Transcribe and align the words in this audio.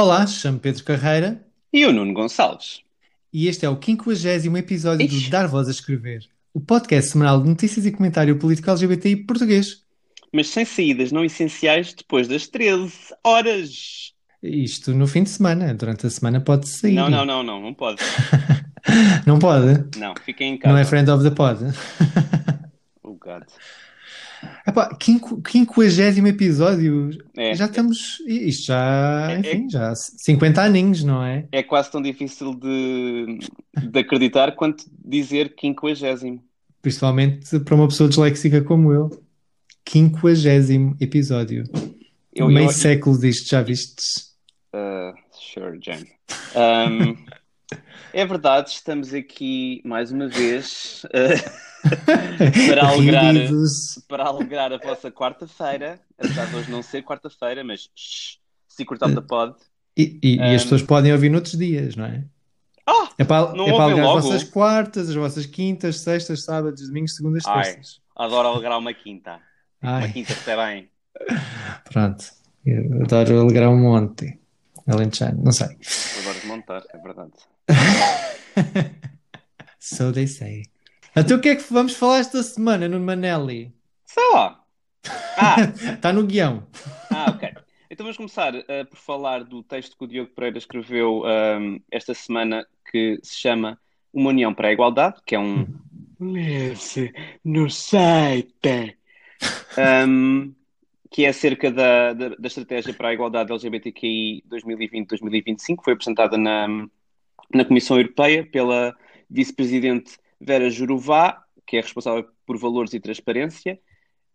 Olá, 0.00 0.24
chamo 0.28 0.60
Pedro 0.60 0.84
Carreira 0.84 1.44
E 1.72 1.84
o 1.84 1.92
Nuno 1.92 2.12
Gonçalves. 2.14 2.82
e 3.32 3.48
este 3.48 3.66
é 3.66 3.68
o 3.68 3.76
50 3.82 4.56
episódio 4.56 5.04
Ixi. 5.04 5.24
do 5.24 5.30
Dar 5.32 5.48
Voz 5.48 5.66
a 5.66 5.72
Escrever, 5.72 6.24
o 6.54 6.60
podcast 6.60 7.10
semanal 7.10 7.42
de 7.42 7.48
notícias 7.48 7.84
e 7.84 7.90
comentário 7.90 8.38
político 8.38 8.70
LGBTI 8.70 9.16
português. 9.24 9.82
Mas 10.32 10.50
sem 10.50 10.64
saídas 10.64 11.10
não 11.10 11.24
essenciais 11.24 11.92
depois 11.94 12.28
das 12.28 12.46
13 12.46 12.94
horas. 13.24 14.14
Isto 14.40 14.94
no 14.94 15.08
fim 15.08 15.24
de 15.24 15.30
semana, 15.30 15.74
durante 15.74 16.06
a 16.06 16.10
semana 16.10 16.40
pode 16.40 16.68
sair. 16.68 16.94
Não, 16.94 17.10
não, 17.10 17.24
não, 17.24 17.42
não, 17.42 17.60
não 17.60 17.74
pode. 17.74 18.00
Não 19.26 19.40
pode? 19.40 19.98
Não, 19.98 20.14
fiquem 20.24 20.54
em 20.54 20.58
casa. 20.58 20.72
Não 20.72 20.80
é 20.80 20.84
friend 20.84 21.10
of 21.10 21.24
the 21.24 21.30
pod? 21.30 21.58
Oh, 23.02 23.14
God. 23.14 23.42
Epá, 24.66 24.94
quinco- 24.96 25.40
50 25.42 26.28
episódio, 26.28 27.10
É, 27.36 27.54
já 27.54 27.66
estamos, 27.66 28.20
isto 28.26 28.66
já, 28.66 29.28
É- 29.30 29.38
enfim, 29.38 29.68
já 29.70 29.94
50 29.94 30.62
aninhos, 30.62 31.02
não 31.02 31.24
é? 31.24 31.46
é 31.50 31.62
quase 31.62 31.90
tão 31.90 32.00
difícil 32.02 32.54
de, 32.54 33.38
de 33.90 33.98
acreditar 33.98 34.52
quanto 34.52 34.84
dizer 35.04 35.54
quinquagésimo. 35.56 36.42
Principalmente 36.82 37.58
para 37.60 37.74
uma 37.74 37.88
pessoa 37.88 38.08
disléxica 38.08 38.62
como 38.62 38.92
eu. 38.92 39.10
50 39.88 40.96
episódio. 41.00 41.64
Eu, 42.34 42.46
Meio 42.48 42.66
eu, 42.66 42.72
século 42.72 43.18
disto, 43.18 43.48
já 43.48 43.62
vistes? 43.62 44.34
Uh, 44.72 45.16
sure, 45.32 45.78
Jane. 45.82 46.06
Um, 46.54 47.16
é 48.12 48.26
verdade, 48.26 48.70
estamos 48.70 49.12
aqui 49.14 49.80
mais 49.84 50.12
uma 50.12 50.28
vez 50.28 51.02
uh, 51.06 51.50
para 52.68 52.88
alegrar, 52.88 53.34
para 54.08 54.24
alegrar 54.24 54.72
a 54.72 54.78
vossa 54.78 55.10
quarta-feira, 55.10 56.00
apesar 56.18 56.46
de 56.46 56.56
hoje 56.56 56.70
não 56.70 56.82
ser 56.82 57.02
quarta-feira, 57.02 57.62
mas 57.64 57.88
shh, 57.94 58.38
Secret 58.68 59.02
of 59.04 59.14
the 59.14 59.20
Pod. 59.20 59.54
E, 59.96 60.18
e- 60.22 60.36
e 60.36 60.40
as 60.54 60.60
Um, 60.62 60.64
pessoas 60.64 60.82
podem 60.82 61.12
ouvir 61.12 61.28
noutros 61.30 61.56
dias, 61.58 61.96
não 61.96 62.04
é? 62.06 62.24
Ah! 62.86 63.08
É 63.18 63.24
para, 63.24 63.52
não 63.52 63.66
é 63.68 63.72
para 63.72 63.84
alegrar 63.84 64.06
as 64.06 64.14
logo? 64.14 64.20
vossas 64.22 64.44
quartas, 64.44 65.08
as 65.08 65.14
vossas 65.14 65.46
quintas, 65.46 66.00
sextas, 66.00 66.44
sábados, 66.44 66.86
domingos, 66.86 67.14
segundas, 67.16 67.42
Ai. 67.46 67.64
terças. 67.74 68.00
Adoro 68.16 68.48
alegrar 68.48 68.78
uma 68.78 68.94
quinta. 68.94 69.40
Uma 69.82 69.96
Ai, 69.98 70.12
quinta 70.12 70.32
está 70.32 70.56
bem. 70.66 70.90
pronto. 71.92 72.24
Eu 72.64 73.02
adoro 73.02 73.40
alegrar 73.40 73.70
um 73.70 73.78
monte. 73.78 74.38
Alentejano, 74.86 75.42
não 75.44 75.52
sei. 75.52 75.66
Adoro 76.20 76.34
desmontar, 76.38 76.82
é 76.92 76.98
verdade. 76.98 77.32
So 79.80 80.12
they 80.12 80.26
say. 80.26 80.64
Então 81.20 81.36
o 81.36 81.40
que 81.40 81.48
é 81.48 81.56
que 81.56 81.72
vamos 81.72 81.94
falar 81.94 82.18
esta 82.18 82.42
semana 82.42 82.88
no 82.88 83.00
Manelli? 83.00 83.72
Sei 84.04 84.22
lá. 84.32 84.62
Ah, 85.40 85.56
Está 85.94 86.12
no 86.12 86.26
guião. 86.26 86.66
ah, 87.10 87.26
ok. 87.30 87.48
Então 87.88 88.04
vamos 88.04 88.16
começar 88.16 88.52
eh, 88.54 88.84
por 88.84 88.96
falar 88.98 89.44
do 89.44 89.62
texto 89.62 89.96
que 89.96 90.04
o 90.04 90.08
Diogo 90.08 90.32
Pereira 90.34 90.58
escreveu 90.58 91.24
ahm, 91.24 91.78
esta 91.92 92.12
semana 92.12 92.66
que 92.90 93.20
se 93.22 93.36
chama 93.36 93.78
Uma 94.12 94.30
União 94.30 94.52
para 94.52 94.68
a 94.68 94.72
Igualdade, 94.72 95.20
que 95.24 95.36
é 95.36 95.38
um 95.38 95.64
lê-se 96.20 97.12
no 97.44 97.70
site 97.70 98.96
Ahm, 99.76 100.52
que 101.10 101.24
é 101.24 101.28
acerca 101.28 101.70
da, 101.70 102.12
da, 102.12 102.28
da 102.30 102.46
estratégia 102.48 102.92
para 102.92 103.08
a 103.08 103.14
igualdade 103.14 103.52
LGBTQI 103.52 104.42
2020-2025, 104.50 105.76
foi 105.84 105.92
apresentada 105.92 106.36
na, 106.36 106.66
na 107.54 107.64
Comissão 107.64 107.96
Europeia 107.96 108.44
pela 108.44 108.94
vice-presidente 109.30 110.18
Vera 110.40 110.70
Jourová, 110.70 111.42
que 111.66 111.76
é 111.76 111.80
responsável 111.80 112.26
por 112.46 112.56
valores 112.58 112.94
e 112.94 113.00
transparência, 113.00 113.78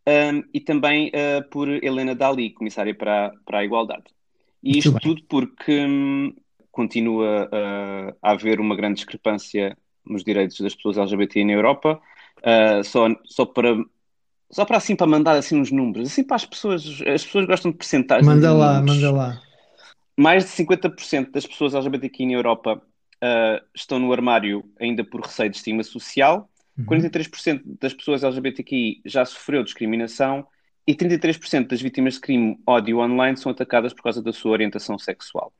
um, 0.07 0.43
e 0.53 0.59
também 0.59 1.09
uh, 1.09 1.47
por 1.49 1.69
Helena 1.69 2.13
Dali, 2.13 2.51
comissária 2.51 2.93
para, 2.93 3.31
para 3.45 3.59
a 3.59 3.65
igualdade. 3.65 4.03
E 4.61 4.77
isto 4.77 4.97
tudo 4.99 5.23
porque 5.27 5.85
hum, 5.85 6.33
continua 6.71 7.45
uh, 7.45 8.17
a 8.21 8.31
haver 8.31 8.59
uma 8.59 8.75
grande 8.75 8.95
discrepância 8.95 9.77
nos 10.05 10.23
direitos 10.23 10.59
das 10.59 10.75
pessoas 10.75 10.97
LGBT 10.97 11.45
na 11.45 11.53
Europa, 11.53 12.01
uh, 12.39 12.83
só, 12.83 13.07
só 13.25 13.45
para 13.45 13.75
só 14.51 14.65
para 14.65 14.77
assim 14.77 14.95
para 14.95 15.07
mandar 15.07 15.35
assim 15.35 15.59
uns 15.59 15.71
números, 15.71 16.11
assim 16.11 16.23
para 16.23 16.35
as 16.35 16.45
pessoas, 16.45 16.83
as 16.85 17.23
pessoas 17.23 17.47
gostam 17.47 17.71
de 17.71 17.77
percentagens 17.77 18.27
Manda 18.27 18.53
lá, 18.53 18.81
manda 18.81 19.11
lá. 19.11 19.41
Mais 20.15 20.43
de 20.43 20.51
50% 20.51 21.31
das 21.31 21.47
pessoas 21.47 21.73
LGBTQ 21.73 22.25
na 22.27 22.33
Europa 22.33 22.79
uh, 23.23 23.63
estão 23.73 23.97
no 23.99 24.11
armário 24.11 24.63
ainda 24.79 25.03
por 25.03 25.21
receio 25.21 25.49
de 25.49 25.57
estigma 25.57 25.83
social, 25.83 26.49
Uhum. 26.75 26.85
43% 26.85 27.61
das 27.79 27.93
pessoas 27.93 28.23
LGBTQI 28.23 29.01
já 29.05 29.23
sofreu 29.25 29.63
discriminação 29.63 30.43
e 30.87 30.95
33% 30.95 31.67
das 31.67 31.79
vítimas 31.79 32.15
de 32.15 32.21
crime 32.21 32.57
ódio 32.65 32.97
online 32.97 33.37
são 33.37 33.51
atacadas 33.51 33.93
por 33.93 34.01
causa 34.01 34.23
da 34.23 34.33
sua 34.33 34.53
orientação 34.53 34.97
sexual. 34.97 35.53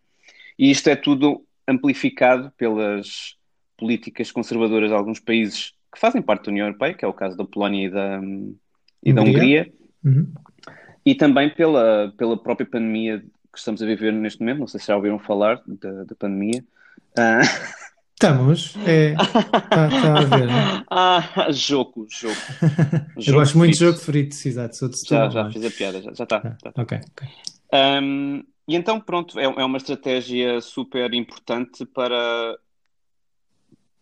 E 0.57 0.71
isto 0.71 0.89
é 0.89 0.95
tudo 0.95 1.45
amplificado 1.67 2.51
pelas 2.57 3.35
políticas 3.77 4.31
conservadoras 4.31 4.89
de 4.89 4.95
alguns 4.95 5.19
países 5.19 5.73
que 5.93 5.99
fazem 5.99 6.19
parte 6.19 6.45
da 6.45 6.51
União 6.51 6.65
Europeia, 6.65 6.95
que 6.95 7.05
é 7.05 7.07
o 7.07 7.13
caso 7.13 7.37
da 7.37 7.45
Polónia 7.45 7.85
e 7.85 7.89
da, 7.91 8.21
e 9.03 9.13
da 9.13 9.21
Hungria. 9.21 9.61
Hungria, 9.61 9.73
Uhum. 10.03 10.33
e 11.05 11.13
também 11.13 11.49
pela, 11.49 12.11
pela 12.17 12.35
própria 12.41 12.65
pandemia 12.65 13.19
que 13.51 13.59
estamos 13.59 13.83
a 13.83 13.85
viver 13.85 14.11
neste 14.11 14.39
momento. 14.39 14.59
Não 14.61 14.67
sei 14.67 14.79
se 14.79 14.87
já 14.87 14.95
ouviram 14.95 15.19
falar 15.19 15.61
da, 15.67 16.05
da 16.05 16.15
pandemia. 16.15 16.65
Ah, 17.17 17.41
Estamos. 18.23 18.75
É. 18.87 19.13
Está 19.13 20.17
a 20.17 20.23
ver, 20.23 20.47
não 20.47 20.57
é? 20.57 20.85
ah, 20.89 21.51
jogo, 21.51 22.07
jogo. 22.09 22.35
Eu 23.25 23.33
gosto 23.33 23.57
muito 23.57 23.73
de 23.73 23.79
jogo 23.79 23.97
frito, 23.97 24.35
exato. 24.47 24.77
Sou 24.77 24.87
de 24.87 24.97
Já, 25.05 25.29
já 25.29 25.47
é? 25.47 25.51
fiz 25.51 25.65
a 25.65 25.71
piada, 25.71 26.01
já, 26.01 26.11
está. 26.11 26.41
Ah, 26.43 26.55
está. 26.55 26.81
Ok, 26.81 26.99
ok. 27.11 27.27
Um, 28.01 28.43
e 28.65 28.75
então, 28.75 29.01
pronto, 29.01 29.37
é, 29.37 29.43
é 29.43 29.65
uma 29.65 29.77
estratégia 29.77 30.61
super 30.61 31.13
importante 31.13 31.85
para, 31.85 32.57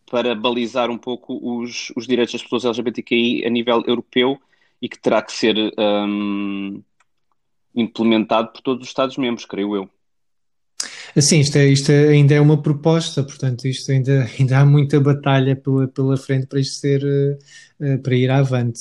para 0.08 0.36
balizar 0.36 0.92
um 0.92 1.00
pouco 1.00 1.40
os, 1.42 1.92
os 1.96 2.06
direitos 2.06 2.34
das 2.34 2.44
pessoas 2.44 2.66
LGBTQI 2.66 3.46
a 3.46 3.50
nível 3.50 3.84
europeu 3.88 4.40
e 4.80 4.88
que 4.88 5.00
terá 5.00 5.24
que 5.24 5.32
ser 5.32 5.56
um, 5.80 6.84
implementado 7.74 8.50
por 8.50 8.62
todos 8.62 8.84
os 8.84 8.90
Estados-membros, 8.90 9.46
creio 9.46 9.76
eu. 9.76 9.90
Assim, 11.16 11.40
isto, 11.40 11.58
é- 11.58 11.68
isto 11.68 11.92
é- 11.92 12.10
ainda 12.10 12.34
é 12.34 12.42
uma 12.42 12.62
proposta, 12.62 13.24
portanto, 13.24 13.68
isto 13.68 13.92
ainda, 13.92 14.26
ainda 14.40 14.60
há 14.60 14.66
muita 14.66 15.00
batalha 15.00 15.56
pela, 15.56 15.88
pela 15.88 16.18
frente 16.18 16.48
para 16.48 16.60
isto 16.60 16.80
ser, 16.80 17.04
eh, 17.04 17.38
eh, 17.82 17.98
para 17.98 18.16
ir 18.16 18.30
avante, 18.30 18.80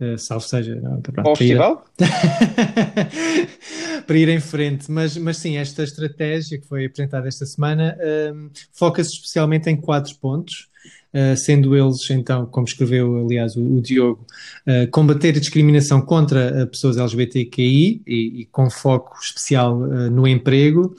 eh, 0.00 0.16
salvo 0.16 0.44
seja, 0.46 0.74
não, 0.76 1.00
pronto, 1.00 1.12
para 1.22 1.32
ir, 1.32 1.36
festival? 1.36 1.84
para 4.06 4.18
ir 4.18 4.28
em 4.28 4.40
frente. 4.40 4.90
Mas, 4.90 5.16
mas 5.16 5.36
sim, 5.38 5.56
esta 5.56 5.82
estratégia 5.82 6.58
que 6.58 6.66
foi 6.66 6.86
apresentada 6.86 7.28
esta 7.28 7.46
semana 7.46 7.96
ehm, 8.00 8.48
foca-se 8.72 9.12
especialmente 9.12 9.68
em 9.70 9.76
quatro 9.76 10.14
pontos, 10.16 10.68
eh, 11.12 11.36
sendo 11.36 11.76
eles, 11.76 12.08
então, 12.10 12.46
como 12.46 12.66
escreveu, 12.66 13.24
aliás, 13.24 13.56
o, 13.56 13.60
o 13.62 13.80
Diogo, 13.82 14.26
eh, 14.66 14.86
combater 14.86 15.36
a 15.36 15.40
discriminação 15.40 16.00
contra 16.02 16.40
eh, 16.62 16.66
pessoas 16.66 16.96
LGBTQI 16.96 18.02
e, 18.06 18.40
e 18.42 18.44
com 18.46 18.70
foco 18.70 19.16
especial 19.22 19.78
no 20.10 20.26
emprego, 20.26 20.94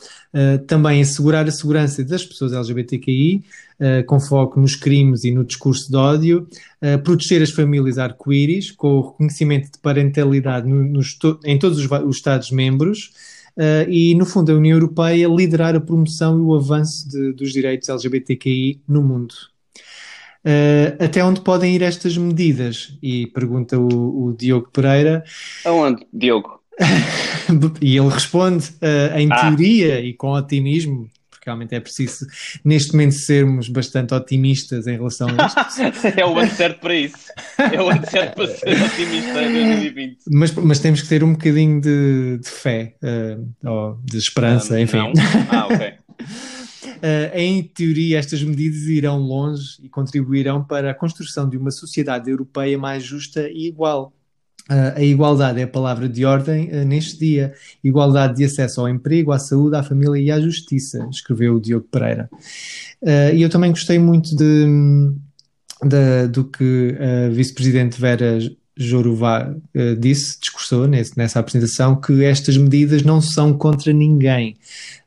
também 0.65 0.99
assegurar 1.01 1.47
a 1.47 1.51
segurança 1.51 2.03
das 2.03 2.25
pessoas 2.25 2.53
LGBTQI, 2.53 3.43
com 4.07 4.19
foco 4.19 4.59
nos 4.59 4.75
crimes 4.75 5.23
e 5.23 5.31
no 5.31 5.43
discurso 5.43 5.91
de 5.91 5.95
ódio, 5.95 6.47
proteger 7.03 7.41
as 7.43 7.51
famílias 7.51 7.99
arco-íris, 7.99 8.71
com 8.71 8.93
o 8.93 9.09
reconhecimento 9.11 9.71
de 9.73 9.77
parentalidade 9.79 10.67
no- 10.67 10.83
nos 10.83 11.17
em 11.45 11.59
todos 11.59 11.77
os, 11.77 11.85
os 11.91 12.15
Estados-membros, 12.15 13.11
eh, 13.57 13.85
e, 13.89 14.15
no 14.15 14.25
fundo, 14.25 14.51
a 14.51 14.55
União 14.55 14.75
Europeia 14.77 15.27
liderar 15.27 15.75
a 15.75 15.79
promoção 15.81 16.37
e 16.37 16.41
o 16.41 16.55
avanço 16.55 17.07
de- 17.09 17.33
dos 17.33 17.51
direitos 17.53 17.87
LGBTQI 17.89 18.81
no 18.87 19.03
mundo. 19.03 19.35
Eh, 20.45 20.95
até 20.99 21.23
onde 21.23 21.41
podem 21.41 21.73
ir 21.75 21.81
estas 21.81 22.17
medidas? 22.17 22.97
E 23.01 23.27
pergunta 23.27 23.77
o, 23.79 24.25
o 24.27 24.33
Diogo 24.37 24.69
Pereira, 24.71 25.23
Aonde, 25.65 26.05
Diogo? 26.13 26.59
e 27.81 27.97
ele 27.97 28.09
responde 28.09 28.71
eh, 28.81 29.13
em 29.21 29.29
Ah. 29.31 29.41
teoria 29.49 30.01
e 30.01 30.13
com 30.13 30.31
otimismo, 30.31 31.09
porque 31.29 31.43
realmente 31.45 31.75
é 31.75 31.79
preciso, 31.79 32.25
neste 32.65 32.93
momento, 32.93 33.13
sermos 33.15 33.69
bastante 33.69 34.13
otimistas 34.13 34.87
em 34.87 34.93
relação 34.93 35.27
a 35.29 35.45
isto. 35.45 35.59
é 36.19 36.25
o 36.25 36.37
ano 36.37 36.51
certo 36.51 36.79
para 36.79 36.95
isso. 36.95 37.17
É 37.57 37.81
o 37.81 37.89
ano 37.89 38.05
certo 38.09 38.35
para 38.35 38.47
ser 38.47 38.81
otimista 38.81 39.41
em 39.43 39.53
2020. 39.53 40.17
Mas, 40.31 40.51
mas 40.53 40.79
temos 40.79 41.01
que 41.01 41.07
ter 41.07 41.23
um 41.23 41.33
bocadinho 41.33 41.79
de, 41.79 42.39
de 42.39 42.49
fé, 42.49 42.95
uh, 43.03 43.69
ou 43.69 43.99
de 44.03 44.17
esperança, 44.17 44.79
enfim. 44.79 44.97
não? 44.97 45.13
Ah, 45.51 45.67
ok. 45.67 45.93
Uh, 46.85 47.37
em 47.37 47.63
teoria, 47.63 48.19
estas 48.19 48.43
medidas 48.43 48.83
irão 48.83 49.19
longe 49.19 49.77
e 49.81 49.89
contribuirão 49.89 50.63
para 50.63 50.91
a 50.91 50.93
construção 50.93 51.47
de 51.49 51.57
uma 51.57 51.71
sociedade 51.71 52.29
europeia 52.29 52.77
mais 52.77 53.03
justa 53.03 53.49
e 53.49 53.67
igual. 53.67 54.13
Uh, 54.69 54.95
a 54.95 55.01
igualdade 55.03 55.59
é 55.59 55.63
a 55.63 55.67
palavra 55.67 56.07
de 56.07 56.23
ordem 56.23 56.69
uh, 56.69 56.85
neste 56.85 57.19
dia. 57.19 57.53
Igualdade 57.83 58.37
de 58.37 58.45
acesso 58.45 58.79
ao 58.79 58.87
emprego, 58.87 59.31
à 59.33 59.39
saúde, 59.39 59.75
à 59.75 59.83
família 59.83 60.21
e 60.21 60.31
à 60.31 60.39
justiça, 60.39 61.05
escreveu 61.11 61.55
o 61.55 61.59
Diogo 61.59 61.87
Pereira. 61.91 62.29
Uh, 63.01 63.35
e 63.35 63.41
eu 63.41 63.49
também 63.49 63.71
gostei 63.71 63.99
muito 63.99 64.35
de, 64.35 64.65
de- 65.83 66.27
do 66.29 66.45
que 66.45 66.95
a 66.97 67.29
vice-presidente 67.29 67.99
Vera 67.99 68.39
Jorová 68.75 69.53
disse, 69.99 70.39
discursou 70.39 70.87
nesse- 70.87 71.15
nessa 71.15 71.39
apresentação, 71.39 71.95
que 71.99 72.23
estas 72.23 72.57
medidas 72.57 73.03
não 73.03 73.21
são 73.21 73.53
contra 73.55 73.93
ninguém, 73.93 74.55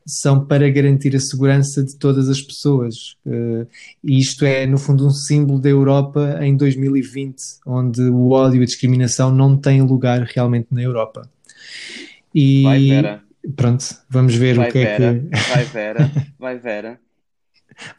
são 0.07 0.45
para 0.45 0.69
garantir 0.69 1.13
a 1.17 1.19
segurança 1.19 1.83
de 1.83 1.97
todas 1.97 2.29
as 2.29 2.41
pessoas. 2.41 3.17
Uh, 3.25 3.67
e 4.01 4.19
isto 4.19 4.45
é, 4.45 4.65
no 4.65 4.77
fundo, 4.77 5.05
um 5.05 5.09
símbolo 5.11 5.59
da 5.59 5.67
Europa 5.67 6.39
em 6.41 6.55
2020, 6.55 7.35
onde 7.65 8.01
o 8.03 8.29
ódio 8.31 8.61
e 8.61 8.63
a 8.63 8.65
discriminação 8.65 9.35
não 9.35 9.57
têm 9.57 9.81
lugar 9.81 10.21
realmente 10.23 10.67
na 10.71 10.81
Europa. 10.81 11.29
E 12.33 12.63
Vai, 12.63 12.87
Vera. 12.87 13.23
pronto, 13.55 13.85
vamos 14.09 14.33
ver 14.35 14.55
Vai, 14.55 14.69
o 14.69 14.71
que 14.71 14.77
é 14.77 14.97
Vera. 14.97 15.19
que 15.19 15.29
Vai, 15.53 15.65
Vera. 15.65 16.11
Vai, 16.39 16.57
Vera. 16.57 16.99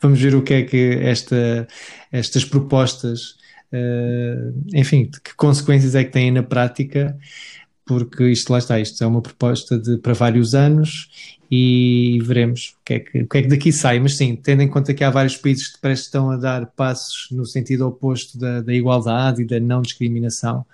vamos 0.00 0.18
ver 0.18 0.34
o 0.34 0.42
que 0.42 0.54
é 0.54 0.62
que 0.62 0.98
esta, 1.02 1.68
estas 2.10 2.44
propostas, 2.44 3.36
eh, 3.70 4.52
enfim, 4.74 5.10
que 5.22 5.36
consequências 5.36 5.94
é 5.94 6.04
que 6.04 6.10
têm 6.10 6.30
na 6.30 6.42
prática, 6.42 7.18
porque 7.84 8.28
isto 8.28 8.50
lá 8.50 8.58
está, 8.58 8.80
isto 8.80 9.02
é 9.02 9.06
uma 9.06 9.20
proposta 9.20 9.78
de, 9.78 9.98
para 9.98 10.14
vários 10.14 10.54
anos 10.54 11.10
e 11.50 12.18
veremos 12.22 12.76
o 12.80 12.84
que, 12.84 12.94
é 12.94 13.00
que, 13.00 13.22
o 13.22 13.28
que 13.28 13.38
é 13.38 13.42
que 13.42 13.48
daqui 13.48 13.72
sai. 13.72 13.98
Mas 13.98 14.16
sim, 14.16 14.36
tendo 14.36 14.62
em 14.62 14.68
conta 14.68 14.92
que 14.92 15.02
há 15.02 15.10
vários 15.10 15.36
países 15.36 15.68
que 15.72 15.80
parece 15.80 16.02
estão 16.02 16.30
a 16.30 16.36
dar 16.36 16.66
passos 16.66 17.28
no 17.30 17.46
sentido 17.46 17.86
oposto 17.86 18.38
da, 18.38 18.60
da 18.60 18.74
igualdade 18.74 19.42
e 19.42 19.46
da 19.46 19.58
não 19.58 19.80
discriminação, 19.80 20.66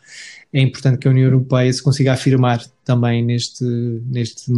é 0.52 0.60
importante 0.60 0.98
que 0.98 1.08
a 1.08 1.10
União 1.10 1.26
Europeia 1.26 1.72
se 1.72 1.82
consiga 1.82 2.12
afirmar 2.12 2.60
também 2.84 3.24
neste, 3.24 3.64
neste, 3.64 4.52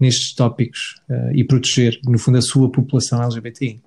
nestes 0.00 0.34
tópicos 0.34 1.00
eh, 1.10 1.32
e 1.34 1.44
proteger, 1.44 2.00
no 2.04 2.18
fundo, 2.18 2.38
a 2.38 2.42
sua 2.42 2.70
população 2.70 3.22
LGBTI. 3.22 3.80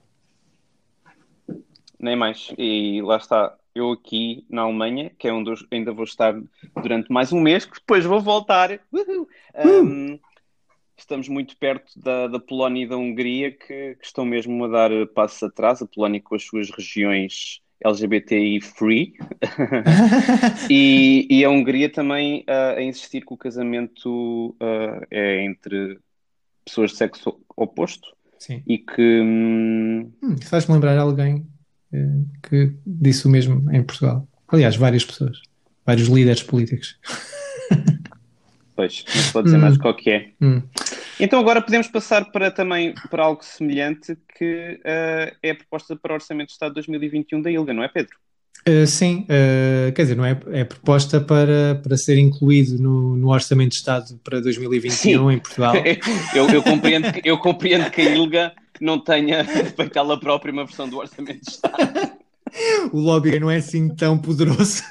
Nem 2.00 2.16
mais. 2.16 2.54
E 2.58 3.02
lá 3.02 3.18
está. 3.18 3.56
Eu 3.74 3.92
aqui 3.92 4.44
na 4.50 4.64
Alemanha, 4.64 5.12
que 5.18 5.28
é 5.28 5.34
onde 5.34 5.54
ainda 5.72 5.94
vou 5.94 6.04
estar 6.04 6.36
durante 6.82 7.12
mais 7.12 7.32
um 7.32 7.40
mês, 7.40 7.66
que 7.66 7.80
depois 7.80 8.04
vou 8.04 8.20
voltar. 8.20 8.80
Uhul. 8.92 9.28
Um, 9.56 10.20
estamos 11.02 11.28
muito 11.28 11.56
perto 11.58 11.92
da, 12.00 12.28
da 12.28 12.40
Polónia 12.40 12.84
e 12.84 12.88
da 12.88 12.98
Hungria, 12.98 13.52
que, 13.52 13.96
que 13.96 14.06
estão 14.06 14.26
mesmo 14.26 14.64
a 14.66 14.68
dar 14.68 14.92
passos 15.14 15.42
atrás. 15.44 15.82
A 15.82 15.86
Polónia 15.88 16.22
com 16.22 16.36
as 16.36 16.44
suas 16.44 16.70
regiões 16.70 17.62
LGBTI 17.84 18.60
free. 18.62 19.14
e, 20.70 21.28
e 21.30 21.46
a 21.46 21.50
Hungria 21.50 21.90
também 21.90 22.44
ah, 22.48 22.74
a 22.78 22.84
insistir 22.84 23.26
que 23.26 23.34
o 23.34 23.38
casamento 23.38 24.56
ah, 24.60 25.02
é 25.10 25.44
entre 25.46 25.98
pessoas 26.66 26.92
de 26.92 26.98
sexo 26.98 27.40
oposto 27.56 28.10
Sim. 28.38 28.62
e 28.68 28.78
que. 28.78 29.22
hum, 29.22 30.12
Hum, 30.22 30.36
Faz-me 30.44 30.74
lembrar 30.76 30.98
alguém 30.98 31.46
eh, 31.94 31.98
que 32.48 32.74
disse 32.86 33.26
o 33.28 33.30
mesmo 33.30 33.72
em 33.72 33.82
Portugal. 33.84 34.28
Aliás, 34.48 34.76
várias 34.76 35.04
pessoas, 35.06 35.42
vários 35.86 36.08
líderes 36.08 36.44
políticos. 36.44 36.98
Pois, 38.76 39.04
não 39.14 39.22
se 39.22 39.34
pode 39.34 39.46
dizer 39.46 39.58
Hum. 39.58 39.62
mais 39.62 39.78
qual 39.78 39.94
que 39.94 40.10
é. 40.10 40.32
Hum. 40.42 40.62
Então 41.20 41.40
agora 41.40 41.62
podemos 41.62 41.88
passar 41.88 42.32
para 42.32 42.50
também 42.50 42.94
para 43.10 43.24
algo 43.24 43.44
semelhante 43.44 44.18
que 44.38 44.80
eh, 44.84 45.34
é 45.44 45.52
a 45.52 45.56
proposta 45.56 45.96
para 45.96 46.14
o 46.14 46.16
Orçamento 46.16 46.48
de 46.48 46.54
Estado 46.54 46.70
de 46.70 46.76
2021 46.76 47.42
da 47.42 47.52
ILGA, 47.52 47.74
não 47.74 47.84
é 47.84 47.88
Pedro? 47.90 48.16
Eh, 48.66 48.86
sim, 48.86 49.26
eh, 49.30 49.92
quer 49.96 50.04
dizer, 50.04 50.16
não 50.16 50.26
é, 50.26 50.38
é 50.52 50.64
proposta 50.64 51.20
para, 51.20 51.76
para 51.84 51.98
ser 51.98 52.18
incluído 52.18 52.82
no, 52.82 53.16
no 53.16 53.30
Orçamento 53.30 53.72
de 53.72 53.78
Estado 53.78 54.20
para 54.24 54.40
2021 54.42 54.92
Sim. 55.30 55.36
em 55.36 55.40
Portugal. 55.40 55.74
Eu, 56.36 56.50
eu 56.50 56.64
compreendo, 56.64 57.12
que- 57.12 57.22
eu 57.28 57.38
compreendo 57.38 57.90
que 57.90 58.02
a 58.02 58.06
ILGA 58.16 58.54
não 58.80 59.00
tenha 59.00 59.44
feito 59.76 59.98
ela 60.00 60.20
própria 60.20 60.52
uma 60.54 60.66
versão 60.66 60.88
do 60.90 60.98
Orçamento 60.98 61.42
de 61.42 61.50
Estado. 61.52 61.78
O 62.92 62.98
lobby 63.00 63.40
não 63.40 63.52
é 63.52 63.58
assim 63.58 63.90
tão 63.90 64.18
poderoso. 64.18 64.82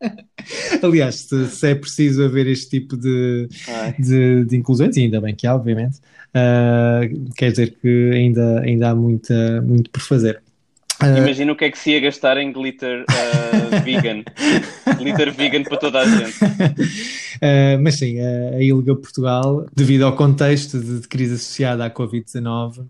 Aliás, 0.82 1.16
se, 1.16 1.46
se 1.48 1.70
é 1.70 1.74
preciso 1.74 2.24
haver 2.24 2.46
este 2.46 2.70
tipo 2.70 2.96
de, 2.96 3.48
de, 3.98 4.44
de 4.44 4.56
inclusões, 4.56 4.96
e 4.96 5.02
ainda 5.02 5.20
bem 5.20 5.34
que 5.34 5.46
há, 5.46 5.54
obviamente, 5.54 5.98
ah, 6.34 7.00
quer 7.36 7.50
dizer 7.50 7.76
que 7.80 8.10
ainda, 8.12 8.60
ainda 8.60 8.90
há 8.90 8.94
muita, 8.94 9.62
muito 9.62 9.90
por 9.90 10.02
fazer. 10.02 10.42
Ah, 11.00 11.18
Imagina 11.18 11.52
o 11.52 11.56
que 11.56 11.66
é 11.66 11.70
que 11.70 11.78
se 11.78 11.90
ia 11.90 12.00
gastar 12.00 12.38
em 12.38 12.50
glitter 12.52 13.04
eh, 13.10 13.80
vegan. 13.80 14.22
Glitter 14.98 15.32
vegan 15.32 15.62
para 15.62 15.76
toda 15.76 16.00
a 16.00 16.04
gente. 16.06 16.42
Uh, 16.42 17.76
mas 17.82 17.98
sim, 17.98 18.18
a, 18.18 18.62
ILGA 18.62 18.96
Portugal, 18.96 19.66
devido 19.74 20.06
ao 20.06 20.16
contexto 20.16 20.80
de, 20.80 21.00
de 21.00 21.08
crise 21.08 21.34
associada 21.34 21.84
à 21.84 21.90
Covid-19, 21.90 22.78
uh, 22.78 22.88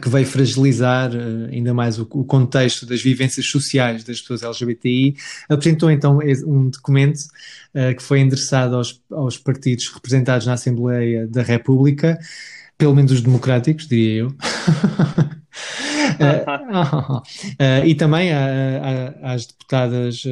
que 0.00 0.08
veio 0.08 0.26
fragilizar 0.26 1.10
uh, 1.12 1.48
ainda 1.50 1.74
mais 1.74 1.98
o, 1.98 2.06
contexto 2.06 2.86
das 2.86 3.02
vivências 3.02 3.46
sociais 3.46 4.04
das 4.04 4.20
pessoas 4.20 4.42
LGBTI, 4.42 5.16
apresentou 5.48 5.90
então 5.90 6.20
um 6.46 6.70
documento 6.70 7.18
uh, 7.74 7.94
que 7.96 8.02
foi 8.02 8.20
endereçado 8.20 8.76
aos, 8.76 9.02
aos 9.10 9.36
partidos 9.36 9.88
representados 9.92 10.46
na 10.46 10.52
Assembleia 10.52 11.26
da 11.26 11.42
República, 11.42 12.16
pelo 12.78 12.94
menos 12.94 13.10
os 13.10 13.20
democráticos, 13.20 13.88
diria 13.88 14.20
eu. 14.20 14.28
Uh, 14.28 14.32
uh, 17.82 17.82
e 17.86 17.94
também 17.96 18.30
às 19.22 19.46
deputadas 19.46 20.22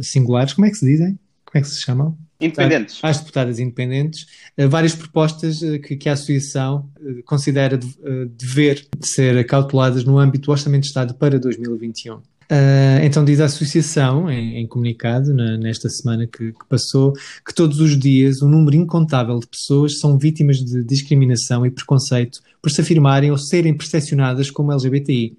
singulares, 0.00 0.52
como 0.52 0.66
é 0.66 0.70
que 0.70 0.76
se 0.76 0.86
dizem? 0.86 1.18
Como 1.50 1.58
é 1.58 1.60
que 1.60 1.68
se 1.68 1.80
chamam? 1.82 2.16
Independentes. 2.40 2.98
às 3.02 3.18
deputadas 3.18 3.58
independentes 3.58 4.24
eh, 4.56 4.66
várias 4.66 4.94
propostas 4.94 5.62
eh, 5.62 5.78
que, 5.78 5.94
que 5.96 6.08
a 6.08 6.14
Associação 6.14 6.88
eh, 7.04 7.22
considera 7.24 7.76
de- 7.76 7.94
dever 8.38 8.86
de 8.98 9.06
ser 9.08 9.36
acauteladas 9.36 10.04
no 10.04 10.18
âmbito 10.18 10.46
do 10.46 10.52
Orçamento 10.52 10.82
de 10.82 10.88
Estado 10.88 11.14
para 11.14 11.38
2021. 11.38 12.18
Ah, 12.52 12.98
então 13.04 13.24
diz 13.24 13.40
a 13.40 13.44
Associação, 13.44 14.28
em, 14.30 14.56
em 14.56 14.66
comunicado, 14.66 15.32
na- 15.34 15.56
nesta 15.58 15.88
semana 15.88 16.26
que, 16.26 16.50
que 16.52 16.66
passou, 16.68 17.12
que 17.46 17.54
todos 17.54 17.78
os 17.78 17.96
dias 17.98 18.40
um 18.42 18.48
número 18.48 18.74
incontável 18.76 19.38
de 19.38 19.46
pessoas 19.46 19.98
são 20.00 20.16
vítimas 20.18 20.56
de 20.58 20.82
discriminação 20.82 21.64
e 21.66 21.70
preconceito 21.70 22.40
por 22.62 22.70
se 22.70 22.80
afirmarem 22.80 23.30
ou 23.30 23.38
serem 23.38 23.76
percepcionadas 23.76 24.50
como 24.50 24.72
LGBTI. 24.72 25.36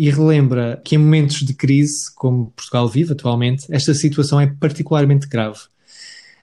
E 0.00 0.08
relembra 0.08 0.80
que 0.82 0.94
em 0.94 0.98
momentos 0.98 1.40
de 1.40 1.52
crise, 1.52 2.10
como 2.14 2.50
Portugal 2.56 2.88
vive 2.88 3.12
atualmente, 3.12 3.66
esta 3.68 3.92
situação 3.92 4.40
é 4.40 4.46
particularmente 4.46 5.28
grave. 5.28 5.58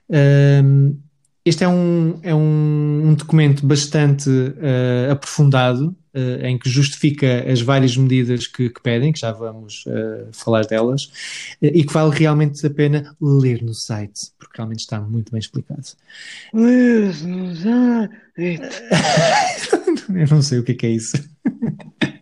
Um, 0.08 0.96
este 1.44 1.64
é 1.64 1.68
um, 1.68 2.20
é 2.22 2.32
um, 2.32 3.08
um 3.08 3.14
documento 3.14 3.66
bastante 3.66 4.30
uh, 4.30 5.10
aprofundado, 5.10 5.88
uh, 6.14 6.46
em 6.46 6.56
que 6.56 6.70
justifica 6.70 7.50
as 7.50 7.60
várias 7.60 7.96
medidas 7.96 8.46
que, 8.46 8.70
que 8.70 8.80
pedem, 8.80 9.12
que 9.12 9.18
já 9.18 9.32
vamos 9.32 9.84
uh, 9.86 10.28
falar 10.30 10.64
delas, 10.64 11.10
e 11.60 11.82
que 11.82 11.92
vale 11.92 12.14
realmente 12.14 12.64
a 12.64 12.70
pena 12.70 13.12
ler 13.20 13.64
no 13.64 13.74
site, 13.74 14.30
porque 14.38 14.56
realmente 14.56 14.82
está 14.82 15.00
muito 15.00 15.32
bem 15.32 15.40
explicado. 15.40 15.82
Eu 20.14 20.28
não 20.28 20.42
sei 20.42 20.60
o 20.60 20.62
que 20.62 20.70
é, 20.70 20.74
que 20.76 20.86
é 20.86 20.90
isso. 20.90 21.16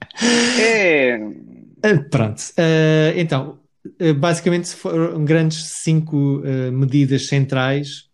É. 0.60 1.18
Uh, 1.18 2.10
pronto, 2.10 2.42
Uh, 2.58 3.12
então, 3.16 3.58
uh, 4.00 4.14
basicamente 4.14 4.74
foram 4.74 5.24
grandes 5.24 5.82
cinco 5.82 6.38
uh, 6.40 6.72
medidas 6.72 7.28
centrais 7.28 8.06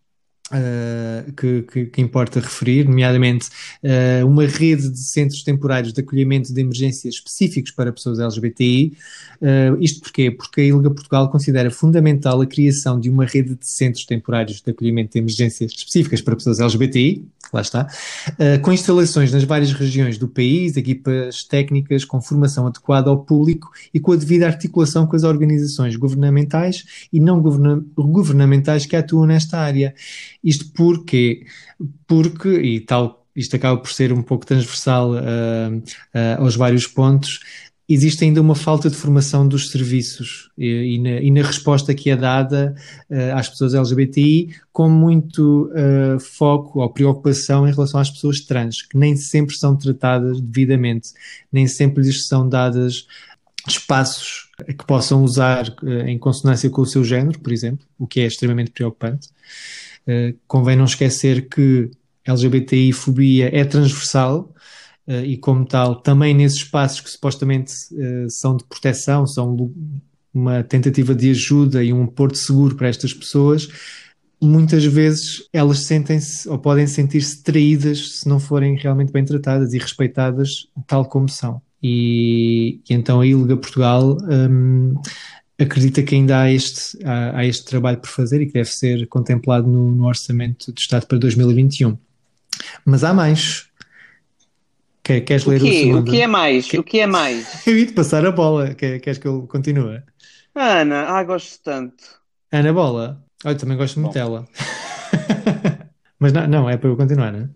uh, 0.51 1.31
que, 1.33 1.61
que, 1.63 1.85
que 1.85 2.01
importa 2.01 2.39
referir, 2.39 2.87
nomeadamente 2.87 3.47
uh, 3.83 4.25
uma 4.27 4.45
rede 4.45 4.89
de 4.89 4.99
centros 4.99 5.43
temporários 5.43 5.93
de 5.93 6.01
acolhimento 6.01 6.53
de 6.53 6.61
emergências 6.61 7.15
específicos 7.15 7.71
para 7.71 7.91
pessoas 7.91 8.19
LGBTI. 8.19 8.97
Uh, 9.43 9.75
isto 9.81 9.99
porquê? 9.99 10.31
Porque 10.31 10.61
a 10.61 10.63
ILGA 10.63 10.89
Portugal 10.89 11.29
considera 11.29 11.69
fundamental 11.69 12.39
a 12.39 12.45
criação 12.45 12.97
de 12.97 13.09
uma 13.09 13.25
rede 13.25 13.55
de 13.55 13.67
centros 13.67 14.05
temporários 14.05 14.61
de 14.61 14.71
acolhimento 14.71 15.11
de 15.11 15.19
emergências 15.19 15.69
específicas 15.73 16.21
para 16.21 16.33
pessoas 16.33 16.61
LGBTI, 16.61 17.27
lá 17.51 17.59
está, 17.59 17.85
uh, 18.29 18.61
com 18.61 18.71
instalações 18.71 19.33
nas 19.33 19.43
várias 19.43 19.73
regiões 19.73 20.17
do 20.17 20.29
país, 20.29 20.77
equipas 20.77 21.43
técnicas 21.43 22.05
com 22.05 22.21
formação 22.21 22.67
adequada 22.67 23.09
ao 23.09 23.17
público 23.17 23.69
e 23.93 23.99
com 23.99 24.13
a 24.13 24.15
devida 24.15 24.47
articulação 24.47 25.05
com 25.05 25.17
as 25.17 25.23
organizações 25.23 25.97
governamentais 25.97 26.85
e 27.11 27.19
não 27.19 27.41
governa 27.41 27.83
governamentais 27.97 28.85
que 28.85 28.95
atuam 28.95 29.25
nesta 29.25 29.57
área. 29.57 29.93
Isto 30.41 30.71
porque, 30.73 31.45
porque 32.07 32.49
e 32.49 32.79
tal 32.79 33.23
isto 33.35 33.55
acaba 33.55 33.79
por 33.79 33.91
ser 33.91 34.13
um 34.13 34.21
pouco 34.21 34.45
transversal 34.45 35.11
uh, 35.11 35.77
uh, 35.77 36.41
aos 36.41 36.55
vários 36.55 36.85
pontos, 36.85 37.39
existe 37.87 38.23
ainda 38.23 38.41
uma 38.41 38.55
falta 38.55 38.89
de 38.89 38.95
formação 38.95 39.47
dos 39.47 39.69
serviços 39.69 40.49
e, 40.57 40.95
e, 40.95 40.99
na, 40.99 41.09
e 41.21 41.31
na, 41.31 41.41
resposta 41.41 41.93
que 41.93 42.09
é 42.09 42.15
dada 42.15 42.75
uh, 43.09 43.37
às 43.37 43.49
pessoas 43.49 43.73
LGBTI, 43.73 44.55
com 44.71 44.89
muito 44.89 45.69
uh, 45.71 46.19
foco 46.19 46.79
ou 46.79 46.89
preocupação 46.89 47.67
em 47.67 47.71
relação 47.71 47.99
às 47.99 48.09
pessoas 48.09 48.39
trans, 48.39 48.81
que 48.81 48.97
nem 48.97 49.15
sempre 49.15 49.55
são 49.55 49.75
tratadas 49.75 50.39
devidamente, 50.39 51.09
nem 51.51 51.67
sempre 51.67 52.03
lhes 52.03 52.27
são 52.27 52.47
dadas 52.47 53.05
espaços 53.67 54.49
que 54.65 54.85
possam 54.85 55.23
usar 55.23 55.67
uh, 55.83 55.89
em 56.07 56.17
consonância 56.17 56.69
com 56.69 56.81
o 56.81 56.85
seu 56.85 57.03
género, 57.03 57.39
por 57.39 57.51
exemplo, 57.51 57.85
o 57.99 58.07
que 58.07 58.21
é 58.21 58.25
extremamente 58.25 58.71
preocupante. 58.71 59.29
convém 60.47 60.75
não 60.75 60.85
esquecer 60.85 61.49
que 61.49 61.91
LGBTI-fobia 62.25 63.49
é 63.53 63.65
transversal, 63.65 64.52
e 65.07 65.37
como 65.37 65.65
tal, 65.65 65.95
também 65.95 66.33
nesses 66.33 66.59
espaços 66.59 67.01
que 67.01 67.09
supostamente 67.09 67.73
uh, 67.91 68.29
são 68.29 68.55
de 68.55 68.63
proteção, 68.63 69.27
são 69.27 69.71
uma 70.33 70.63
tentativa 70.63 71.13
de 71.13 71.29
ajuda 71.29 71.83
e 71.83 71.93
um 71.93 72.07
porto 72.07 72.37
seguro 72.37 72.75
para 72.75 72.87
estas 72.87 73.13
pessoas, 73.13 73.67
muitas 74.41 74.83
vezes 74.83 75.47
elas 75.53 75.79
sentem-se 75.79 76.47
ou 76.49 76.57
podem 76.57 76.87
sentir-se 76.87 77.41
traídas 77.43 78.19
se 78.19 78.27
não 78.27 78.39
forem 78.39 78.75
realmente 78.75 79.11
bem 79.11 79.23
tratadas 79.23 79.73
e 79.73 79.77
respeitadas 79.77 80.67
tal 80.87 81.05
como 81.05 81.29
são. 81.29 81.61
E, 81.81 82.79
e 82.89 82.93
então 82.93 83.21
a 83.21 83.27
ILGA 83.27 83.57
Portugal 83.57 84.17
um, 84.21 84.93
acredita 85.59 86.01
que 86.01 86.15
ainda 86.15 86.41
há 86.41 86.51
este, 86.51 86.97
há, 87.05 87.39
há, 87.39 87.45
este 87.45 87.65
trabalho 87.65 87.99
por 87.99 88.09
fazer 88.09 88.41
e 88.41 88.47
que 88.47 88.53
deve 88.53 88.69
ser 88.69 89.07
contemplado 89.07 89.67
no, 89.67 89.91
no 89.91 90.07
orçamento 90.07 90.71
do 90.71 90.79
Estado 90.79 91.05
para 91.05 91.17
2021. 91.17 91.97
Mas 92.85 93.03
há 93.03 93.13
mais. 93.13 93.67
Queres 95.03 95.45
ler 95.45 95.61
o, 95.61 95.65
quê? 95.65 95.69
o 95.69 95.73
segundo? 95.73 96.07
O 96.07 96.11
que 96.11 96.21
é 96.21 96.27
mais? 96.27 96.67
Que... 96.67 96.79
O 96.79 96.83
que 96.83 96.99
é 97.01 97.05
mais? 97.05 97.67
Eu 97.67 97.77
ia-te 97.77 97.91
passar 97.91 98.25
a 98.25 98.31
bola. 98.31 98.73
Queres 98.73 99.17
que 99.17 99.27
eu 99.27 99.45
continue? 99.47 100.01
Ana, 100.55 101.07
ah, 101.09 101.23
gosto 101.23 101.61
tanto. 101.61 102.21
Ana 102.51 102.71
Bola. 102.71 103.25
Olha, 103.43 103.57
também 103.57 103.75
gosto 103.75 103.99
muito 103.99 104.13
dela. 104.13 104.47
Mas 106.19 106.31
não, 106.31 106.47
não, 106.47 106.69
é 106.69 106.77
para 106.77 106.89
eu 106.89 106.95
continuar, 106.95 107.33
não 107.33 107.39
é? 107.39 107.49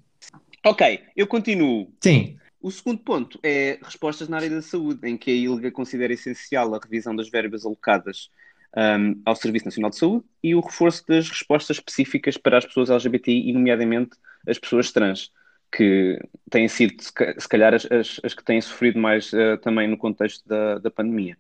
Ok, 0.66 1.00
eu 1.16 1.28
continuo. 1.28 1.94
Sim. 2.02 2.38
O 2.60 2.72
segundo 2.72 3.00
ponto 3.00 3.40
é 3.44 3.80
respostas 3.82 4.28
na 4.28 4.38
área 4.38 4.50
da 4.50 4.62
saúde, 4.62 5.08
em 5.08 5.16
que 5.16 5.32
a 5.32 5.34
ILGA 5.34 5.72
considera 5.72 6.12
essencial 6.12 6.74
a 6.74 6.80
revisão 6.80 7.16
das 7.16 7.30
verbas 7.30 7.66
alocadas 7.66 8.30
um, 8.76 9.22
ao 9.26 9.36
Serviço 9.36 9.66
Nacional 9.66 9.92
de 9.92 9.98
Saúde 9.98 10.26
e 10.44 10.54
o 10.56 10.60
reforço 10.60 11.06
das 11.08 11.30
respostas 11.30 11.78
específicas 11.78 12.36
para 12.38 12.58
as 12.58 12.66
pessoas 12.66 12.90
LGBTI, 12.90 13.50
e 13.50 13.54
nomeadamente 13.54 14.18
as 14.46 14.58
pessoas 14.58 14.92
trans 14.92 15.32
que 15.72 16.20
têm 16.50 16.68
sido, 16.68 16.96
se 17.02 17.48
calhar, 17.50 17.74
as, 17.74 17.88
as 18.24 18.34
que 18.34 18.44
têm 18.44 18.62
sofrido 18.62 19.00
mais 19.00 19.32
uh, 19.34 19.58
também 19.62 19.88
no 19.88 19.98
contexto 19.98 20.48
da, 20.48 20.80
da 20.80 20.90
pandemia. 20.90 21.38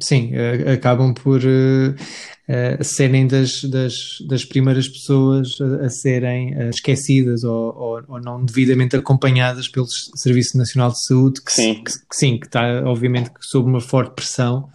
Sim, 0.00 0.32
uh, 0.32 0.72
acabam 0.72 1.12
por 1.12 1.40
uh, 1.40 2.84
serem 2.84 3.26
das, 3.26 3.62
das, 3.64 3.94
das, 4.26 4.44
primeiras 4.44 4.88
pessoas 4.88 5.58
a, 5.60 5.86
a 5.86 5.90
serem 5.90 6.54
esquecidas 6.70 7.44
ou, 7.44 7.76
ou, 7.76 8.02
ou, 8.08 8.20
não 8.20 8.42
devidamente 8.42 8.96
acompanhadas 8.96 9.68
pelo 9.68 9.86
Serviço 9.86 10.56
Nacional 10.56 10.90
de 10.90 11.04
Saúde, 11.04 11.42
que 11.42 11.52
sim, 11.52 11.74
que, 11.74 11.92
que, 11.92 12.16
sim, 12.16 12.38
que 12.38 12.46
está 12.46 12.82
obviamente 12.86 13.30
sob 13.40 13.68
uma 13.68 13.80
forte 13.80 14.14
pressão, 14.14 14.70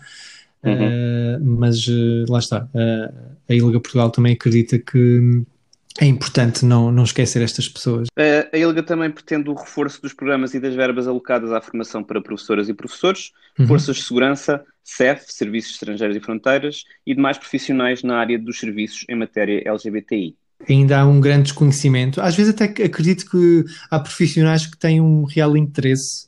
uhum. 0.64 1.58
mas 1.58 1.88
lá 2.30 2.38
está. 2.38 2.68
a 3.50 3.54
Ilga 3.54 3.80
Portugal 3.80 4.12
também 4.12 4.34
acredita 4.34 4.78
que 4.78 5.44
é 6.00 6.06
importante 6.06 6.66
não, 6.66 6.92
não 6.92 7.04
esquecer 7.04 7.42
estas 7.42 7.68
pessoas. 7.68 8.08
A 8.52 8.58
ILGA 8.58 8.84
também 8.84 9.10
pretende 9.10 9.50
o 9.50 9.54
reforço 9.54 10.02
dos 10.02 10.14
programas 10.14 10.54
e 10.54 10.60
das 10.60 10.74
verbas 10.74 11.08
alocadas 11.08 11.52
à 11.52 11.62
formação 11.62 12.04
para 12.04 12.22
professoras 12.22 12.70
e 12.70 12.74
professores, 12.74 13.32
uhum. 13.60 13.68
forças 13.68 13.98
de 13.98 14.04
segurança, 14.04 14.64
CEF, 14.84 15.26
Serviços 15.28 15.74
Estrangeiros 15.74 16.16
e 16.16 16.20
Fronteiras, 16.20 16.84
e 17.06 17.14
demais 17.14 17.38
profissionais 17.38 18.04
na 18.04 18.18
área 18.18 18.38
dos 18.40 18.60
serviços 18.60 19.06
em 19.10 19.16
matéria 19.16 19.62
LGBTI. 19.66 20.36
Ainda 20.70 21.00
há 21.00 21.06
um 21.06 21.20
grande 21.20 21.44
desconhecimento. 21.44 22.22
Às 22.22 22.36
vezes 22.36 22.54
até 22.54 22.66
acredito 22.84 23.30
que 23.30 23.66
há 23.90 24.00
profissionais 24.00 24.68
que 24.68 24.78
têm 24.78 25.02
um 25.02 25.24
real 25.24 25.58
interesse 25.58 26.28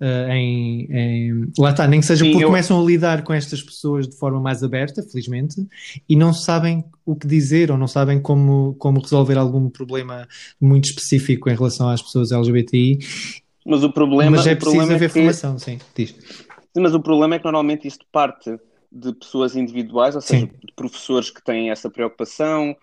uh, 0.00 0.30
em, 0.32 0.86
em, 0.90 1.52
Lá 1.58 1.70
está, 1.70 1.86
nem 1.86 2.00
que 2.00 2.06
seja 2.06 2.24
Sim, 2.24 2.32
porque 2.32 2.44
eu... 2.44 2.48
começam 2.48 2.80
a 2.80 2.84
lidar 2.84 3.22
com 3.22 3.32
estas 3.32 3.62
pessoas 3.62 4.08
de 4.08 4.16
forma 4.16 4.40
mais 4.40 4.62
aberta, 4.62 5.02
felizmente, 5.02 5.66
e 6.08 6.16
não 6.16 6.32
sabem 6.32 6.84
o 7.04 7.14
que 7.14 7.26
dizer 7.26 7.70
ou 7.70 7.78
não 7.78 7.86
sabem 7.86 8.20
como, 8.20 8.74
como 8.78 9.00
resolver 9.00 9.36
algum 9.36 9.68
problema 9.68 10.26
muito 10.60 10.86
específico 10.86 11.50
em 11.50 11.54
relação 11.54 11.88
às 11.88 12.02
pessoas 12.02 12.32
LGBTI. 12.32 12.98
Mas 13.64 13.84
o 13.84 13.92
problema, 13.92 14.30
mas 14.30 14.46
é 14.46 14.54
preciso 14.54 14.82
haver 14.82 14.96
é 14.96 15.08
que... 15.08 15.08
formação, 15.08 15.58
sim, 15.58 15.78
diz. 15.94 16.14
Mas 16.76 16.94
o 16.94 17.00
problema 17.00 17.34
é 17.34 17.38
que 17.38 17.44
normalmente 17.44 17.86
isto 17.86 18.06
parte 18.10 18.58
de 18.90 19.12
pessoas 19.12 19.54
individuais, 19.54 20.14
ou 20.14 20.20
seja, 20.20 20.46
sim. 20.46 20.52
de 20.64 20.72
professores 20.74 21.30
que 21.30 21.42
têm 21.42 21.70
essa 21.70 21.88
preocupação, 21.88 22.76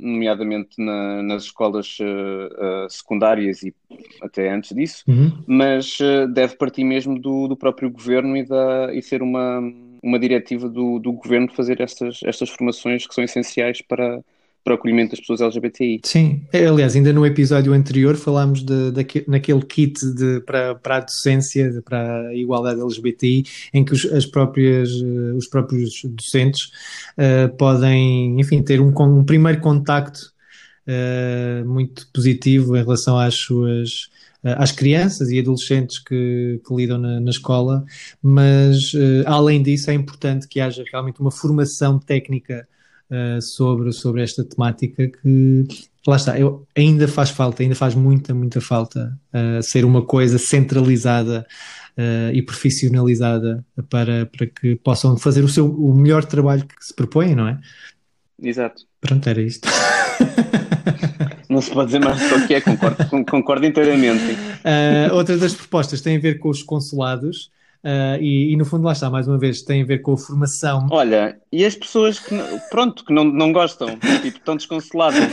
nomeadamente 0.00 0.70
na, 0.76 1.22
nas 1.22 1.44
escolas 1.44 1.98
uh, 2.00 2.84
uh, 2.84 2.90
secundárias 2.90 3.62
e 3.62 3.72
até 4.20 4.50
antes 4.50 4.74
disso, 4.74 5.04
uhum. 5.06 5.32
mas 5.46 5.98
uh, 6.00 6.26
deve 6.26 6.56
partir 6.56 6.82
mesmo 6.82 7.18
do, 7.18 7.46
do 7.46 7.56
próprio 7.56 7.90
governo 7.90 8.36
e, 8.36 8.44
da, 8.44 8.92
e 8.92 9.00
ser 9.00 9.22
uma, 9.22 9.60
uma 10.02 10.18
diretiva 10.18 10.68
do, 10.68 10.98
do 10.98 11.12
governo 11.12 11.48
fazer 11.52 11.80
estas, 11.80 12.20
estas 12.24 12.50
formações 12.50 13.06
que 13.06 13.14
são 13.14 13.22
essenciais 13.22 13.80
para, 13.80 14.20
para 14.64 14.72
o 14.72 14.76
acolhimento 14.76 15.10
das 15.10 15.20
pessoas 15.20 15.42
LGBTI. 15.42 16.00
Sim, 16.02 16.42
é, 16.50 16.66
aliás, 16.66 16.96
ainda 16.96 17.12
no 17.12 17.26
episódio 17.26 17.74
anterior 17.74 18.16
falámos 18.16 18.64
de, 18.64 18.90
de, 18.92 19.24
naquele 19.28 19.62
kit 19.62 20.00
de, 20.14 20.40
para, 20.40 20.74
para 20.74 20.96
a 20.96 21.00
docência, 21.00 21.82
para 21.84 22.28
a 22.28 22.34
igualdade 22.34 22.80
LGBTI, 22.80 23.44
em 23.74 23.84
que 23.84 23.92
os, 23.92 24.06
as 24.06 24.24
próprias, 24.24 24.88
eh, 24.88 25.34
os 25.36 25.46
próprios 25.46 26.02
docentes 26.04 26.70
uh, 27.18 27.54
podem, 27.58 28.40
enfim, 28.40 28.62
ter 28.62 28.80
um, 28.80 28.90
um 29.02 29.22
primeiro 29.22 29.60
contacto 29.60 30.32
uh, 30.88 31.68
muito 31.68 32.08
positivo 32.10 32.74
em 32.74 32.82
relação 32.82 33.18
às 33.18 33.34
suas 33.34 34.08
às 34.58 34.70
crianças 34.70 35.30
e 35.30 35.38
adolescentes 35.38 35.98
que, 35.98 36.60
que 36.66 36.74
lidam 36.74 36.98
na, 36.98 37.18
na, 37.18 37.30
escola, 37.30 37.82
mas 38.22 38.92
além 39.24 39.62
disso 39.62 39.90
é 39.90 39.94
importante 39.94 40.46
que 40.46 40.60
haja 40.60 40.84
realmente 40.92 41.18
uma 41.18 41.30
formação 41.30 41.98
técnica 41.98 42.68
uh, 43.14 43.40
sobre, 43.40 43.92
sobre 43.92 44.22
esta 44.22 44.44
temática 44.44 45.08
que 45.08 45.66
lá 46.06 46.16
está, 46.16 46.38
eu, 46.38 46.66
ainda 46.76 47.08
faz 47.08 47.30
falta, 47.30 47.62
ainda 47.62 47.74
faz 47.74 47.94
muita, 47.94 48.34
muita 48.34 48.60
falta 48.60 49.18
uh, 49.32 49.62
ser 49.62 49.84
uma 49.84 50.02
coisa 50.02 50.38
centralizada 50.38 51.46
uh, 51.96 52.32
e 52.32 52.42
profissionalizada 52.42 53.64
para, 53.88 54.26
para 54.26 54.46
que 54.46 54.76
possam 54.76 55.16
fazer 55.16 55.44
o 55.44 55.48
seu 55.48 55.66
o 55.66 55.94
melhor 55.94 56.24
trabalho 56.24 56.66
que 56.66 56.84
se 56.84 56.94
propõem, 56.94 57.34
não 57.34 57.48
é? 57.48 57.58
Exato. 58.42 58.82
Pronto, 59.00 59.28
era 59.28 59.40
isto. 59.40 59.68
Não 61.48 61.60
se 61.60 61.70
pode 61.70 61.86
dizer 61.86 62.00
mais 62.00 62.18
do 62.18 62.46
que 62.48 62.54
é, 62.54 62.60
concordo, 62.60 63.24
concordo 63.26 63.66
inteiramente. 63.66 64.32
Uh, 64.32 65.14
outra 65.14 65.36
das 65.36 65.54
propostas 65.54 66.00
tem 66.00 66.16
a 66.16 66.20
ver 66.20 66.38
com 66.38 66.48
os 66.48 66.62
consulados. 66.62 67.50
Uh, 67.84 68.16
e, 68.18 68.54
e, 68.54 68.56
no 68.56 68.64
fundo 68.64 68.84
lá 68.84 68.92
está, 68.92 69.10
mais 69.10 69.28
uma 69.28 69.36
vez, 69.36 69.60
tem 69.60 69.82
a 69.82 69.84
ver 69.84 69.98
com 69.98 70.14
a 70.14 70.16
formação. 70.16 70.88
Olha, 70.90 71.36
e 71.52 71.66
as 71.66 71.74
pessoas 71.74 72.18
que, 72.18 72.34
pronto, 72.70 73.04
que 73.04 73.12
não, 73.12 73.24
não 73.24 73.52
gostam, 73.52 73.98
tipo, 74.22 74.38
estão 74.38 74.56
desconsoladas. 74.56 75.20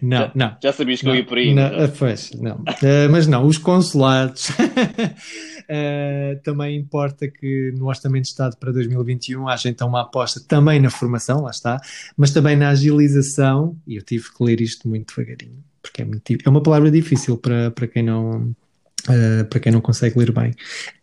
não, 0.00 0.18
já, 0.18 0.32
não. 0.34 0.56
Já 0.62 0.72
sabias 0.72 1.00
que 1.00 1.06
não, 1.06 1.12
eu 1.12 1.18
ia 1.18 1.26
por 1.26 1.36
aí. 1.36 1.54
Não, 1.54 1.70
não. 1.70 1.88
Pois, 1.90 2.30
não. 2.40 2.56
Uh, 2.56 3.10
mas 3.10 3.26
não, 3.26 3.44
os 3.44 3.58
consulados. 3.58 4.48
uh, 4.48 4.54
também 6.42 6.78
importa 6.78 7.28
que 7.28 7.74
no 7.76 7.88
Orçamento 7.88 8.22
de 8.22 8.28
Estado 8.28 8.56
para 8.56 8.72
2021 8.72 9.46
haja 9.48 9.68
então 9.68 9.86
uma 9.86 10.00
aposta 10.00 10.40
também 10.48 10.80
na 10.80 10.88
formação, 10.88 11.42
lá 11.42 11.50
está, 11.50 11.78
mas 12.16 12.30
também 12.30 12.56
na 12.56 12.70
agilização, 12.70 13.76
e 13.86 13.96
eu 13.96 14.02
tive 14.02 14.32
que 14.32 14.42
ler 14.42 14.62
isto 14.62 14.88
muito 14.88 15.14
devagarinho, 15.14 15.62
porque 15.82 16.00
é, 16.00 16.04
muito, 16.06 16.32
é 16.32 16.48
uma 16.48 16.62
palavra 16.62 16.90
difícil 16.90 17.36
para, 17.36 17.70
para 17.70 17.86
quem 17.86 18.02
não 18.02 18.56
Uh, 19.08 19.44
para 19.44 19.60
quem 19.60 19.70
não 19.70 19.80
consegue 19.80 20.18
ler 20.18 20.32
bem, 20.32 20.52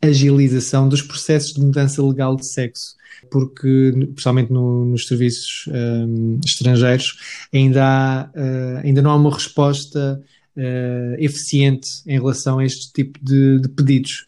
agilização 0.01 0.89
dos 0.89 1.01
processos 1.01 1.53
de 1.53 1.61
mudança 1.61 2.03
legal 2.03 2.35
de 2.35 2.45
sexo, 2.45 2.95
porque, 3.31 3.93
especialmente 4.09 4.51
no, 4.51 4.83
nos 4.83 5.07
serviços 5.07 5.65
um, 5.69 6.37
estrangeiros, 6.45 7.17
ainda, 7.53 7.81
há, 7.81 8.29
uh, 8.35 8.77
ainda 8.83 9.01
não 9.01 9.11
há 9.11 9.15
uma 9.15 9.33
resposta 9.33 10.21
uh, 10.57 11.15
eficiente 11.17 11.89
em 12.05 12.13
relação 12.13 12.59
a 12.59 12.65
este 12.65 12.91
tipo 12.91 13.19
de, 13.21 13.59
de 13.59 13.69
pedidos. 13.69 14.25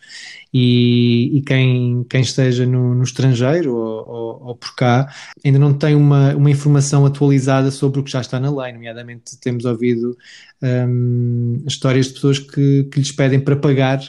E, 0.53 1.37
e, 1.37 1.41
quem, 1.41 2.05
quem 2.09 2.21
esteja 2.21 2.65
no, 2.65 2.95
no 2.95 3.03
estrangeiro 3.03 3.75
ou, 3.75 4.07
ou, 4.07 4.43
ou, 4.47 4.55
por 4.55 4.73
cá 4.73 5.13
ainda 5.43 5.59
não 5.59 5.73
tem 5.73 5.95
uma, 5.95 6.33
uma 6.33 6.49
informação 6.49 7.05
atualizada 7.05 7.69
sobre 7.71 7.99
o 7.99 8.03
que 8.03 8.11
já 8.11 8.21
está 8.21 8.39
na 8.39 8.49
lei. 8.49 8.71
Nomeadamente, 8.71 9.37
temos 9.37 9.65
ouvido 9.65 10.17
um, 10.63 11.61
histórias 11.67 12.07
de 12.07 12.13
pessoas 12.13 12.39
que, 12.39 12.85
que 12.85 12.99
lhes 12.99 13.11
pedem 13.11 13.39
para 13.39 13.57
pagar 13.57 13.99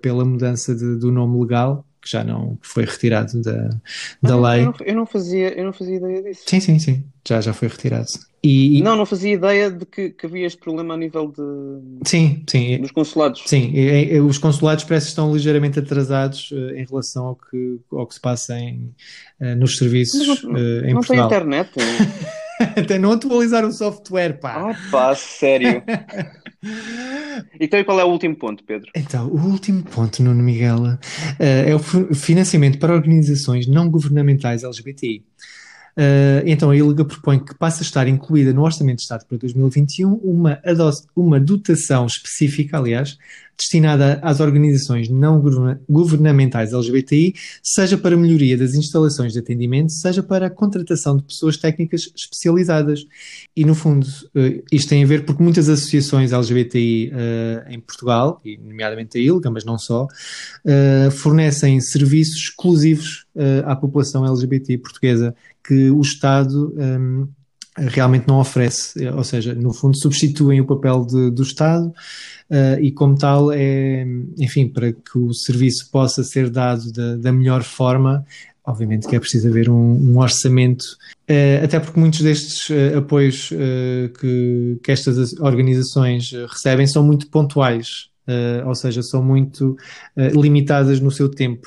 pela 0.00 0.24
mudança 0.24 0.74
de, 0.74 0.96
do 0.96 1.10
nome 1.10 1.40
legal 1.40 1.84
que 2.02 2.10
já 2.10 2.24
não 2.24 2.58
foi 2.60 2.84
retirado 2.84 3.40
da, 3.40 3.68
da 4.20 4.34
ah, 4.34 4.50
lei. 4.50 4.60
Eu 4.60 4.64
não, 4.66 4.74
eu 4.80 4.94
não, 4.96 5.06
fazia, 5.06 5.56
eu 5.56 5.64
não 5.64 5.72
fazia 5.72 5.96
ideia 5.96 6.22
disso. 6.22 6.42
Sim, 6.46 6.60
sim, 6.60 6.78
sim, 6.78 7.04
já, 7.26 7.40
já 7.40 7.52
foi 7.52 7.68
retirado. 7.68 8.08
E, 8.44 8.82
Não, 8.82 8.96
não 8.96 9.06
fazia 9.06 9.34
ideia 9.34 9.70
de 9.70 9.86
que, 9.86 10.10
que 10.10 10.26
havia 10.26 10.46
este 10.46 10.58
problema 10.60 10.94
a 10.94 10.96
nível 10.96 11.28
de, 11.28 12.08
sim, 12.08 12.42
sim, 12.50 12.80
dos 12.80 12.90
consulados. 12.90 13.42
sim. 13.46 13.70
e- 13.72 14.14
e- 14.14 14.20
os 14.20 14.36
consulados 14.36 14.82
parece 14.82 15.06
que 15.06 15.10
estão 15.10 15.32
ligeiramente 15.32 15.78
atrasados 15.78 16.50
eh, 16.52 16.80
em 16.80 16.84
relação 16.84 17.26
ao 17.26 17.36
que, 17.36 17.78
ao 17.92 18.04
que 18.04 18.14
se 18.14 18.20
passa 18.20 18.58
em, 18.58 18.92
eh, 19.40 19.54
nos 19.54 19.76
serviços 19.76 20.26
Mas 20.26 20.42
não- 20.42 20.56
eh, 20.56 20.60
em 20.60 20.94
não 20.94 21.02
tem 21.02 21.16
Portugal. 21.18 21.26
internet. 21.26 21.70
Até 22.76 22.98
não 22.98 23.12
atualizar 23.12 23.64
o 23.64 23.72
software, 23.72 24.38
pá. 24.40 24.70
Ah, 24.70 24.90
pá, 24.90 25.14
sério. 25.14 25.82
Então, 27.58 27.80
e 27.80 27.84
qual 27.84 27.98
é 27.98 28.04
o 28.04 28.08
último 28.08 28.36
ponto, 28.36 28.62
Pedro? 28.62 28.88
Então, 28.96 29.26
o 29.26 29.36
último 29.50 29.82
ponto, 29.82 30.22
Nuno 30.22 30.42
Miguel, 30.44 30.96
é 31.40 31.74
o 31.74 31.78
fi- 31.80 32.14
financiamento 32.14 32.78
para 32.78 32.94
organizações 32.94 33.66
não 33.66 33.90
governamentais 33.90 34.62
LGBTI. 34.62 35.24
Eh, 35.96 36.42
então, 36.46 36.70
a 36.70 36.76
ILGA 36.76 37.04
propõe 37.04 37.38
que 37.38 37.54
passe 37.54 37.82
a 37.82 37.86
estar 37.86 38.08
incluída 38.08 38.52
no 38.52 38.62
Orçamento 38.62 38.96
de 38.96 39.02
Estado 39.02 39.26
para 39.26 39.36
2021 39.38 40.14
uma, 40.14 40.58
uma 41.14 41.38
dotação 41.38 42.06
específica, 42.06 42.78
aliás, 42.78 43.18
destinada 43.56 44.18
às 44.22 44.40
organizações 44.40 45.08
não 45.08 45.40
governa- 45.40 45.80
governamentais 45.88 46.72
LGBTI, 46.72 47.34
seja 47.62 47.96
para 47.96 48.16
melhoria 48.16 48.56
das 48.56 48.74
instalações 48.74 49.32
de 49.32 49.38
atendimento, 49.38 49.92
seja 49.92 50.22
para 50.22 50.46
a 50.46 50.50
contratação 50.50 51.16
de 51.16 51.22
pessoas 51.24 51.56
técnicas 51.56 52.10
especializadas. 52.16 53.04
E, 53.56 53.64
no 53.64 53.74
fundo, 53.74 54.06
eh, 54.34 54.62
isto 54.72 54.88
tem 54.88 55.04
a 55.04 55.06
ver 55.06 55.24
porque 55.24 55.42
muitas 55.42 55.68
associações 55.68 56.32
LGBTI 56.32 57.12
eh, 57.12 57.64
em 57.70 57.80
Portugal, 57.80 58.40
e 58.44 58.56
nomeadamente 58.58 59.18
a 59.18 59.20
ILGA, 59.20 59.50
mas 59.50 59.64
não 59.64 59.78
só, 59.78 60.06
eh, 60.64 61.08
fornecem 61.10 61.80
serviços 61.80 62.36
exclusivos 62.36 63.26
à 63.64 63.74
população 63.74 64.26
LGBTI 64.26 64.76
portuguesa 64.76 65.34
que 65.66 65.90
o 65.90 66.02
Estado 66.02 66.74
ehm, 66.78 67.26
realmente 67.76 68.28
não 68.28 68.38
oferece, 68.38 69.06
ou 69.08 69.24
seja, 69.24 69.54
no 69.54 69.72
fundo 69.72 69.96
substituem 69.96 70.60
o 70.60 70.66
papel 70.66 71.06
de- 71.06 71.30
do 71.30 71.42
Estado 71.42 71.92
eh, 72.50 72.78
e 72.82 72.92
como 72.92 73.16
tal 73.16 73.50
é, 73.50 74.04
enfim, 74.38 74.68
para 74.68 74.92
que 74.92 75.16
o 75.18 75.32
serviço 75.32 75.88
possa 75.90 76.22
ser 76.22 76.50
dado 76.50 76.92
da, 76.92 77.16
da 77.16 77.32
melhor 77.32 77.62
forma, 77.62 78.24
obviamente 78.64 79.08
que 79.08 79.16
é 79.16 79.20
preciso 79.20 79.48
haver 79.48 79.70
um, 79.70 79.74
um 80.12 80.18
orçamento 80.18 80.84
eh, 81.26 81.60
até 81.64 81.80
porque 81.80 81.98
muitos 81.98 82.20
destes 82.20 82.68
eh, 82.70 82.94
apoios 82.96 83.48
que, 84.20 84.78
que 84.82 84.92
estas 84.92 85.16
as- 85.18 85.32
organizações 85.40 86.30
recebem 86.48 86.86
são 86.86 87.02
muito 87.02 87.28
pontuais, 87.28 88.10
ou 88.66 88.74
seja, 88.74 89.02
são 89.02 89.22
muito 89.22 89.76
limitadas 90.16 91.00
no 91.00 91.10
seu 91.10 91.28
tempo. 91.28 91.66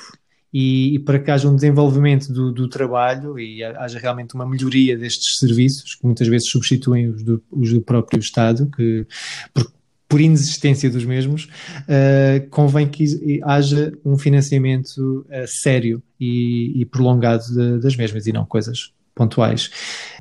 E, 0.52 0.94
e 0.94 0.98
para 1.00 1.18
que 1.18 1.30
haja 1.30 1.48
um 1.48 1.54
desenvolvimento 1.54 2.32
do, 2.32 2.50
do 2.52 2.68
trabalho 2.68 3.38
e 3.38 3.62
ha- 3.62 3.78
haja 3.84 3.98
realmente 3.98 4.34
uma 4.34 4.46
melhoria 4.48 4.96
destes 4.96 5.38
serviços, 5.38 5.94
que 5.94 6.06
muitas 6.06 6.26
vezes 6.28 6.48
substituem 6.48 7.08
os 7.08 7.22
do, 7.22 7.42
os 7.50 7.72
do 7.72 7.80
próprio 7.80 8.18
Estado, 8.20 8.70
que, 8.74 9.06
por, 9.52 9.70
por 10.08 10.20
inexistência 10.20 10.88
dos 10.88 11.04
mesmos, 11.04 11.48
eh, 11.88 12.46
convém 12.50 12.86
que 12.88 13.40
haja 13.42 13.92
um 14.04 14.16
financiamento 14.16 15.26
eh, 15.28 15.46
sério 15.48 16.00
e, 16.18 16.80
e 16.80 16.84
prolongado 16.86 17.42
de- 17.52 17.80
das 17.80 17.96
mesmas 17.96 18.26
e 18.26 18.32
não 18.32 18.46
coisas 18.46 18.92
pontuais. 19.14 19.70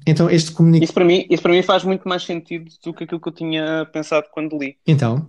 Então, 0.07 0.29
este 0.29 0.51
comunicado. 0.51 0.85
Isso 0.85 0.93
para 0.93 1.05
mim, 1.05 1.25
isso 1.29 1.41
para 1.43 1.51
mim 1.51 1.61
faz 1.61 1.83
muito 1.83 2.07
mais 2.09 2.23
sentido 2.23 2.65
do 2.83 2.93
que 2.93 3.03
aquilo 3.03 3.19
que 3.21 3.27
eu 3.27 3.33
tinha 3.33 3.85
pensado 3.93 4.25
quando 4.33 4.57
li. 4.57 4.75
Então, 4.87 5.27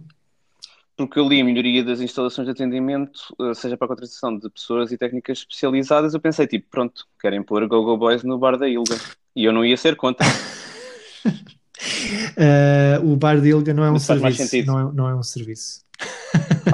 Porque 0.97 1.19
eu 1.19 1.29
li 1.29 1.41
a 1.41 1.45
melhoria 1.45 1.85
das 1.85 2.01
instalações 2.01 2.47
de 2.47 2.53
atendimento, 2.53 3.21
eh, 3.41 3.53
seja 3.53 3.77
para 3.77 3.85
a 3.85 3.89
contratação 3.89 4.39
de 4.39 4.49
pessoas 4.49 4.91
e 4.91 4.97
técnicas 4.97 5.39
especializadas, 5.39 6.15
eu 6.15 6.21
pensei, 6.21 6.47
tipo, 6.47 6.67
pronto, 6.71 7.05
querem 7.21 7.43
pôr 7.43 7.67
Go-Go 7.69 7.99
Boys 7.99 8.23
no 8.23 8.39
bar 8.39 8.57
da 8.57 8.67
Ilga. 8.67 8.97
E 9.35 9.45
eu 9.45 9.53
não 9.53 9.63
ia 9.63 9.77
ser 9.77 9.97
contra. 9.97 10.27
eh, 12.37 12.99
o 13.03 13.15
bar 13.15 13.41
de 13.41 13.49
Ilga 13.49 13.75
não 13.75 13.85
é 13.85 13.91
um 13.91 13.95
Mas 13.95 14.07
faz 14.07 14.23
mais 14.23 14.37
serviço. 14.37 14.51
sentido. 14.51 14.73
Não 14.73 14.79
é, 14.79 14.93
não 14.95 15.09
é 15.11 15.15
um 15.15 15.23
serviço. 15.23 15.85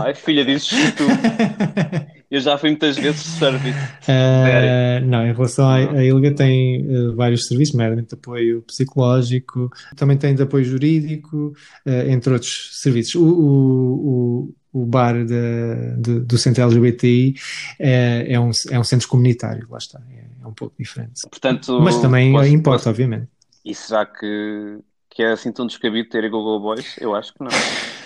Ai, 0.00 0.14
filha, 0.14 0.45
dizes 0.45 0.69
tu. 0.95 1.05
Eu 2.32 2.40
já 2.40 2.56
fui 2.56 2.70
muitas 2.70 2.96
vezes 2.96 3.20
service. 3.20 3.78
Eh, 4.08 5.00
não, 5.04 5.26
em 5.26 5.34
relação 5.34 5.68
à, 5.68 5.74
à 5.76 6.02
ILGA 6.02 6.34
tem 6.34 6.76
eh, 6.76 7.14
vários 7.14 7.46
serviços, 7.46 7.74
nomeadamente 7.74 8.08
de 8.08 8.14
apoio 8.14 8.62
psicológico, 8.62 9.70
também 9.96 10.16
tem 10.16 10.34
de 10.34 10.42
apoio 10.42 10.64
jurídico, 10.64 11.52
eh, 11.84 12.10
entre 12.10 12.32
outros 12.32 12.70
serviços. 12.80 13.16
O, 13.16 13.22
o, 13.22 14.54
o, 14.72 14.80
o 14.82 14.86
bar 14.86 15.12
da- 15.26 15.94
de- 15.98 16.21
do 16.21 16.38
centro 16.38 16.62
LGBTI 16.62 17.34
é, 17.78 18.32
é, 18.32 18.40
um, 18.40 18.50
é 18.71 18.78
um 18.80 18.84
centro 18.84 19.08
comunitário, 19.08 19.66
lá 19.71 19.76
está, 19.76 20.00
é, 20.10 20.25
é 20.42 20.47
um 20.47 20.54
pouco 20.54 20.75
diferente. 20.78 21.21
Portanto, 21.28 21.78
Mas 21.82 22.00
também 22.00 22.32
posso- 22.32 22.49
importa, 22.49 22.78
posso- 22.78 22.88
obviamente. 22.88 23.28
E 23.62 23.75
será 23.75 24.06
que, 24.06 24.78
que 25.10 25.23
é 25.23 25.32
assim 25.32 25.52
tão 25.52 25.66
descabido 25.66 26.08
ter 26.08 26.30
Go-Go 26.30 26.58
Boys? 26.60 26.97
Eu 26.99 27.14
acho 27.14 27.34
que 27.34 27.45
não. 27.45 27.50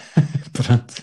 Pronto. 0.57 0.95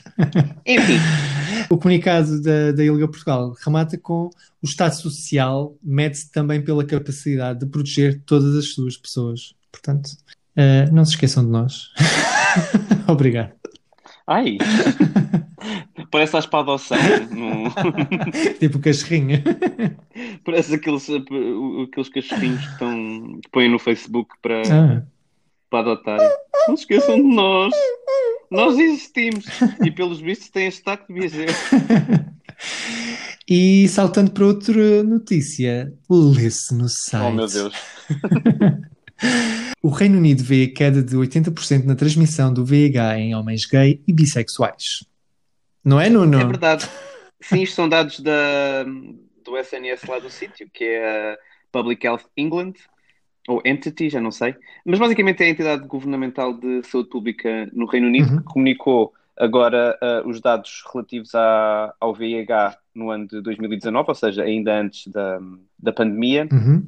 Enfim, 0.66 0.98
O 1.70 1.78
comunicado 1.78 2.42
da, 2.42 2.72
da 2.72 2.84
ILGA 2.84 3.08
Portugal 3.08 3.56
remata 3.64 3.98
com 3.98 4.30
o 4.62 4.66
Estado 4.66 4.96
Social 4.96 5.76
mede-se 5.82 6.32
também 6.32 6.64
pela 6.64 6.86
capacidade 6.86 7.60
de 7.60 7.66
proteger 7.66 8.22
todas 8.26 8.56
as 8.56 8.74
suas 8.74 8.98
pessoas. 8.98 9.56
Portanto, 9.72 10.12
eh, 10.56 10.90
não 10.92 11.04
se 11.06 11.12
esqueçam 11.12 11.44
de 11.44 11.52
nós. 11.52 11.90
Obrigado. 13.08 13.54
ai, 14.28 14.58
parece 16.12 16.36
a 16.36 16.40
espada-ação. 16.40 16.98
No... 17.32 17.72
tipo 18.60 18.80
cachorrinho. 18.80 19.42
Parece 20.46 20.76
aqueles, 20.76 21.08
aqueles 21.10 22.10
cachorrinhos 22.10 22.66
que, 22.66 22.72
estão, 22.74 23.40
que 23.42 23.50
põem 23.52 23.70
no 23.70 23.80
Facebook 23.80 24.32
para, 24.42 24.62
Ah, 24.62 25.04
para 25.70 25.92
adotarem. 25.92 26.30
Não 26.68 26.78
se 26.78 26.84
esqueçam 26.84 27.16
de 27.16 27.36
nós. 27.36 27.74
Nós 28.54 28.78
existimos. 28.78 29.46
E 29.84 29.92
pelos 29.92 30.20
vistos 30.22 30.50
têm 30.50 30.68
este 30.68 30.84
taco 30.84 31.12
de 31.12 31.20
viajeiro. 31.20 31.54
E 33.50 33.88
saltando 33.90 34.32
para 34.32 34.46
outra 34.46 35.04
notícia, 35.04 35.94
lê-se 36.10 36.74
no 36.74 36.88
site. 36.88 37.26
Oh 37.26 37.32
meu 37.32 37.48
Deus. 37.48 37.74
O 39.82 39.90
Reino 39.90 40.18
Unido 40.18 40.44
vê 40.44 40.68
queda 40.68 41.02
de 41.02 41.16
80% 41.16 41.86
na 41.86 41.96
transmissão 41.96 42.54
do 42.54 42.66
VIH 42.66 43.20
em 43.20 43.36
homens 43.36 43.66
gay 43.66 44.02
e 44.08 44.14
bissexuais. 44.14 45.06
Não 45.84 46.00
é, 46.00 46.10
Nuno? 46.10 46.40
É 46.40 46.46
verdade. 46.46 46.90
Sim, 47.42 47.62
isto 47.62 47.76
são 47.76 47.90
dados 47.90 48.20
da, 48.20 48.84
do 49.44 49.58
SNS 49.58 50.04
lá 50.08 50.20
do 50.20 50.30
sítio, 50.30 50.70
que 50.74 50.86
é 50.86 51.34
a 51.34 51.38
Public 51.72 52.06
Health 52.06 52.24
England, 52.38 52.74
ou 53.48 53.62
Entity, 53.66 54.10
já 54.10 54.22
não 54.22 54.32
sei. 54.32 54.56
Mas 54.86 55.00
basicamente 55.00 55.42
é 55.44 55.48
a 55.48 55.50
entidade 55.50 55.88
governamental 55.88 56.54
de 56.54 56.82
saúde 56.84 57.10
pública 57.10 57.70
no 57.74 57.86
Reino 57.86 58.08
Unido 58.08 58.32
Uhum. 58.32 58.38
que 58.40 58.44
comunicou 58.46 59.14
agora 59.38 59.98
ah, 60.02 60.22
os 60.26 60.40
dados 60.40 60.84
relativos 60.94 61.34
à, 61.36 61.94
ao 62.00 62.14
VIH 62.14 62.78
no 62.96 63.10
ano 63.10 63.28
de 63.28 63.42
2019, 63.42 64.06
ou 64.10 64.16
seja, 64.16 64.44
ainda 64.44 64.80
antes 64.80 65.08
da, 65.12 65.40
da 65.80 65.92
pandemia, 65.92 66.48
Uhum. 66.52 66.86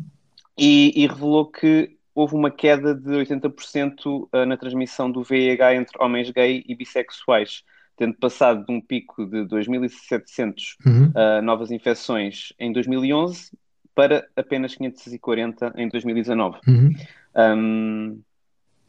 e, 0.57 0.93
e 0.95 1.07
revelou 1.07 1.45
que 1.47 1.91
houve 2.13 2.35
uma 2.35 2.49
queda 2.49 2.95
de 2.95 3.09
80% 3.09 4.29
na 4.47 4.55
transmissão 4.55 5.11
do 5.11 5.21
VIH 5.23 5.75
entre 5.75 6.01
homens 6.01 6.29
gay 6.31 6.63
e 6.65 6.73
bissexuais, 6.73 7.63
tendo 7.97 8.13
passado 8.13 8.65
de 8.65 8.71
um 8.71 8.79
pico 8.79 9.25
de 9.25 9.43
2.700 9.45 10.75
Uhum. 10.85 11.07
uh, 11.15 11.41
novas 11.41 11.71
infecções 11.71 12.53
em 12.59 12.71
2011 12.71 13.51
para 13.95 14.27
apenas 14.35 14.75
540 14.75 15.73
em 15.77 15.87
2019. 15.89 16.59
Uhum. 16.67 16.93
Um, 17.35 18.21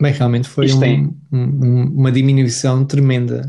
Bem, 0.01 0.13
realmente 0.13 0.49
foi 0.49 0.71
um- 0.71 0.81
tem- 0.81 1.17
um- 1.33 1.39
um- 1.39 1.85
uma 2.01 2.13
diminuição 2.13 2.85
tremenda 2.85 3.47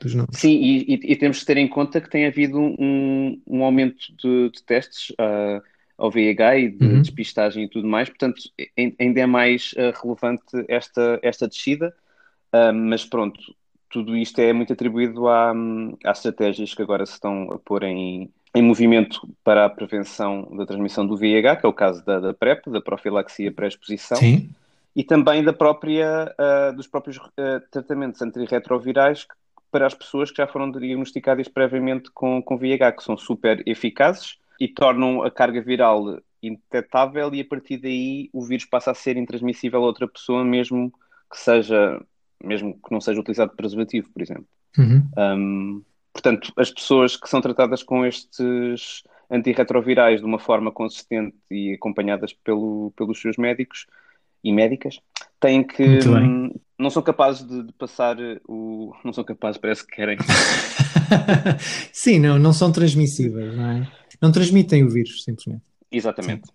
dos 0.00 0.14
números. 0.14 0.38
sim, 0.38 0.50
e, 0.52 0.94
e- 0.94 1.12
e 1.12 1.16
temos 1.16 1.38
de 1.38 1.46
ter 1.46 1.56
em 1.56 1.66
conta 1.68 2.00
que 2.00 2.08
tem 2.10 2.26
havido 2.26 2.58
um, 2.60 3.40
um 3.46 3.64
aumento 3.64 4.14
de, 4.16 4.50
de 4.50 4.62
testes 4.64 5.10
uh, 5.10 5.60
ao 5.98 6.10
VIH 6.10 6.58
e 6.58 6.70
de 6.70 6.84
Uhum. 6.84 7.02
despistagem 7.02 7.64
e 7.64 7.68
tudo 7.68 7.88
mais, 7.88 8.08
portanto, 8.08 8.40
ai- 8.78 8.94
ainda 9.00 9.20
é 9.20 9.26
mais 9.26 9.72
uh, 9.72 9.92
relevante 10.02 10.44
esta, 10.68 11.18
esta 11.22 11.48
descida, 11.48 11.94
Uh, 12.54 12.70
mas 12.70 13.02
pronto, 13.02 13.40
tudo 13.88 14.14
isto 14.14 14.38
é 14.38 14.52
muito 14.52 14.74
atribuído 14.74 15.26
à, 15.26 15.54
às 16.04 16.18
estratégias 16.18 16.74
que 16.74 16.82
agora 16.82 17.06
se 17.06 17.14
estão 17.14 17.50
a 17.50 17.58
pôr 17.58 17.82
em, 17.82 18.28
em 18.54 18.62
movimento 18.62 19.26
para 19.42 19.64
a 19.64 19.70
prevenção 19.70 20.48
da 20.56 20.66
transmissão 20.66 21.06
do 21.06 21.16
VIH, 21.16 21.56
que 21.56 21.66
é 21.66 21.68
o 21.68 21.72
caso 21.72 22.04
da, 22.04 22.20
da 22.20 22.34
PrEP, 22.34 22.68
da 22.70 22.80
profilaxia 22.80 23.50
pré-exposição, 23.50 24.18
e 24.94 25.02
também 25.02 25.42
da 25.42 25.52
própria, 25.52 26.34
ah, 26.36 26.70
dos 26.72 26.86
próprios 26.86 27.18
ah, 27.18 27.62
tratamentos 27.70 28.20
antirretrovirais 28.20 29.26
para 29.70 29.86
as 29.86 29.94
pessoas 29.94 30.30
que 30.30 30.36
já 30.36 30.46
foram 30.46 30.70
diagnosticadas 30.70 31.48
previamente 31.48 32.10
com, 32.12 32.42
com 32.42 32.58
VIH, 32.58 32.92
que 32.92 33.02
são 33.02 33.16
super 33.16 33.62
eficazes 33.66 34.36
e 34.60 34.68
tornam 34.68 35.22
a 35.22 35.30
carga 35.30 35.62
viral 35.62 36.20
indetetável 36.42 37.34
e 37.34 37.40
a 37.40 37.44
partir 37.44 37.78
daí 37.78 38.28
o 38.32 38.42
vírus 38.42 38.66
passa 38.66 38.90
a 38.90 38.94
ser 38.94 39.16
intransmissível 39.16 39.82
a 39.82 39.86
outra 39.86 40.06
pessoa, 40.06 40.44
mesmo 40.44 40.92
que 41.30 41.38
seja, 41.38 42.02
mesmo 42.42 42.74
que 42.74 42.92
não 42.92 43.00
seja 43.00 43.20
utilizado 43.20 43.56
preservativo, 43.56 44.10
por 44.10 44.20
exemplo. 44.20 44.46
Uhum. 44.76 45.08
Um, 45.16 45.82
portanto, 46.12 46.52
as 46.56 46.70
pessoas 46.70 47.16
que 47.16 47.28
são 47.28 47.40
tratadas 47.40 47.82
com 47.82 48.04
estes 48.04 49.02
antirretrovirais 49.30 50.20
de 50.20 50.26
uma 50.26 50.38
forma 50.38 50.70
consistente 50.70 51.34
e 51.50 51.72
acompanhadas 51.72 52.32
pelo, 52.32 52.92
pelos 52.96 53.20
seus 53.20 53.36
médicos, 53.36 53.86
e 54.44 54.52
médicas, 54.52 54.98
têm 55.40 55.62
que. 55.62 55.82
Hum, 56.08 56.52
não 56.78 56.90
são 56.90 57.02
capazes 57.02 57.46
de, 57.46 57.62
de 57.62 57.72
passar 57.74 58.16
o. 58.48 58.92
Não 59.04 59.12
são 59.12 59.22
capazes, 59.24 59.60
parece 59.60 59.86
que 59.86 59.94
querem. 59.94 60.18
Sim, 61.92 62.18
não, 62.18 62.38
não 62.38 62.52
são 62.52 62.72
transmissíveis, 62.72 63.54
não 63.56 63.70
é? 63.70 63.88
Não 64.20 64.32
transmitem 64.32 64.84
o 64.84 64.90
vírus, 64.90 65.22
simplesmente. 65.24 65.62
Exatamente. 65.90 66.48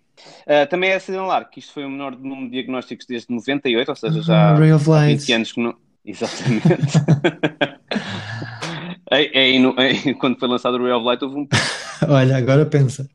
Uh, 0.46 0.68
também 0.68 0.90
é 0.90 0.96
assinalar 0.96 1.48
que 1.48 1.60
isto 1.60 1.72
foi 1.72 1.84
o 1.84 1.90
menor 1.90 2.18
número 2.18 2.46
de 2.46 2.52
diagnósticos 2.52 3.06
desde 3.06 3.32
98, 3.32 3.88
ou 3.88 3.96
seja, 3.96 4.22
já 4.22 4.54
of 4.54 4.90
há 4.90 4.92
Light. 4.92 5.20
20 5.20 5.32
anos 5.32 5.52
que 5.52 5.60
não. 5.60 5.76
Exatamente. 6.04 6.66
É- 9.10 9.58
no- 9.58 9.74
quando 10.18 10.38
foi 10.38 10.48
lançado 10.48 10.76
o 10.76 10.82
Ray 10.82 10.92
of 10.92 11.04
Light, 11.04 11.22
houve 11.24 11.36
um. 11.36 11.48
Olha, 12.08 12.36
agora 12.36 12.66
pensa. 12.66 13.08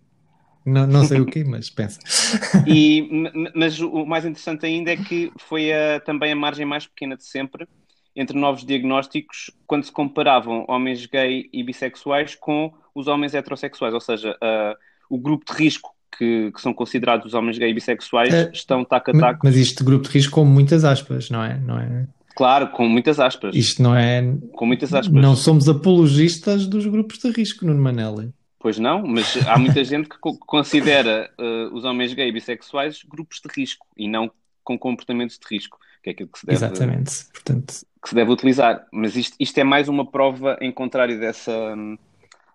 Não, 0.65 0.88
não 0.88 1.03
sei 1.06 1.19
o 1.19 1.25
quê, 1.25 1.43
mas 1.43 1.69
pensa. 1.69 1.99
E, 2.65 3.10
mas 3.53 3.79
o 3.79 4.06
mais 4.06 4.23
interessante 4.25 4.65
ainda 4.65 4.91
é 4.91 4.97
que 4.97 5.32
foi 5.38 5.71
a- 5.73 5.99
também 5.99 6.32
a 6.32 6.36
margem 6.36 6.65
mais 6.65 6.88
pequena 6.88 7.17
de 7.17 7.25
sempre 7.25 7.67
entre 8.15 8.38
novos 8.38 8.63
diagnósticos 8.65 9.51
quando 9.67 9.84
se 9.84 9.91
comparavam 9.91 10.65
homens 10.67 11.06
gay 11.06 11.49
e 11.51 11.63
bissexuais 11.63 12.36
com 12.36 12.71
os 12.95 13.08
homens 13.08 13.34
heterossexuais, 13.34 13.93
ou 13.93 13.99
seja, 13.99 14.38
ah, 14.41 14.75
o 15.10 15.17
grupo 15.17 15.43
de 15.51 15.58
risco 15.63 15.89
que, 16.17 16.51
que 16.51 16.62
são 16.62 16.73
considerados 16.73 17.25
os 17.25 17.34
homens 17.34 17.58
gay 17.58 17.71
e 17.71 17.73
bissexuais 17.73 18.32
É, 18.34 18.51
estão 18.53 18.86
taco 18.86 19.10
a 19.12 19.19
taco, 19.19 19.39
Mas 19.43 19.56
isto 19.56 19.79
de 19.79 19.84
grupo 19.84 20.08
de 20.08 20.13
risco 20.13 20.34
com 20.36 20.45
muitas 20.45 20.86
aspas, 20.86 21.29
não 21.32 21.43
é? 21.43 21.58
Não 21.60 21.79
é? 21.79 22.08
Claro, 22.36 22.69
com 22.72 22.88
muitas 22.88 23.19
aspas, 23.19 23.56
Isto 23.56 23.82
não 23.82 23.96
é. 23.96 24.22
com 24.56 24.65
muitas 24.65 24.93
aspas. 24.93 25.22
Não 25.22 25.36
somos 25.36 25.67
apologistas 25.69 26.67
dos 26.67 26.86
grupos 26.86 27.19
de 27.19 27.30
risco, 27.32 27.65
Nuno 27.65 27.82
Manelli. 27.82 28.34
Pois 28.60 28.80
não, 28.80 29.06
mas 29.06 29.36
há 29.48 29.58
muita 29.60 29.84
gente 29.86 30.08
que 30.08 30.17
co- 30.19 30.38
considera 30.39 31.30
ah, 31.38 31.69
os 31.74 31.84
homens 31.84 32.13
gay 32.13 32.30
e 32.30 32.32
bissexuais 32.32 33.04
grupos 33.04 33.41
de 33.46 33.52
risco 33.62 33.86
e 33.98 34.08
não 34.08 34.32
com 34.63 34.80
comportamentos 34.80 35.38
de 35.38 35.46
risco, 35.54 35.78
que 36.02 36.10
é 36.10 36.13
aquilo 36.13 36.30
que 36.30 36.39
se 36.39 36.46
deve, 36.46 36.56
Exatamente. 36.58 37.26
Portanto, 37.34 37.74
que 38.02 38.10
se 38.10 38.15
deve 38.15 38.32
utilizar. 38.32 38.86
Mas 38.91 39.15
isto, 39.17 39.36
isto 39.39 39.58
é 39.58 39.63
mais 39.63 39.89
uma 39.89 40.10
prova 40.10 40.58
em 40.62 40.72
contrário 40.72 41.19
dessa, 41.19 41.76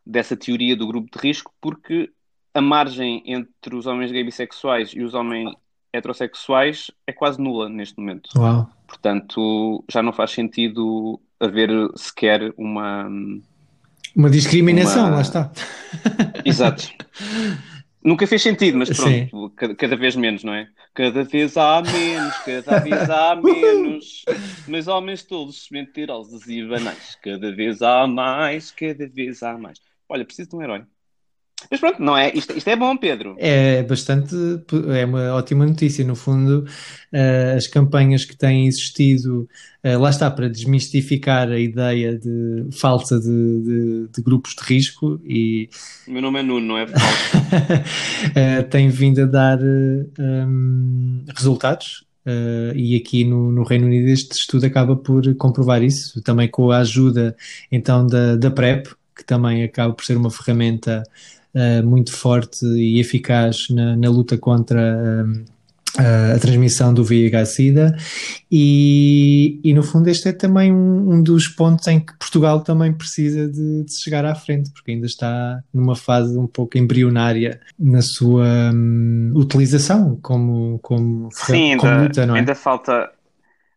dessa 0.06 0.34
teoria 0.36 0.74
do 0.74 0.86
grupo 0.86 1.10
de 1.12 1.22
risco, 1.22 1.52
porque 1.60 2.10
a 2.54 2.60
margem 2.62 3.22
entre 3.26 3.76
os 3.76 3.86
homens 3.86 4.10
gay 4.10 4.24
bissexuais 4.24 4.90
e 4.94 5.02
os 5.02 5.12
homens 5.14 5.52
heterossexuais 5.92 6.90
é 7.06 7.12
quase 7.12 7.40
nula 7.40 7.68
neste 7.68 7.98
momento. 7.98 8.28
uau. 8.36 8.68
Portanto, 8.86 9.84
já 9.90 10.02
não 10.02 10.12
faz 10.12 10.30
sentido 10.30 11.20
haver 11.40 11.70
sequer 11.96 12.52
uma. 12.56 13.08
Uma 14.16 14.30
discriminação, 14.30 15.06
Uma- 15.06 15.16
lá 15.16 15.20
está. 15.20 15.50
Exato. 16.44 16.88
Nunca 18.02 18.26
fez 18.26 18.42
sentido, 18.42 18.78
mas 18.78 18.88
pronto, 18.96 19.50
cada, 19.56 19.74
cada 19.74 19.96
vez 19.96 20.16
menos, 20.16 20.42
não 20.44 20.54
é? 20.54 20.68
Cada 20.94 21.24
vez 21.24 21.56
há 21.56 21.82
menos, 21.82 22.34
cada 22.38 22.78
vez 22.78 23.10
há 23.10 23.36
menos. 23.42 24.24
Mas 24.66 24.86
homens 24.88 25.22
todos 25.24 25.68
mentirosos 25.70 26.46
e 26.48 26.64
banais. 26.66 27.18
Cada 27.22 27.54
vez 27.54 27.82
há 27.82 28.06
mais, 28.06 28.70
cada 28.70 29.06
vez 29.08 29.42
há 29.42 29.58
mais. 29.58 29.78
Olha, 30.08 30.24
preciso 30.24 30.48
de 30.50 30.56
um 30.56 30.62
herói. 30.62 30.82
Mas 31.70 31.80
pronto, 31.80 32.00
não 32.02 32.16
é? 32.16 32.32
Isto, 32.34 32.56
isto 32.56 32.68
é 32.70 32.76
bom, 32.76 32.96
Pedro. 32.96 33.34
É 33.38 33.82
bastante, 33.82 34.34
é 34.94 35.04
uma 35.04 35.34
ótima 35.34 35.66
notícia. 35.66 36.04
No 36.04 36.14
fundo, 36.14 36.64
eh, 37.12 37.54
as 37.56 37.66
campanhas 37.66 38.24
que 38.24 38.36
têm 38.36 38.66
existido, 38.66 39.48
eh, 39.82 39.96
lá 39.96 40.08
está, 40.10 40.30
para 40.30 40.48
desmistificar 40.48 41.50
a 41.50 41.58
ideia 41.58 42.16
de 42.16 42.68
falta 42.72 43.18
de, 43.20 43.26
de- 43.62 44.08
de 44.14 44.22
grupos 44.22 44.54
de 44.54 44.62
risco 44.64 45.20
e 45.24 45.68
O 46.06 46.12
meu 46.12 46.22
nome 46.22 46.40
é 46.40 46.42
Nuno, 46.42 46.66
não 46.66 46.78
é 46.78 46.86
falso. 46.86 47.28
eh, 48.34 48.62
têm 48.62 48.88
vindo 48.88 49.22
a 49.22 49.26
dar 49.26 49.58
hum, 49.60 51.24
resultados. 51.36 52.04
eh, 52.26 52.72
e 52.76 52.96
aqui 52.96 53.24
no, 53.24 53.50
no 53.52 53.62
Reino 53.64 53.86
Unido 53.86 54.08
este 54.08 54.32
estudo 54.36 54.66
acaba 54.66 54.96
por 54.96 55.22
comprovar 55.36 55.82
isso, 55.82 56.20
também 56.22 56.48
com 56.48 56.70
a 56.70 56.78
ajuda 56.78 57.36
então 57.72 58.06
da, 58.06 58.36
da 58.36 58.50
PrEP, 58.50 58.86
que 59.16 59.24
também 59.24 59.62
acaba 59.64 59.92
por 59.94 60.04
ser 60.04 60.16
uma 60.16 60.30
ferramenta 60.30 61.02
eh, 61.58 61.82
muito 61.82 62.16
forte 62.16 62.64
e 62.64 63.00
eficaz 63.00 63.68
na, 63.70 63.96
na 63.96 64.08
luta 64.08 64.38
contra 64.38 65.24
hum, 65.26 65.44
a, 65.98 66.36
a 66.36 66.38
transmissão 66.38 66.94
do 66.94 67.02
VIH-Sida 67.02 67.96
e, 68.48 69.60
e 69.64 69.74
no 69.74 69.82
fundo 69.82 70.08
este 70.08 70.28
é 70.28 70.32
também 70.32 70.72
um, 70.72 71.14
um 71.14 71.20
dos 71.20 71.48
pontos 71.48 71.88
em 71.88 71.98
que 71.98 72.16
Portugal 72.16 72.60
também 72.60 72.92
precisa 72.92 73.48
de, 73.48 73.82
de 73.82 73.92
chegar 73.92 74.24
à 74.24 74.36
frente, 74.36 74.70
porque 74.70 74.92
ainda 74.92 75.06
está 75.06 75.60
numa 75.74 75.96
fase 75.96 76.38
um 76.38 76.46
pouco 76.46 76.78
embrionária 76.78 77.60
na 77.76 78.02
sua 78.02 78.70
hum, 78.72 79.32
utilização 79.34 80.14
como, 80.22 80.78
como, 80.78 81.28
Sim, 81.32 81.76
como 81.76 81.90
ainda, 81.90 82.02
luta, 82.04 82.26
não 82.26 82.36
é? 82.36 82.38
ainda 82.38 82.54
falta, 82.54 83.10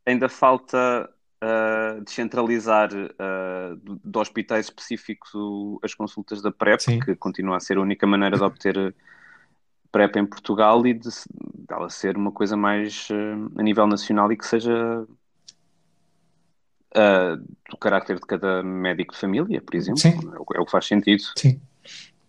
ainda 0.05 0.29
falta 0.29 1.09
ah, 1.41 1.99
descentralizar 2.05 2.89
ah, 3.19 3.75
de, 3.83 3.99
de 4.03 4.17
hospitais 4.17 4.65
específicos 4.67 5.33
o- 5.33 5.79
as 5.83 5.93
consultas 5.93 6.41
da 6.41 6.51
PrEP, 6.51 6.81
Sim. 6.81 6.99
que 6.99 7.15
continua 7.15 7.57
a 7.57 7.59
ser 7.59 7.77
a 7.77 7.81
única 7.81 8.05
maneira 8.05 8.37
de 8.37 8.43
obter 8.43 8.93
PrEP 9.91 10.15
em 10.17 10.25
Portugal 10.25 10.85
e 10.87 10.93
de, 10.93 11.11
se- 11.11 11.27
dela 11.67 11.89
ser 11.89 12.15
uma 12.15 12.31
coisa 12.31 12.55
mais 12.55 13.07
ah, 13.11 13.59
a 13.59 13.63
nível 13.63 13.87
nacional 13.87 14.31
e 14.31 14.37
que 14.37 14.45
seja 14.45 15.05
ah, 16.95 17.37
do 17.69 17.77
carácter 17.77 18.15
de 18.19 18.25
cada 18.25 18.63
médico 18.63 19.13
de 19.13 19.19
família, 19.19 19.61
por 19.61 19.75
exemplo. 19.75 19.99
Sim. 19.99 20.09
É 20.09 20.39
o, 20.39 20.45
é 20.55 20.59
o 20.61 20.65
que 20.65 20.71
faz 20.71 20.85
sentido. 20.85 21.23
Sim. 21.37 21.59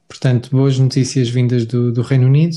Portanto, 0.09 0.51
boas 0.51 0.79
notícias 0.79 1.29
vindas 1.29 1.65
do, 1.67 1.91
do 1.93 2.03
Reino 2.03 2.27
Unido. 2.27 2.57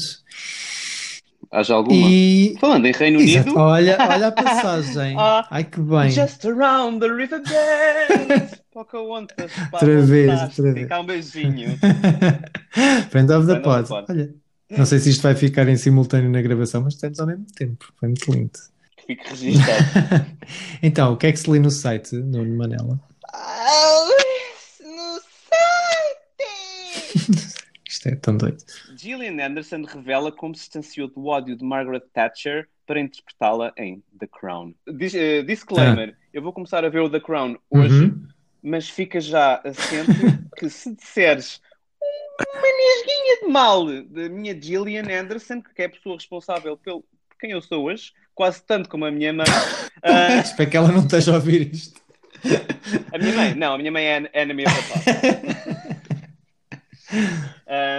Haja 1.55 1.73
alguma. 1.73 1.95
E. 1.95 2.57
Falando 2.59 2.85
em 2.85 2.91
Reino 2.91 3.21
Exato. 3.21 3.47
Unido. 3.47 3.59
Olha, 3.61 3.97
olha 4.11 4.27
a 4.27 4.31
passagem. 4.33 5.15
Ah, 5.17 5.47
Ai 5.49 5.63
que 5.63 5.79
bem. 5.79 6.11
Just 6.11 6.43
around 6.43 6.99
the 6.99 7.07
river 7.07 7.41
bend. 7.41 8.51
Pocahontas. 8.73 9.51
Outra 9.71 10.01
vez, 10.01 10.41
outra 10.41 10.73
vez. 10.73 10.91
Há 10.91 10.99
um 10.99 11.05
beijinho. 11.05 11.79
Friend 13.09 13.31
of 13.31 13.47
the 13.47 13.59
pod. 13.61 13.87
pod. 13.87 14.05
Olha, 14.09 14.35
não 14.69 14.85
sei 14.85 14.99
se 14.99 15.11
isto 15.11 15.21
vai 15.21 15.33
ficar 15.33 15.65
em 15.69 15.77
simultâneo 15.77 16.29
na 16.29 16.41
gravação, 16.41 16.81
mas 16.81 16.95
estamos 16.95 17.17
ao 17.21 17.27
mesmo 17.27 17.45
tempo. 17.55 17.85
Foi 17.97 18.09
muito 18.09 18.29
lindo. 18.33 18.51
Que 18.97 19.05
fique 19.15 19.29
registado. 19.29 20.25
então, 20.83 21.13
o 21.13 21.17
que 21.17 21.27
é 21.27 21.31
que 21.31 21.39
se 21.39 21.49
lê 21.49 21.59
no 21.59 21.71
site, 21.71 22.17
Nuno 22.17 22.57
Manela? 22.57 22.99
no 24.83 25.19
Isto 27.95 28.09
é 28.09 28.15
tão 28.15 28.35
doido. 28.35 28.57
Gillian 28.97 29.41
Anderson 29.45 29.83
revela 29.83 30.29
como 30.29 30.53
se 30.53 30.63
distanciou 30.63 31.07
do 31.07 31.25
ódio 31.27 31.55
de 31.55 31.63
Margaret 31.63 32.01
Thatcher 32.13 32.67
para 32.85 32.99
interpretá-la 32.99 33.71
em 33.77 34.03
The 34.19 34.27
Crown. 34.27 34.73
Dis- 34.97 35.15
eh, 35.15 35.41
disclaimer: 35.43 36.13
eu 36.33 36.41
vou 36.41 36.51
começar 36.51 36.83
a 36.83 36.89
ver 36.89 36.99
o 36.99 37.09
The 37.09 37.21
Crown 37.21 37.57
hoje, 37.69 38.03
Uhum. 38.03 38.27
mas 38.61 38.89
fica 38.89 39.21
já 39.21 39.61
assente 39.63 40.11
que 40.57 40.69
se 40.69 40.93
disseres 40.93 41.61
uma 42.53 42.61
nesguinha 42.61 43.39
de 43.43 43.47
mal 43.47 43.85
da 43.85 44.27
minha 44.29 44.61
Gillian 44.61 45.05
Anderson, 45.21 45.61
que 45.61 45.81
é 45.81 45.85
a 45.85 45.89
pessoa 45.89 46.15
responsável 46.17 46.75
pelo, 46.75 46.99
por 47.29 47.37
quem 47.39 47.51
eu 47.51 47.61
sou 47.61 47.85
hoje, 47.85 48.11
quase 48.33 48.61
tanto 48.61 48.89
como 48.89 49.05
a 49.05 49.11
minha 49.11 49.31
mãe. 49.31 49.45
ah, 50.03 50.35
Espero 50.39 50.69
que 50.69 50.75
ela 50.75 50.91
não 50.91 50.99
esteja 50.99 51.31
a 51.31 51.35
ouvir 51.35 51.73
isto. 51.73 52.01
a 53.13 53.17
minha 53.17 53.33
mãe, 53.33 53.55
não, 53.55 53.73
a 53.73 53.77
minha 53.77 53.91
mãe 53.91 54.05
é 54.05 54.29
enemy 54.33 54.65
of 54.65 54.75
the 54.75 55.13
pod. 55.13 55.74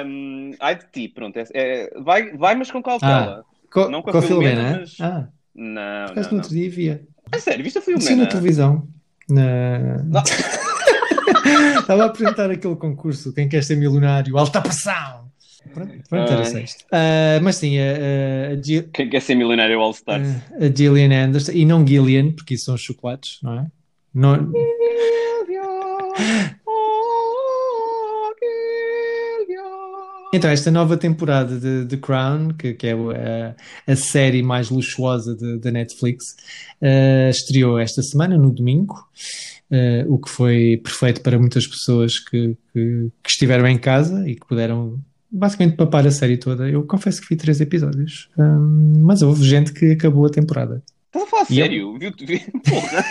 Um, 0.05 0.53
ai 0.61 0.77
de 0.77 0.85
ti, 0.93 1.09
pronto. 1.09 1.37
é- 1.39 1.45
é- 1.55 1.91
vai, 2.01 2.37
vai, 2.37 2.55
mas 2.55 2.71
com 2.71 2.83
cautela. 2.83 3.45
Co 3.73 3.89
Não 3.89 4.03
com 4.03 4.11
a 4.11 4.13
com 4.13 4.23
Filomena, 4.23 4.57
Filomena? 4.57 4.81
mas- 4.81 4.97
Ah, 5.01 5.29
Não, 5.55 6.15
não, 6.15 6.35
outro 6.39 6.51
dia 6.51 6.71
via. 6.71 7.03
A 7.33 7.39
sério, 7.39 7.65
viste 7.65 7.79
a 7.79 7.83
Sim, 7.83 7.93
na 7.95 8.01
Filomena? 8.01 8.27
televisão. 8.29 8.89
Na... 9.29 9.99
Não. 10.05 10.23
Estava 11.81 12.03
a 12.05 12.07
apresentar 12.07 12.51
aquele 12.51 12.77
concurso, 12.77 13.33
quem 13.33 13.49
quer 13.49 13.63
ser 13.63 13.77
milionário, 13.77 14.37
alta 14.39 14.61
pressão. 14.61 15.27
Pronto, 15.73 15.93
pronto 16.09 16.33
era 16.33 16.41
Ai. 16.43 16.47
só 16.47 16.59
isto. 16.59 16.85
Ah, 16.93 17.39
mas 17.43 17.57
sim, 17.57 17.77
a, 17.79 18.61
Gil- 18.63 18.89
Quem 18.93 19.09
quer 19.11 19.21
ser 19.21 19.35
milionário 19.35 19.79
All 19.81 19.91
Stars? 19.91 20.29
a 20.61 20.67
Gillian 20.77 21.11
Anderson, 21.27 21.53
e 21.53 21.65
não 21.65 21.87
Gillian, 21.87 22.33
porque 22.33 22.55
isso 22.55 22.67
são 22.67 22.77
chocolates, 22.77 23.39
não 23.43 23.59
é? 23.61 23.67
Não, 24.15 24.53
Então, 30.35 30.51
esta 30.51 30.71
nova 30.71 30.97
temporada 30.97 31.59
de 31.59 31.87
The 31.87 31.97
Crown, 31.99 32.49
que, 32.59 32.75
que 32.75 32.87
é 32.89 32.93
a, 32.93 33.93
a 33.93 33.97
série 33.97 34.43
mais 34.43 34.69
luxuosa 34.71 35.37
da 35.59 35.71
Netflix, 35.71 36.37
eh, 36.81 37.31
estreou 37.31 37.79
esta 37.79 38.03
semana, 38.03 38.37
no 38.37 38.51
domingo, 38.51 38.95
eh, 39.71 40.05
o 40.09 40.19
que 40.19 40.29
foi 40.29 40.81
perfeito 40.83 41.21
para 41.23 41.39
muitas 41.39 41.67
pessoas 41.67 42.19
que, 42.19 42.57
que- 42.73 43.09
que 43.23 43.31
estiveram 43.31 43.67
em 43.69 43.79
casa 43.79 44.29
e 44.29 44.35
que 44.35 44.47
puderam 44.47 44.99
basicamente 45.31 45.77
papar 45.77 46.07
a 46.07 46.11
série 46.11 46.37
toda. 46.37 46.69
Eu 46.69 46.83
confesso 46.85 47.21
que 47.23 47.29
vi 47.29 47.37
três 47.37 47.61
episódios, 47.61 48.29
Hum, 48.37 48.95
mas 49.05 49.23
houve 49.23 49.45
gente 49.45 49.73
que 49.73 49.93
acabou 49.93 50.27
a 50.27 50.31
temporada. 50.31 50.83
Estás 51.07 51.25
a 51.25 51.31
falar 51.31 51.47
E 51.49 51.59
eu- 51.59 51.65
sério? 51.65 51.99
Viu? 51.99 52.13
viu- 52.19 52.41
Porra. 52.69 53.05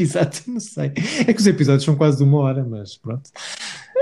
Exato, 0.00 0.42
não 0.48 0.58
sei. 0.60 0.92
É 1.26 1.32
que 1.34 1.40
os 1.40 1.46
episódios 1.46 1.84
são 1.84 1.94
quase 1.94 2.16
de 2.16 2.24
uma 2.24 2.38
hora, 2.38 2.64
mas 2.64 2.96
pronto. 2.96 3.28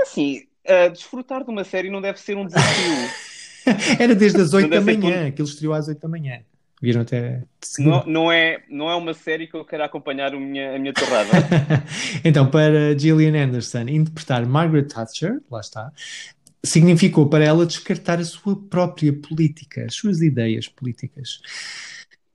Assim, 0.01 0.43
uh, 0.69 0.91
desfrutar 0.91 1.43
de 1.43 1.49
uma 1.49 1.63
série 1.63 1.89
não 1.89 2.01
deve 2.01 2.19
ser 2.19 2.37
um 2.37 2.45
desafio. 2.45 3.09
Era 3.99 4.15
desde 4.15 4.41
as 4.41 4.53
8 4.53 4.69
Não 4.69 4.77
da 4.77 4.81
manhã, 4.81 5.27
aquilo 5.27 5.47
estreou 5.47 5.73
às 5.73 5.87
8 5.87 5.99
da 5.99 6.07
manhã. 6.07 6.41
Viram 6.81 7.01
até? 7.01 7.43
Não, 7.79 8.05
não, 8.05 8.31
é, 8.31 8.63
não 8.69 8.89
é 8.89 8.95
uma 8.95 9.13
série 9.13 9.47
que 9.47 9.55
eu 9.55 9.65
quero 9.65 9.83
acompanhar 9.83 10.33
a 10.33 10.39
minha, 10.39 10.75
a 10.75 10.79
minha 10.79 10.93
torrada. 10.93 11.29
então, 12.23 12.49
para 12.49 12.97
Gillian 12.97 13.35
Anderson 13.43 13.81
interpretar 13.89 14.45
Margaret 14.45 14.83
Thatcher, 14.83 15.41
lá 15.51 15.59
está, 15.59 15.91
significou 16.63 17.27
para 17.27 17.43
ela 17.43 17.65
descartar 17.65 18.19
a 18.19 18.23
sua 18.23 18.55
própria 18.55 19.11
política, 19.11 19.85
as 19.85 19.95
suas 19.95 20.21
ideias 20.21 20.69
políticas. 20.69 21.41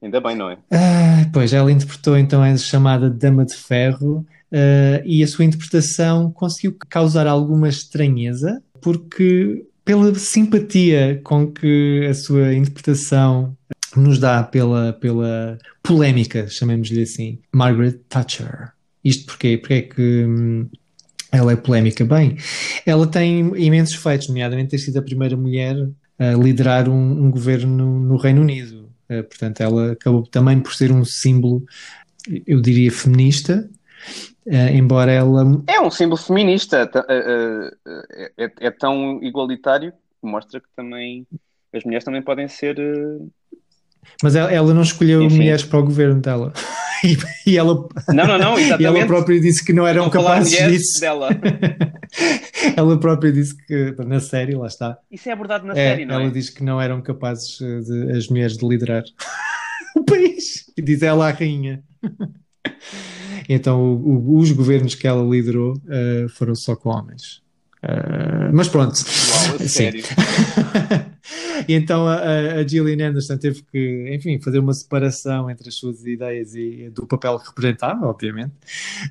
Ainda 0.04 0.20
bem, 0.20 0.36
não 0.36 0.50
é? 0.50 0.58
Ah, 0.70 1.26
pois, 1.32 1.54
ela 1.54 1.72
interpretou 1.72 2.18
então 2.18 2.42
a 2.42 2.56
chamada 2.58 3.08
Dama 3.08 3.46
de 3.46 3.54
Ferro 3.54 4.18
uh, 4.52 5.02
e 5.02 5.24
a 5.24 5.26
sua 5.26 5.46
interpretação 5.46 6.30
conseguiu 6.30 6.76
causar 6.90 7.26
alguma 7.26 7.70
estranheza, 7.70 8.62
porque 8.82 9.64
pela 9.82 10.14
simpatia 10.14 11.22
com 11.24 11.50
que 11.50 12.06
a 12.06 12.12
sua 12.12 12.52
interpretação 12.54 13.56
nos 13.96 14.18
dá 14.18 14.42
pela, 14.42 14.92
pela 14.92 15.58
polémica, 15.82 16.48
chamemos-lhe 16.48 17.02
assim, 17.02 17.38
Margaret 17.50 17.98
Thatcher. 18.06 18.72
Isto 19.02 19.24
porquê? 19.26 19.56
Porque 19.56 19.74
é 19.74 19.82
que 19.82 20.24
hum, 20.26 20.68
ela 21.32 21.52
é 21.52 21.56
polémica? 21.56 22.04
Bem, 22.04 22.36
ela 22.84 23.06
tem 23.06 23.38
imensos 23.56 23.94
feitos, 23.94 24.28
nomeadamente 24.28 24.70
ter 24.70 24.78
sido 24.78 24.98
a 24.98 25.02
primeira 25.02 25.36
mulher 25.36 25.76
a 26.18 26.32
liderar 26.32 26.88
um, 26.88 27.24
um 27.24 27.30
governo 27.30 28.00
no 28.00 28.16
Reino 28.16 28.42
Unido. 28.42 28.73
Uh, 29.20 29.24
portanto, 29.24 29.60
ela 29.60 29.92
acabou 29.92 30.22
também 30.22 30.60
por 30.60 30.74
ser 30.74 30.92
um 30.92 31.04
símbolo, 31.04 31.62
eu 32.46 32.60
diria, 32.60 32.90
feminista, 32.90 33.68
Uh, 34.46 34.68
embora 34.74 35.10
ela. 35.10 35.42
É 35.66 35.80
um 35.80 35.90
símbolo 35.90 36.18
feminista, 36.18 36.84
uh, 36.84 37.92
é, 38.36 38.52
é, 38.60 38.70
tão 38.70 39.18
igualitário 39.22 39.90
que 39.92 40.28
mostra 40.28 40.60
que 40.60 40.66
também 40.76 41.26
as 41.72 41.82
mulheres 41.84 42.04
também 42.04 42.22
podem 42.22 42.46
ser. 42.46 42.76
Mas 44.22 44.34
ela, 44.34 44.50
ela, 44.50 44.74
não 44.74 44.82
escolheu 44.82 45.22
Enfim. 45.22 45.36
mulheres 45.36 45.64
para 45.64 45.78
o 45.78 45.84
governo 45.84 46.20
dela. 46.20 46.52
e, 47.04 47.16
e, 47.50 47.56
ela, 47.56 47.74
não, 48.08 48.26
não, 48.26 48.38
não, 48.38 48.58
exatamente. 48.58 48.82
E 48.82 48.86
ela 48.86 49.06
própria 49.06 49.40
disse 49.40 49.64
que 49.64 49.72
não 49.72 49.86
eram 49.86 50.10
capazes 50.10 50.56
disso. 50.56 51.00
Dela. 51.00 51.28
ela 52.76 52.98
própria 52.98 53.32
disse 53.32 53.56
que 53.66 53.94
na 54.04 54.20
série, 54.20 54.54
lá 54.54 54.66
está. 54.66 54.98
Isso 55.10 55.28
é 55.28 55.32
abordado 55.32 55.66
na 55.66 55.72
é, 55.72 55.90
série, 55.90 56.04
não 56.04 56.14
ela 56.14 56.22
é? 56.22 56.26
Ela 56.26 56.34
diz 56.34 56.50
que 56.50 56.64
não 56.64 56.80
eram 56.80 57.00
capazes 57.00 57.58
de, 57.58 58.12
as 58.16 58.28
mulheres 58.28 58.56
de 58.56 58.66
liderar 58.66 59.04
o 59.96 60.04
país. 60.04 60.70
E 60.76 60.82
diz 60.82 61.02
ela 61.02 61.28
à 61.28 61.30
rainha. 61.30 61.82
Então, 63.48 63.80
o, 63.80 64.34
o, 64.34 64.38
os 64.38 64.50
governos 64.52 64.94
que 64.94 65.06
ela 65.06 65.22
liderou 65.22 65.74
uh, 65.74 66.28
foram 66.30 66.54
só 66.54 66.74
com 66.74 66.90
homens. 66.90 67.43
Uh, 67.84 68.50
mas 68.52 68.68
pronto. 68.68 68.94
Uau, 68.94 69.58
sério? 69.68 70.02
e 71.68 71.74
então 71.74 72.08
a, 72.08 72.16
a 72.60 72.66
Gillian 72.66 73.10
Anderson 73.10 73.36
teve 73.36 73.62
que, 73.70 74.10
enfim, 74.14 74.40
fazer 74.40 74.58
uma 74.58 74.72
separação 74.72 75.50
entre 75.50 75.68
as 75.68 75.74
suas 75.74 76.04
ideias 76.06 76.54
e 76.54 76.90
do 76.90 77.06
papel 77.06 77.38
que 77.38 77.48
representava, 77.48 78.06
obviamente. 78.06 78.52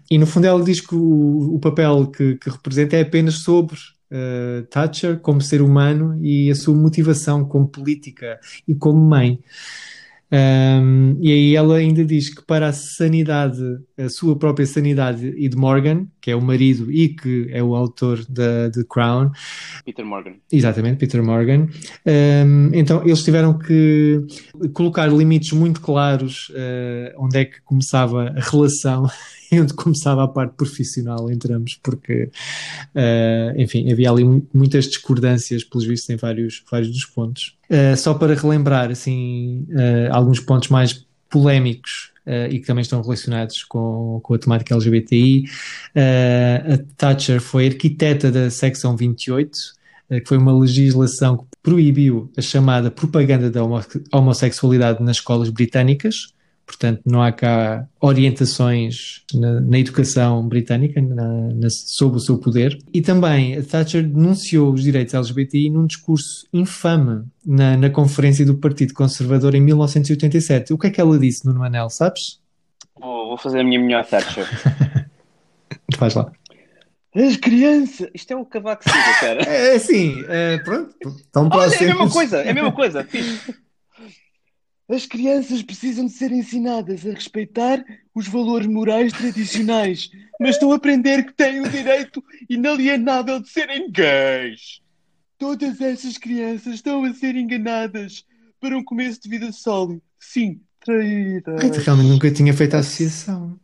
E 0.09 0.17
no 0.17 0.25
fundo 0.25 0.45
ela 0.45 0.63
diz 0.63 0.81
que 0.81 0.95
o, 0.95 1.55
o 1.55 1.59
papel 1.59 2.07
que, 2.07 2.35
que, 2.35 2.49
representa 2.49 2.97
é 2.97 3.01
apenas 3.01 3.35
sobre 3.35 3.75
uh, 3.75 4.63
Thatcher 4.71 5.19
como 5.19 5.39
ser 5.39 5.61
humano 5.61 6.17
e 6.23 6.49
a 6.49 6.55
sua 6.55 6.75
motivação 6.75 7.45
como 7.45 7.67
política 7.67 8.39
e 8.67 8.73
como 8.73 8.99
mãe. 8.99 9.39
Um, 10.33 11.15
e 11.21 11.31
aí 11.31 11.55
ela 11.55 11.75
ainda 11.75 12.03
diz 12.03 12.33
que 12.33 12.43
para 12.43 12.69
a 12.69 12.73
sanidade, 12.73 13.61
a 13.95 14.09
sua 14.09 14.35
própria 14.35 14.65
sanidade 14.65 15.27
e 15.37 15.47
de 15.47 15.55
Morgan, 15.55 16.07
que 16.19 16.31
é 16.31 16.35
o 16.35 16.41
marido 16.41 16.91
e 16.91 17.09
que 17.09 17.49
é 17.51 17.61
o 17.61 17.75
autor 17.75 18.25
da 18.27 18.71
The 18.71 18.83
Crown. 18.89 19.29
Peter 19.85 20.03
Morgan. 20.03 20.33
Exatamente, 20.51 20.97
Peter 20.97 21.23
Morgan. 21.23 21.67
Um, 22.07 22.71
então 22.73 23.03
eles 23.05 23.23
tiveram 23.23 23.59
que 23.59 24.21
colocar 24.73 25.05
limites 25.05 25.51
muito 25.51 25.79
claros 25.81 26.49
uh, 26.49 27.13
onde 27.23 27.37
é 27.37 27.45
que 27.45 27.61
começava 27.61 28.29
a 28.29 28.39
relação 28.39 29.05
e 29.53 29.59
onde 29.61 29.73
começava 29.73 30.23
a 30.23 30.27
parte 30.27 30.55
profissional 30.55 31.31
entre 31.31 31.53
ambos, 31.53 31.79
porque, 31.81 32.29
uh, 32.95 33.59
enfim, 33.59 33.91
havia 33.91 34.11
ali 34.11 34.23
muitas 34.53 34.85
discordâncias, 34.85 35.63
pelos 35.63 35.85
vistos, 35.85 36.09
em 36.09 36.15
vários, 36.15 36.63
vários 36.69 36.91
dos 36.91 37.05
pontos. 37.05 37.57
Uh, 37.69 37.95
só 37.97 38.13
para 38.13 38.33
relembrar, 38.33 38.91
assim, 38.91 39.65
uh, 39.69 40.13
alguns 40.13 40.39
pontos 40.39 40.69
mais 40.69 41.05
polémicos 41.29 42.13
uh, 42.27 42.51
e 42.51 42.59
que 42.59 42.65
também 42.67 42.81
estão 42.81 43.01
relacionados 43.01 43.63
com, 43.63 44.19
com 44.21 44.33
a 44.33 44.37
temática 44.37 44.73
LGBTI. 44.73 45.45
Uh, 45.95 46.73
a 46.73 46.77
Thatcher 46.95 47.41
foi 47.41 47.67
arquiteta 47.67 48.31
da 48.31 48.49
secção 48.49 48.95
28, 48.95 49.55
uh, 49.55 50.21
que 50.21 50.27
foi 50.27 50.37
uma 50.37 50.57
legislação 50.57 51.37
que 51.37 51.45
proibiu 51.61 52.31
a 52.37 52.41
chamada 52.41 52.91
propaganda 52.91 53.49
da 53.49 53.61
homossexualidade 54.11 55.01
nas 55.01 55.17
escolas 55.17 55.49
britânicas. 55.49 56.32
Portanto, 56.65 57.01
não 57.05 57.21
há 57.21 57.31
cá 57.31 57.87
orientações 57.99 59.23
na, 59.33 59.59
na 59.59 59.79
educação 59.79 60.47
britânica 60.47 61.01
na, 61.01 61.53
na, 61.53 61.69
sobre 61.69 62.17
o 62.17 62.21
seu 62.21 62.37
poder. 62.37 62.77
E 62.93 63.01
também 63.01 63.61
Thatcher 63.63 64.07
denunciou 64.07 64.73
os 64.73 64.81
direitos 64.81 65.13
LGBTI 65.13 65.69
num 65.69 65.85
discurso 65.85 66.47
infame 66.53 67.25
na, 67.45 67.77
na 67.77 67.89
Conferência 67.89 68.45
do 68.45 68.55
Partido 68.55 68.93
Conservador 68.93 69.55
em 69.55 69.61
1987. 69.61 70.73
O 70.73 70.77
que 70.77 70.87
é 70.87 70.89
que 70.89 71.01
ela 71.01 71.19
disse, 71.19 71.45
Nuno 71.45 71.59
Manel, 71.59 71.89
sabes? 71.89 72.39
Oh, 72.95 73.27
vou 73.27 73.37
fazer 73.37 73.59
a 73.59 73.63
minha 73.63 73.79
melhor 73.79 74.05
Thatcher. 74.05 74.47
Faz 75.97 76.15
lá. 76.15 76.31
As 77.15 77.37
crianças. 77.37 78.09
Isto 78.13 78.33
é 78.33 78.35
o 78.35 78.45
cavaco 78.45 78.83
cara. 79.19 79.43
É 79.43 79.75
assim, 79.75 80.23
é, 80.27 80.57
pronto. 80.59 80.95
Tão 81.31 81.47
Olha, 81.51 81.71
é 81.71 81.77
a 81.77 81.87
mesma 81.87 82.09
coisa, 82.09 82.37
é 82.37 82.49
a 82.49 82.53
mesma 82.53 82.71
coisa. 82.71 83.07
As 84.89 85.05
crianças 85.05 85.61
precisam 85.63 86.05
de 86.05 86.11
ser 86.11 86.31
ensinadas 86.31 87.05
a 87.05 87.11
respeitar 87.11 87.83
os 88.13 88.27
valores 88.27 88.67
morais 88.67 89.13
tradicionais, 89.13 90.09
mas 90.39 90.51
estão 90.51 90.71
a 90.71 90.75
aprender 90.75 91.25
que 91.25 91.33
têm 91.33 91.61
o 91.61 91.69
direito 91.69 92.23
inalienável 92.49 93.39
de 93.39 93.49
serem 93.49 93.89
gays. 93.89 94.81
Todas 95.37 95.79
essas 95.79 96.17
crianças 96.17 96.75
estão 96.75 97.03
a 97.05 97.13
ser 97.13 97.35
enganadas 97.35 98.25
para 98.59 98.77
um 98.77 98.83
começo 98.83 99.21
de 99.21 99.29
vida 99.29 99.51
sólido. 99.51 100.01
Sim, 100.19 100.59
traídas. 100.83 101.63
Eu 101.63 101.83
realmente 101.83 102.09
nunca 102.09 102.31
tinha 102.31 102.53
feito 102.53 102.75
a 102.75 102.79
associação. 102.79 103.59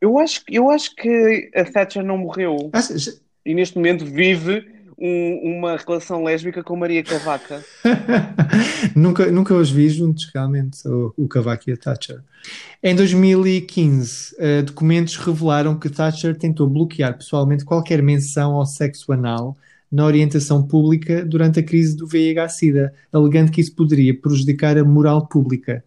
Eu 0.00 0.18
acho, 0.18 0.42
eu 0.50 0.70
acho 0.70 0.94
que 0.94 1.50
a 1.54 1.64
Thatcher 1.64 2.04
não 2.04 2.18
morreu. 2.18 2.70
Ah, 2.74 2.80
e 3.44 3.54
neste 3.54 3.76
momento 3.76 4.04
vive 4.04 4.71
um, 5.02 5.56
uma 5.58 5.76
relação 5.76 6.22
lésbica 6.22 6.62
com 6.62 6.76
Maria 6.76 7.02
Cavaca. 7.02 7.64
nunca, 8.94 9.32
nunca 9.32 9.52
os 9.52 9.68
vi 9.68 9.88
juntos, 9.88 10.30
realmente, 10.32 10.86
o, 10.86 11.12
o 11.16 11.26
Cavaco 11.26 11.68
e 11.68 11.72
a 11.72 11.76
Thatcher. 11.76 12.20
Em 12.80 12.94
2015, 12.94 14.34
uh, 14.34 14.36
eh, 14.38 14.62
documentos 14.62 15.16
revelaram 15.16 15.76
que 15.76 15.88
Thatcher 15.88 16.36
tentou 16.38 16.68
bloquear 16.68 17.16
pessoalmente 17.16 17.64
qualquer 17.64 18.00
menção 18.00 18.52
ao 18.52 18.64
sexo 18.64 19.12
anal 19.12 19.56
na 19.90 20.06
orientação 20.06 20.62
pública 20.62 21.24
durante 21.24 21.58
a 21.58 21.62
crise 21.62 21.96
do 21.96 22.06
VIH-Sida, 22.06 22.94
alegando 23.12 23.50
que 23.50 23.60
isso 23.60 23.74
poderia 23.74 24.14
prejudicar 24.14 24.78
a 24.78 24.84
moral 24.84 25.26
pública. 25.26 25.84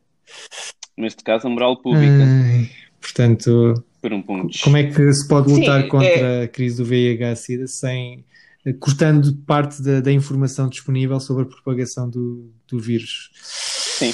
Neste 0.98 1.24
caso, 1.24 1.48
a 1.48 1.50
moral 1.50 1.78
pública. 1.78 2.06
Ai, 2.06 2.70
portanto, 3.02 3.82
Por 4.02 4.14
um 4.14 4.22
como 4.22 4.78
é 4.78 4.84
que 4.84 5.14
se 5.14 5.28
pode 5.28 5.52
lutar 5.52 5.84
Sim, 5.84 5.88
contra 5.88 6.08
é... 6.08 6.44
a 6.44 6.48
crise 6.48 6.78
do 6.78 6.86
VIH-Sida 6.86 7.66
sem 7.68 8.24
cortando 8.74 9.36
parte 9.46 9.82
da, 9.82 10.02
da, 10.02 10.12
informação 10.12 10.68
disponível 10.68 11.20
sobre 11.20 11.44
a 11.44 11.46
propagação 11.46 12.10
do, 12.10 12.52
do 12.68 12.80
vírus. 12.80 13.30
Sim, 13.36 14.14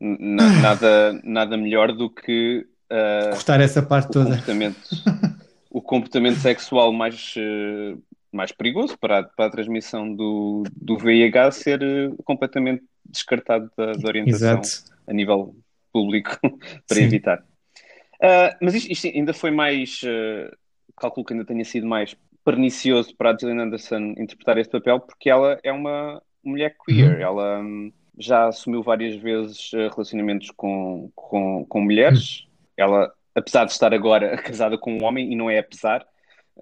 nada, 0.00 1.18
nada 1.24 1.56
melhor 1.56 1.92
do 1.92 2.10
que 2.10 2.66
uh, 2.92 3.30
cortar 3.30 3.60
essa 3.60 3.82
parte 3.82 4.10
o 4.10 4.12
toda. 4.12 4.30
Comportamento, 4.30 4.78
o 5.70 5.80
comportamento 5.82 6.38
sexual 6.38 6.92
mais, 6.92 7.34
uh, 7.36 8.02
mais 8.30 8.52
perigoso 8.52 8.96
para 8.98 9.20
a, 9.20 9.22
para 9.22 9.46
a 9.46 9.50
transmissão 9.50 10.14
do, 10.14 10.64
do 10.76 10.98
VIH 10.98 11.50
ser 11.52 11.82
uh, 11.82 12.22
completamente 12.24 12.84
descartado 13.06 13.70
da, 13.74 13.92
da 13.92 14.06
orientação 14.06 14.60
Exato. 14.60 14.92
a 15.06 15.12
nível 15.14 15.56
público 15.90 16.38
para 16.86 16.98
Sim. 16.98 17.04
evitar. 17.04 17.42
mas 18.60 18.74
isto, 18.74 18.92
isto, 18.92 19.06
ainda 19.06 19.32
foi 19.32 19.50
mais, 19.50 20.02
calculo 20.94 21.24
que 21.24 21.32
ainda 21.32 21.46
tenha 21.46 21.64
sido 21.64 21.86
mais 21.86 22.14
pernicioso 22.48 23.14
para 23.14 23.30
a 23.30 23.36
Gillian 23.36 23.62
Anderson 23.62 24.14
interpretar 24.16 24.56
este 24.56 24.70
papel 24.70 25.00
porque 25.00 25.28
ela 25.28 25.58
é 25.62 25.70
uma 25.70 26.22
mulher 26.42 26.74
queer. 26.82 27.16
Uhum. 27.16 27.20
Ela 27.20 27.60
hum, 27.60 27.92
já 28.18 28.48
assumiu 28.48 28.82
várias 28.82 29.16
vezes 29.16 29.70
eh, 29.74 29.88
relacionamentos 29.88 30.50
com, 30.52 31.10
com, 31.14 31.66
com 31.68 31.80
mulheres. 31.82 32.40
Uhum. 32.40 32.46
Ela, 32.78 33.12
apesar 33.34 33.66
de 33.66 33.72
estar 33.72 33.92
agora 33.92 34.34
casada 34.40 34.78
com 34.78 34.96
um 34.96 35.04
homem, 35.04 35.30
e 35.30 35.36
não 35.36 35.50
é 35.50 35.58
apesar. 35.58 36.06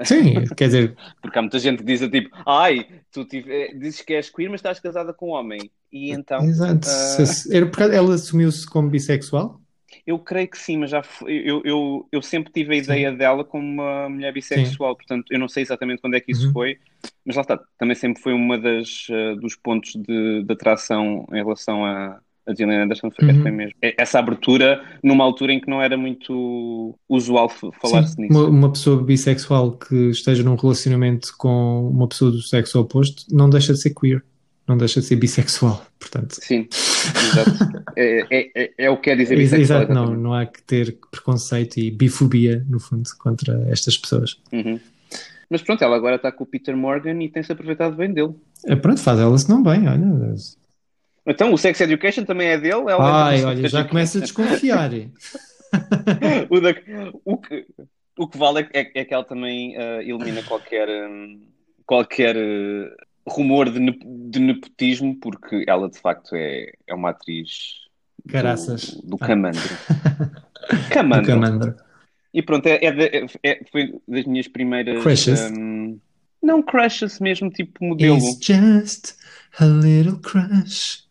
Sim, 0.03 0.44
quer 0.57 0.66
dizer. 0.66 0.96
Porque 1.22 1.38
há 1.38 1.42
muita 1.42 1.61
gente 1.61 1.79
que 1.79 1.85
diz 1.85 2.01
tipo, 2.11 2.31
ai, 2.44 2.85
tu 3.12 3.25
tive, 3.25 3.53
eh, 3.53 3.75
dizes 3.75 4.03
que 4.03 4.14
és 4.14 4.29
queer, 4.29 4.51
mas 4.51 4.59
estás 4.59 4.81
casada 4.81 5.14
com 5.14 5.29
um 5.29 5.35
homem. 5.35 5.70
E 5.92 6.11
então. 6.11 6.42
Exato. 6.42 6.88
Uh... 6.88 7.92
Ela 7.92 8.14
assumiu-se 8.14 8.68
como 8.68 8.90
bissexual? 8.90 9.61
Eu 10.07 10.19
creio 10.19 10.49
que 10.49 10.57
sim, 10.59 10.77
mas 10.77 10.90
já 10.90 11.03
eu, 11.27 11.61
eu, 11.64 12.09
eu 12.12 12.23
sempre 12.23 12.53
tive 12.53 12.75
a 12.75 12.79
ideia 12.79 13.11
sim. 13.11 13.16
dela 13.16 13.45
como 13.45 13.64
uma 13.66 14.09
mulher 14.09 14.33
bissexual, 14.33 14.92
sim. 14.92 14.97
portanto 14.97 15.25
eu 15.31 15.38
não 15.38 15.49
sei 15.49 15.62
exatamente 15.64 16.01
quando 16.01 16.14
é 16.14 16.21
que 16.21 16.31
isso 16.31 16.47
uhum. 16.47 16.53
foi, 16.53 16.79
mas 17.25 17.35
lá 17.35 17.42
está, 17.42 17.59
também 17.79 17.97
sempre 17.97 18.23
foi 18.23 18.33
uma 18.33 18.57
das 18.57 19.09
uh, 19.11 19.35
dos 19.40 19.57
pontos 19.57 19.92
de, 19.97 20.45
de, 20.45 20.53
atração 20.53 21.27
em 21.33 21.37
relação 21.37 21.85
a, 21.85 22.21
A 22.47 22.55
Gillian 22.55 22.85
Anderson 22.85 23.11
foi, 23.11 23.29
Uhum. 23.29 23.42
foi 23.42 23.51
mesmo. 23.51 23.75
É- 23.83 23.95
Essa 23.99 24.21
abertura 24.21 24.81
numa 25.03 25.25
altura 25.25 25.53
em 25.53 25.61
que 25.61 25.69
não 25.69 25.83
era 25.83 25.97
muito 25.97 26.95
usual 27.09 27.49
falar-se 27.49 28.16
nisso. 28.21 28.33
uma, 28.33 28.49
uma 28.49 28.71
pessoa 28.73 29.03
bissexual 29.03 29.73
que 29.73 30.11
esteja 30.11 30.45
num 30.45 30.55
relacionamento 30.55 31.35
com 31.37 31.88
uma 31.90 32.07
pessoa 32.07 32.31
do 32.31 32.40
sexo 32.40 32.79
oposto 32.81 33.25
não 33.35 33.51
deixa 33.51 33.73
de 33.73 33.81
ser 33.81 33.92
queer, 33.92 34.23
não 34.68 34.76
deixa 34.76 35.00
de 35.00 35.07
ser 35.07 35.16
bissexual. 35.16 35.85
Portanto, 35.98 36.37
Sim, 36.40 36.68
exato. 36.70 37.85
É, 37.96 38.26
é, 38.31 38.50
é, 38.55 38.70
é 38.79 38.90
o 38.90 38.96
que 38.96 39.05
quer 39.05 39.16
dizer 39.16 39.38
Ex- 39.38 39.50
bissexual, 39.50 39.81
Exato, 39.83 39.94
não, 39.94 40.02
exatamente. 40.05 40.22
não 40.22 40.35
há 40.35 40.46
que 40.46 40.62
ter 40.62 40.98
preconceito 41.11 41.79
e 41.79 41.90
bifobia, 41.90 42.64
no 42.68 42.79
fundo, 42.81 43.09
contra 43.18 43.66
estas 43.70 43.96
pessoas. 43.96 44.38
Uhum. 44.52 44.79
Mas 45.48 45.62
pronto, 45.62 45.83
ela 45.85 45.94
agora 45.96 46.16
está 46.16 46.33
com 46.33 46.42
o 46.44 46.46
Peter 46.46 46.76
Morgan 46.76 47.22
e 47.22 47.29
tem-se 47.29 47.52
aproveitado 47.52 47.94
bem 47.96 48.12
dele. 48.12 48.35
É, 48.66 48.74
pronto, 48.74 49.00
faz 49.00 49.18
ela 49.20 49.38
se 49.38 49.48
não 49.48 49.62
bem, 49.62 49.87
olha. 49.88 50.35
Então, 51.24 51.52
o 51.52 51.59
Sex 51.59 51.81
Education 51.81 52.24
também 52.24 52.48
é 52.48 52.59
dele? 52.59 52.83
Ela 52.88 53.26
Ai, 53.26 53.37
entra 53.38 53.52
no 53.52 53.59
olha, 53.59 53.68
já 53.68 53.85
começa 53.85 54.18
a 54.18 54.20
desconfiar. 54.22 54.90
o, 56.50 56.61
da- 56.61 56.74
o 57.24 57.37
que, 57.38 57.66
o 58.18 58.29
que 58.29 58.38
vale 58.38 58.68
é, 58.72 58.90
é 58.94 59.05
que 59.05 59.14
ela 59.14 59.24
também 59.24 59.76
ah, 59.76 60.02
elimina 60.02 60.42
qualquer, 60.42 60.88
hum, 60.88 61.40
qualquer 61.85 62.37
eh, 62.37 62.90
rumor 63.27 63.71
de, 63.71 63.81
de 64.31 64.39
nepotismo, 64.39 65.19
porque 65.21 65.65
ela 65.67 65.89
de 65.91 65.99
facto 65.99 66.35
é, 66.35 66.73
é 66.87 66.95
uma 66.95 67.11
atriz 67.11 67.49
do- 68.25 68.33
Caraças. 68.33 68.95
do, 69.03 69.17
Ah. 69.21 69.27
Camandro. 69.27 69.61
Do 70.67 70.89
Camandro. 70.91 71.27
Camandro. 71.27 71.77
E 72.35 72.43
pronto, 72.43 72.67
é, 72.67 72.85
é 72.85 72.91
de- 72.91 73.27
é- 73.43 73.61
foi 73.71 73.95
das 74.09 74.25
minhas 74.25 74.49
primeiras. 74.49 75.01
Crushes? 75.03 75.41
hum, 75.53 75.99
não 76.43 76.61
crushes, 76.62 77.21
mesmo 77.21 77.51
tipo 77.51 77.85
modelo. 77.85 78.17
It's 78.19 78.39
just 78.45 79.15
a 79.59 79.65
little 79.65 80.19
crush. 80.21 81.05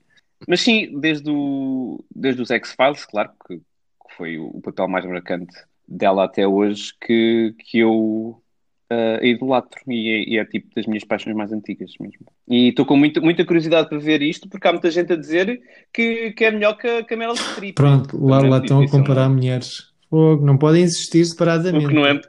Mas 0.48 0.62
sim, 0.62 1.00
desde, 1.00 1.30
o, 1.32 2.04
desde 2.14 2.42
os 2.42 2.52
X-Files, 2.52 3.06
claro, 3.06 3.32
que, 3.48 3.58
que 3.58 4.16
foi 4.18 4.38
o, 4.38 4.48
o 4.48 4.62
papel 4.62 4.88
mais 4.90 5.06
marcante 5.06 5.56
dela 5.88 6.26
até 6.26 6.46
hoje, 6.48 6.92
que, 7.02 7.56
que 7.60 7.80
eu 7.80 8.42
ah, 8.90 9.20
a 9.20 9.26
idolatro 9.26 9.82
e 9.88 10.10
é, 10.10 10.30
e 10.30 10.38
é 10.38 10.46
tipo 10.46 10.68
das 10.76 10.86
minhas 10.86 11.04
paixões 11.04 11.36
mais 11.36 11.52
antigas 11.52 11.94
mesmo. 12.00 12.26
E 12.48 12.70
estou 12.70 12.86
com 12.86 12.96
muita, 12.96 13.20
muita 13.20 13.44
curiosidade 13.44 13.90
para 13.90 13.98
ver 13.98 14.22
isto, 14.22 14.48
porque 14.48 14.68
há 14.68 14.72
muita 14.72 14.92
gente 14.92 15.12
a 15.12 15.16
dizer 15.16 15.60
que, 15.92 16.32
que 16.32 16.46
é 16.46 16.52
melhor 16.52 16.78
que 16.78 16.88
a, 16.88 17.04
que 17.04 17.14
a 17.14 17.18
Meryl 17.18 17.36
Streep. 17.36 17.76
Pronto, 17.76 18.24
lá, 18.24 18.46
é 18.46 18.48
lá 18.48 18.58
estão 18.60 18.78
a 18.78 18.82
difícil, 18.82 19.00
comparar 19.00 19.28
não 19.28 19.36
mulheres. 19.36 19.92
Fogo, 20.10 20.46
não 20.46 20.58
podem 20.58 20.84
existir 20.84 21.22
é? 21.22 21.26
separadamente. 21.26 21.86
O 21.86 21.90
que 21.90 21.96
não 21.96 22.06
é. 22.06 22.22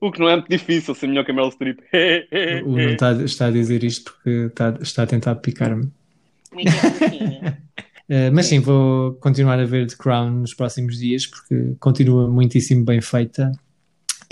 O 0.00 0.10
que 0.10 0.18
não 0.18 0.28
é 0.28 0.34
muito 0.34 0.48
difícil 0.48 0.94
ser 0.94 1.06
melhor 1.06 1.24
que 1.24 1.30
a 1.30 1.34
Meryl 1.34 1.50
Streep. 1.52 1.78
O 2.64 2.70
Nuno 2.70 2.90
está, 2.90 3.12
está 3.12 3.46
a 3.46 3.50
dizer 3.52 3.84
isto 3.84 4.12
porque 4.12 4.46
está, 4.46 4.76
está 4.80 5.02
a 5.04 5.06
tentar 5.06 5.36
picar-me. 5.36 5.84
Uh, 8.06 8.30
mas 8.32 8.46
sim, 8.46 8.58
vou 8.58 9.14
continuar 9.14 9.58
a 9.58 9.64
ver 9.64 9.86
The 9.86 9.96
Crown 9.96 10.30
nos 10.30 10.52
próximos 10.52 10.98
dias 10.98 11.26
porque 11.26 11.74
continua 11.78 12.28
muitíssimo 12.28 12.84
bem 12.84 13.00
feita. 13.00 13.52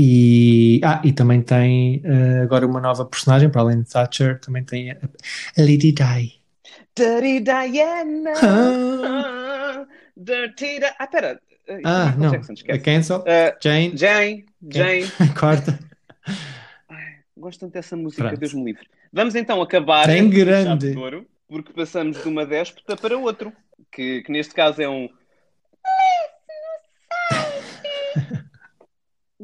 E, 0.04 0.80
ah, 0.82 1.00
e 1.04 1.12
também 1.12 1.40
tem 1.42 2.02
uh, 2.04 2.42
agora 2.42 2.66
uma 2.66 2.80
nova 2.80 3.04
personagem, 3.04 3.48
para 3.48 3.60
além 3.60 3.82
de 3.82 3.88
Thatcher, 3.88 4.40
também 4.40 4.64
tem 4.64 4.90
a, 4.90 4.94
a 4.96 5.60
Lady 5.60 5.92
Di. 5.92 6.40
Dirty 6.96 7.38
Diana. 7.40 8.32
Ah. 8.42 9.86
Dirty 10.16 10.80
Di... 10.80 10.86
Ah, 10.98 11.06
pera. 11.06 11.40
É 11.68 11.80
Ah, 11.84 12.06
Michael 12.06 12.18
não, 12.18 12.30
Jackson, 12.32 12.52
a 12.52 12.54
esquece. 12.54 12.78
cancel, 12.80 13.24
Ah, 13.28 13.56
Jane, 13.62 13.96
Jane, 13.96 14.44
Jane. 14.68 15.06
corta. 15.38 15.78
Ai, 16.88 17.18
gosto 17.36 17.60
tanto 17.60 17.74
dessa 17.74 17.96
música, 17.96 18.24
Pronto. 18.24 18.40
Deus 18.40 18.54
me 18.54 18.64
livre. 18.64 18.86
Vamos 19.12 19.36
então 19.36 19.62
acabar 19.62 20.08
Bem 20.08 20.24
este 20.28 20.36
grande. 20.44 20.66
chave 20.86 20.90
de 20.92 20.98
ouro, 20.98 21.26
porque 21.48 21.72
passamos 21.72 22.20
de 22.20 22.28
uma 22.28 22.44
déspota 22.44 22.96
para 22.96 23.16
outro, 23.16 23.52
que, 23.92 24.22
que 24.22 24.32
neste 24.32 24.52
caso 24.52 24.82
é 24.82 24.88
um. 24.88 25.08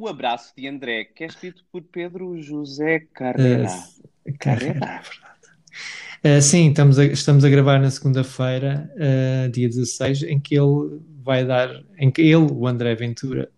O 0.01 0.07
abraço 0.07 0.53
de 0.57 0.69
André, 0.69 1.07
que 1.07 1.25
é 1.25 1.27
escrito 1.27 1.65
por 1.73 1.83
Pedro 1.83 2.41
José 2.41 3.01
Carreira. 3.13 3.67
Uh, 3.67 4.33
Carreira, 4.39 4.77
é 4.77 4.79
verdade. 4.79 6.39
Uh, 6.39 6.41
sim, 6.41 6.69
estamos 6.69 7.01
a, 7.01 7.05
estamos 7.05 7.45
a 7.45 7.49
gravar 7.49 7.81
na 7.81 7.91
segunda-feira, 7.91 8.89
uh, 8.95 9.51
dia 9.51 9.69
16, 9.69 10.23
em 10.23 10.39
que 10.39 10.55
ele 10.55 11.01
vai 11.21 11.45
dar, 11.45 11.83
em 11.99 12.13
que 12.13 12.23
ele, 12.23 12.37
o 12.37 12.69
André 12.69 12.95
Ventura, 12.95 13.51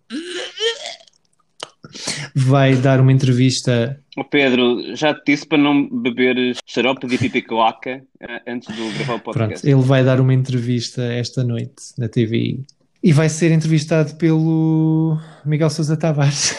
vai 2.35 2.75
dar 2.75 3.03
uma 3.03 3.13
entrevista. 3.13 4.03
Oh, 4.17 4.25
Pedro, 4.25 4.97
já 4.97 5.13
te 5.13 5.33
disse 5.33 5.47
para 5.47 5.59
não 5.59 5.91
beber 5.91 6.57
xarope 6.65 7.07
de 7.07 7.19
pipicoaca 7.19 8.03
eh, 8.19 8.43
antes 8.47 8.75
de 8.75 8.93
gravar 8.93 9.17
o 9.17 9.21
Pronto, 9.21 9.39
podcast. 9.39 9.69
ele 9.69 9.83
vai 9.83 10.03
dar 10.03 10.23
uma 10.23 10.33
entrevista 10.33 11.03
esta 11.03 11.45
noite 11.45 11.93
na 11.99 12.09
TVI 12.09 12.65
e 13.03 13.13
vai 13.13 13.29
ser 13.29 13.51
entrevistado 13.53 14.15
pelo 14.17 15.19
Miguel 15.45 15.71
Sousa 15.71 15.97
Tavares. 15.97 16.55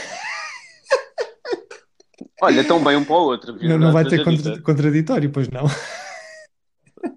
Olha, 2.42 2.64
tão 2.64 2.84
bem 2.84 2.96
um 2.98 3.04
para 3.04 3.16
o 3.16 3.20
outro. 3.26 3.56
Não, 3.62 3.78
não 3.78 3.92
vai 3.92 4.04
ter 4.06 4.24
contra- 4.24 4.60
contraditório, 4.62 5.30
pois 5.30 5.48
não. 5.50 5.66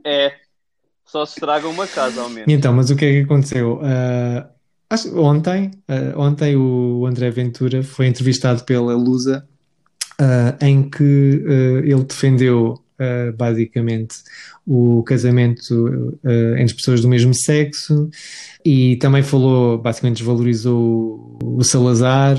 É, 0.05 0.35
só 1.07 1.25
se 1.25 1.33
estraga 1.39 1.67
uma 1.67 1.87
casa 1.87 2.21
ao 2.21 2.29
menos. 2.29 2.47
E 2.47 2.53
então, 2.55 2.75
mas 2.75 2.91
o 2.91 2.97
que 2.97 3.05
é 3.07 3.13
que 3.13 3.21
aconteceu? 3.21 3.81
Ah, 3.83 4.51
acho- 4.91 5.19
ontem, 5.19 5.71
ah, 5.89 6.13
ontem 6.19 6.57
o 6.57 7.07
André 7.07 7.31
Ventura 7.31 7.83
foi 7.83 8.07
entrevistado 8.07 8.65
pela 8.65 8.95
Lusa, 8.95 9.49
ah, 10.21 10.57
em 10.61 10.91
que 10.91 11.43
ele 11.85 12.05
defendeu 12.05 12.84
ah, 12.99 13.33
basicamente 13.37 14.17
o 14.67 15.03
casamento 15.03 16.19
ah, 16.25 16.61
entre 16.61 16.75
pessoas 16.77 17.01
do 17.01 17.09
mesmo 17.09 17.35
sexo 17.35 18.09
e 18.65 18.97
também 18.97 19.23
falou, 19.23 19.79
basicamente 19.79 20.19
desvalorizou 20.19 21.39
o, 21.43 21.63
Salazar. 21.63 22.37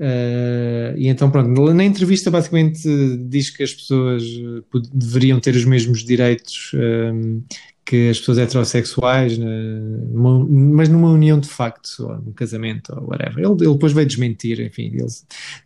ah, 0.00 0.94
e 0.96 1.08
então, 1.08 1.30
pronto, 1.30 1.72
na 1.72 1.84
entrevista, 1.84 2.30
basicamente 2.30 2.82
diz 3.28 3.50
que 3.50 3.62
as 3.62 3.72
pessoas 3.72 4.22
deveriam 4.92 5.40
ter 5.40 5.54
os 5.54 5.64
mesmos 5.64 6.04
direitos 6.04 6.72
que 7.84 8.08
as 8.10 8.18
pessoas 8.18 8.38
heterossexuais, 8.38 9.36
né, 9.36 9.46
numa- 10.10 10.46
mas 10.48 10.88
numa 10.88 11.10
união 11.10 11.38
de 11.40 11.48
facto, 11.48 11.88
ou 12.00 12.16
num 12.18 12.32
casamento, 12.32 12.94
ou 12.94 13.08
whatever. 13.08 13.38
Ele, 13.44 13.52
ele 13.64 13.72
depois 13.72 13.92
veio 13.92 14.06
desmentir, 14.06 14.60
enfim, 14.60 14.84
ele 14.94 15.06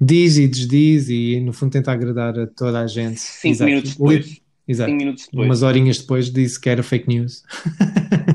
diz 0.01 0.37
e 0.39 0.49
desdiz 0.49 1.09
e 1.09 1.41
no 1.41 1.53
fundo 1.53 1.73
tenta 1.73 1.93
agradar 1.93 2.39
a 2.39 2.47
toda 2.47 2.81
a 2.81 2.87
gente. 2.87 3.21
Cinco 3.21 3.53
Exato. 3.55 3.69
minutos 3.71 3.91
depois. 3.93 4.41
Exato. 4.69 4.91
Cinco 4.91 4.99
minutos 5.03 5.25
depois. 5.31 5.47
Umas 5.47 5.63
horinhas 5.63 5.99
depois 5.99 6.31
disse 6.33 6.61
que 6.61 6.69
era 6.69 6.83
fake 6.83 7.07
news. 7.09 7.43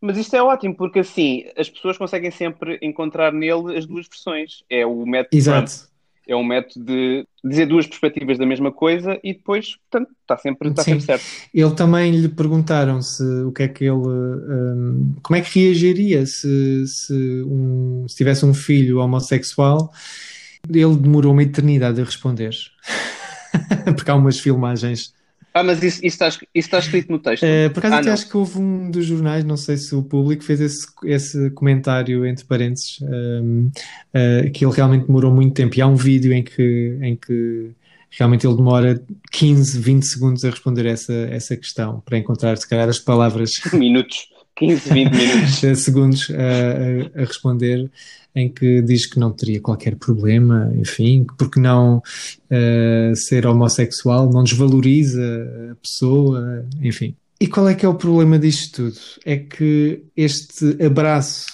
Mas 0.00 0.18
isto 0.18 0.34
é 0.36 0.42
ótimo, 0.42 0.76
porque 0.76 0.98
assim 0.98 1.44
as 1.56 1.70
pessoas 1.70 1.96
conseguem 1.96 2.30
sempre 2.30 2.78
encontrar 2.82 3.32
nele 3.32 3.76
as 3.76 3.86
duas 3.86 4.06
versões. 4.06 4.62
É 4.68 4.84
o 4.84 5.06
método. 5.06 5.34
Exato. 5.36 5.88
É 6.26 6.34
um 6.34 6.44
método 6.44 6.84
de 6.84 7.26
dizer 7.44 7.66
duas 7.66 7.86
perspectivas 7.86 8.38
da 8.38 8.46
mesma 8.46 8.72
coisa 8.72 9.18
e 9.22 9.34
depois, 9.34 9.76
portanto, 9.76 10.10
está 10.22 10.36
sempre, 10.38 10.68
está 10.70 10.82
Sim. 10.82 10.92
sempre 10.92 11.06
certo. 11.06 11.24
Ele 11.52 11.74
também 11.74 12.10
lhe 12.12 12.28
perguntaram 12.28 13.02
se 13.02 13.22
o 13.22 13.52
que 13.52 13.62
é 13.64 13.68
que 13.68 13.84
ele, 13.84 13.92
hum, 13.94 15.14
como 15.22 15.36
é 15.36 15.40
que 15.42 15.60
reagiria 15.60 16.24
se, 16.26 16.86
se, 16.86 17.12
um- 17.46 18.06
se 18.08 18.16
tivesse 18.16 18.44
um 18.46 18.54
filho 18.54 18.98
homossexual. 18.98 19.92
Ele 20.68 20.96
demorou 20.96 21.32
uma 21.32 21.42
eternidade 21.42 22.00
a 22.00 22.04
responder, 22.04 22.54
porque 23.94 24.10
há 24.10 24.14
umas 24.14 24.40
filmagens. 24.40 25.12
Ah, 25.56 25.62
mas 25.62 25.80
isso, 25.84 25.98
isso, 26.04 26.16
está, 26.16 26.28
isso 26.28 26.46
está 26.54 26.78
escrito 26.80 27.12
no 27.12 27.18
texto. 27.20 27.44
Eh, 27.44 27.68
por 27.68 27.78
acaso 27.78 27.94
Ah, 27.94 27.98
até 27.98 28.06
não. 28.08 28.14
acho 28.14 28.28
que 28.28 28.36
houve 28.36 28.58
um 28.58 28.90
dos 28.90 29.06
jornais, 29.06 29.44
não 29.44 29.56
sei 29.56 29.76
se 29.76 29.94
o 29.94 30.02
público 30.02 30.42
fez 30.42 30.60
esse, 30.60 30.86
esse 31.04 31.48
comentário 31.50 32.26
entre 32.26 32.44
parênteses, 32.44 32.98
hum, 33.02 33.70
eh, 34.12 34.50
que 34.52 34.64
ele 34.66 34.74
realmente 34.74 35.06
demorou 35.06 35.32
muito 35.32 35.54
tempo. 35.54 35.78
E 35.78 35.80
há 35.80 35.86
um 35.86 35.94
vídeo 35.94 36.32
em 36.32 36.42
que, 36.42 36.98
em 37.00 37.14
que 37.14 37.70
realmente 38.10 38.44
ele 38.46 38.56
demora 38.56 39.00
15, 39.30 39.78
20 39.78 40.02
segundos 40.04 40.44
a 40.44 40.50
responder 40.50 40.86
essa, 40.86 41.12
essa 41.12 41.56
questão, 41.56 42.00
para 42.04 42.18
encontrar, 42.18 42.56
se 42.58 42.68
calhar, 42.68 42.88
as 42.88 42.98
palavras 42.98 43.52
Minutos. 43.72 44.28
15, 44.56 44.88
20 44.92 45.10
minutos. 45.14 45.60
10 45.60 45.78
segundos 45.80 46.30
a, 46.30 47.18
a- 47.18 47.22
a 47.22 47.24
responder, 47.24 47.90
em 48.34 48.48
que 48.48 48.82
diz 48.82 49.06
que 49.06 49.18
não 49.18 49.30
teria 49.32 49.60
qualquer 49.60 49.96
problema, 49.96 50.72
enfim, 50.76 51.24
que 51.24 51.34
porque 51.36 51.60
não 51.60 52.02
eh, 52.50 53.12
ser 53.14 53.46
homossexual 53.46 54.28
não 54.30 54.42
desvaloriza 54.42 55.22
a 55.72 55.74
pessoa, 55.76 56.66
enfim. 56.82 57.14
E 57.40 57.46
qual 57.46 57.68
é 57.68 57.74
que 57.74 57.84
é 57.84 57.88
o 57.88 57.94
problema 57.94 58.38
disto 58.38 58.90
tudo? 58.90 59.00
É 59.24 59.36
que 59.36 60.02
este 60.16 60.82
abraço, 60.84 61.46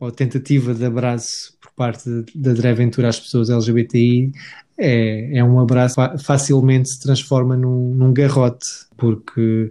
ou 0.00 0.10
tentativa 0.10 0.72
de 0.74 0.84
abraço 0.84 1.54
por 1.60 1.72
parte 1.72 2.08
da 2.34 2.50
André 2.52 2.72
Ventura 2.74 3.08
às 3.08 3.18
pessoas 3.20 3.50
LGBTI, 3.50 4.32
é, 4.78 5.38
é 5.38 5.44
um 5.44 5.58
abraço 5.60 5.96
facilmente 6.24 6.88
se 6.90 7.00
transforma 7.00 7.56
num, 7.56 7.94
num 7.94 8.12
garrote, 8.12 8.66
porque 8.96 9.70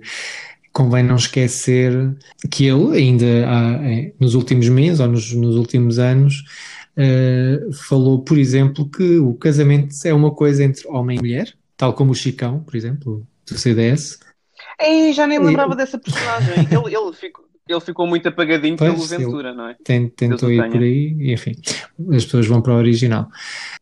convém 0.73 1.03
não 1.03 1.15
esquecer 1.15 1.93
que 2.49 2.65
ele, 2.65 2.97
ainda 2.97 3.25
há, 3.47 3.73
eh, 3.85 4.11
nos 4.19 4.33
últimos 4.33 4.67
meses 4.67 4.99
ou 4.99 5.07
nos, 5.07 5.31
nos 5.31 5.55
últimos 5.55 5.99
anos, 5.99 6.43
eh, 6.97 7.59
falou, 7.87 8.23
por 8.23 8.37
exemplo, 8.37 8.89
que 8.89 9.19
o 9.19 9.35
casamento 9.35 9.95
é 10.03 10.13
uma 10.13 10.31
coisa 10.31 10.63
entre 10.63 10.87
homem 10.87 11.17
e 11.17 11.21
mulher, 11.21 11.53
tal 11.77 11.93
como 11.93 12.11
o 12.11 12.15
Chicão, 12.15 12.59
por 12.61 12.75
exemplo, 12.75 13.25
do 13.47 13.57
CDS. 13.57 14.19
Ei, 14.81 15.13
já 15.13 15.27
nem 15.27 15.39
me 15.39 15.45
lembrava 15.45 15.75
dessa 15.75 15.99
personagem. 15.99 16.53
Ele, 16.71 16.95
ele, 16.95 17.13
ficou, 17.13 17.45
ele 17.69 17.81
ficou 17.81 18.07
muito 18.07 18.27
apagadinho 18.27 18.75
Pois, 18.75 18.91
pelo 18.91 19.05
Ventura, 19.05 19.53
não 19.53 19.67
é? 19.69 19.75
Ten- 19.83 20.09
tentou 20.09 20.51
ir 20.51 20.69
por 20.69 20.81
aí, 20.81 21.15
e, 21.19 21.33
enfim, 21.33 21.53
as 22.11 22.25
pessoas 22.25 22.47
vão 22.47 22.61
para 22.61 22.73
o 22.73 22.77
original. 22.77 23.29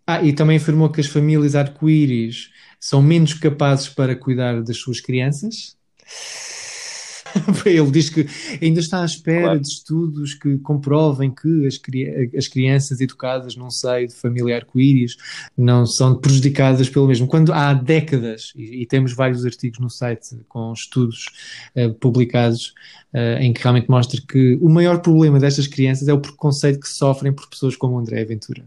Ah, 0.05 0.21
e 0.21 0.33
também 0.33 0.57
afirmou 0.57 0.89
que 0.89 0.99
as 0.99 1.07
famílias 1.07 1.55
arco-íris 1.55 2.49
são 2.79 3.01
menos 3.01 3.33
capazes 3.33 3.87
para 3.87 4.15
cuidar 4.15 4.61
das 4.61 4.77
suas 4.77 4.99
crianças. 4.99 5.77
Ele 7.65 7.91
diz 7.91 8.09
que 8.09 8.25
ainda 8.61 8.79
está 8.79 9.01
à 9.01 9.05
espera 9.05 9.41
Claro. 9.41 9.59
de 9.59 9.67
estudos 9.67 10.33
que 10.33 10.57
comprovem 10.59 11.29
que 11.31 11.65
as, 11.67 11.77
cri- 11.77 12.29
as 12.37 12.47
crianças 12.47 12.99
educadas 13.01 13.55
num 13.55 13.69
seio 13.69 14.07
de 14.07 14.13
família 14.13 14.55
arco-íris 14.57 15.15
não 15.57 15.85
são 15.85 16.15
prejudicadas 16.15 16.89
pelo 16.89 17.07
mesmo. 17.07 17.27
Quando 17.27 17.53
há 17.53 17.73
décadas, 17.73 18.51
e, 18.55 18.81
e 18.81 18.85
temos 18.85 19.13
vários 19.13 19.45
artigos 19.45 19.79
no 19.79 19.89
site 19.89 20.37
com 20.47 20.73
estudos 20.73 21.25
eh, 21.75 21.89
publicados 21.89 22.73
eh, 23.13 23.39
em 23.41 23.53
que 23.53 23.61
realmente 23.61 23.89
mostra 23.89 24.19
que 24.27 24.57
o 24.61 24.69
maior 24.69 24.99
problema 25.01 25.39
destas 25.39 25.67
crianças 25.67 26.07
é 26.07 26.13
o 26.13 26.19
preconceito 26.19 26.79
que 26.79 26.87
sofrem 26.89 27.31
por 27.33 27.49
pessoas 27.49 27.75
como 27.75 27.95
o 27.95 27.99
André 27.99 28.23
Ventura. 28.25 28.63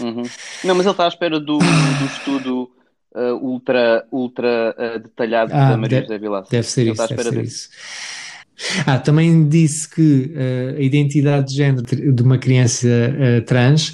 Uhum. 0.00 0.22
Não, 0.64 0.74
mas 0.74 0.84
ele 0.84 0.90
está 0.90 1.04
à 1.06 1.08
espera 1.08 1.40
do, 1.40 1.58
do 1.58 2.04
estudo 2.06 2.70
uh, 3.16 3.34
ultra, 3.42 4.06
ultra 4.12 4.74
uh, 4.78 4.98
detalhado 5.00 5.52
Ah, 5.52 5.70
da 5.70 5.76
Maria 5.76 6.02
José 6.02 6.18
Vilaça. 6.18 6.50
Deve 6.50 6.66
ser 6.66 6.86
isso, 6.86 7.02
à 7.02 7.06
deve 7.06 7.22
ser 7.22 7.42
isso. 7.42 7.68
Ah, 8.86 8.98
também 8.98 9.46
disse 9.48 9.88
que 9.88 10.32
eh, 10.34 10.76
a 10.78 10.80
identidade 10.80 11.48
de 11.48 11.56
género 11.56 11.84
de 11.84 12.22
uma 12.22 12.38
criança 12.38 12.88
eh, 12.88 13.40
trans 13.42 13.92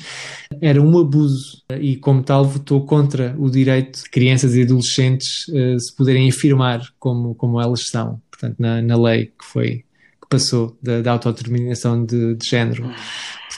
era 0.61 0.81
um 0.81 0.99
abuso 0.99 1.63
e, 1.81 1.97
como 1.97 2.23
tal, 2.23 2.45
votou 2.45 2.87
contra 2.87 3.35
o 3.39 3.51
direito 3.51 4.05
de 4.05 4.11
crianças 4.11 4.55
e 4.55 4.63
adolescentes 4.63 5.47
eh, 5.53 5.77
se 5.79 5.95
poderem 5.97 6.29
afirmar 6.29 6.81
como, 7.01 7.35
como 7.35 7.61
elas 7.61 7.89
são, 7.89 8.21
portanto, 8.31 8.57
na, 8.59 8.81
na 8.81 8.97
lei 8.97 9.27
que 9.27 9.45
foi 9.45 9.85
que 10.21 10.29
passou 10.31 10.77
da, 10.81 11.01
da 11.01 11.11
autodeterminação 11.11 12.05
de, 12.05 12.37
de 12.37 12.47
género. 12.49 12.89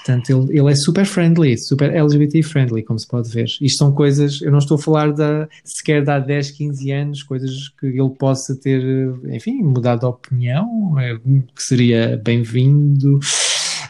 Portanto, 0.05 0.28
ele, 0.28 0.59
ele 0.59 0.70
é 0.70 0.74
super 0.76 1.07
friendly, 1.07 1.57
super 1.57 1.90
LGBT 1.94 2.42
friendly, 2.42 2.82
como 2.82 2.98
se 2.98 3.09
pode 3.09 3.30
ver. 3.30 3.46
Isto 3.59 3.78
são 3.78 3.90
coisas, 3.90 4.42
eu 4.42 4.50
não 4.52 4.59
estou 4.59 4.74
a 4.76 4.78
falar 4.78 5.11
da, 5.12 5.48
sequer 5.64 6.05
de 6.05 6.11
há 6.11 6.18
10, 6.18 6.50
15 6.50 6.92
anos, 6.92 7.22
coisas 7.22 7.70
que 7.80 7.86
ele 7.86 8.11
possa 8.11 8.55
ter, 8.55 8.82
enfim, 9.30 9.62
mudado 9.62 10.00
de 10.00 10.07
opinião, 10.07 10.94
eh, 11.00 11.18
que 11.57 11.62
seria 11.62 12.20
bem-vindo. 12.22 13.18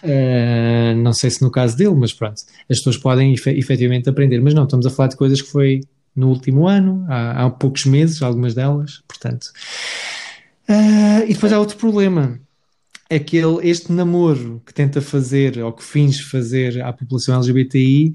Eh, 0.04 0.94
não 0.94 1.12
sei 1.12 1.30
se 1.30 1.42
no 1.42 1.50
caso 1.50 1.76
dele, 1.76 1.96
mas 1.96 2.12
pronto, 2.12 2.40
as 2.70 2.78
pessoas 2.78 2.96
podem 2.96 3.34
efe- 3.34 3.58
efetivamente 3.58 4.08
aprender. 4.08 4.40
Mas 4.40 4.54
não, 4.54 4.64
estamos 4.64 4.86
a 4.86 4.90
falar 4.90 5.08
de 5.08 5.16
coisas 5.16 5.42
que 5.42 5.50
foi 5.50 5.80
no 6.14 6.28
último 6.28 6.68
ano, 6.68 7.04
há, 7.08 7.44
há 7.44 7.50
poucos 7.50 7.86
meses, 7.86 8.22
algumas 8.22 8.54
delas, 8.54 9.02
portanto. 9.08 9.48
Ah, 10.68 11.24
e 11.26 11.34
depois 11.34 11.52
há 11.52 11.58
outro 11.58 11.76
problema 11.76 12.38
é 13.14 13.18
que 13.18 13.36
ele, 13.36 13.68
este 13.68 13.92
namoro 13.92 14.62
que 14.66 14.74
tenta 14.74 15.00
fazer 15.00 15.58
ou 15.62 15.72
que 15.72 15.82
finge 15.84 16.22
fazer 16.24 16.82
à 16.82 16.92
população 16.92 17.36
LGBTI, 17.36 18.14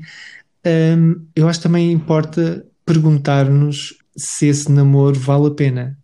hum, 0.97 1.21
eu 1.35 1.47
acho 1.47 1.59
que 1.59 1.63
também 1.63 1.91
importa 1.91 2.65
perguntar-nos 2.85 3.95
se 4.15 4.47
esse 4.47 4.71
namoro 4.71 5.17
vale 5.19 5.47
a 5.47 5.51
pena. 5.51 5.97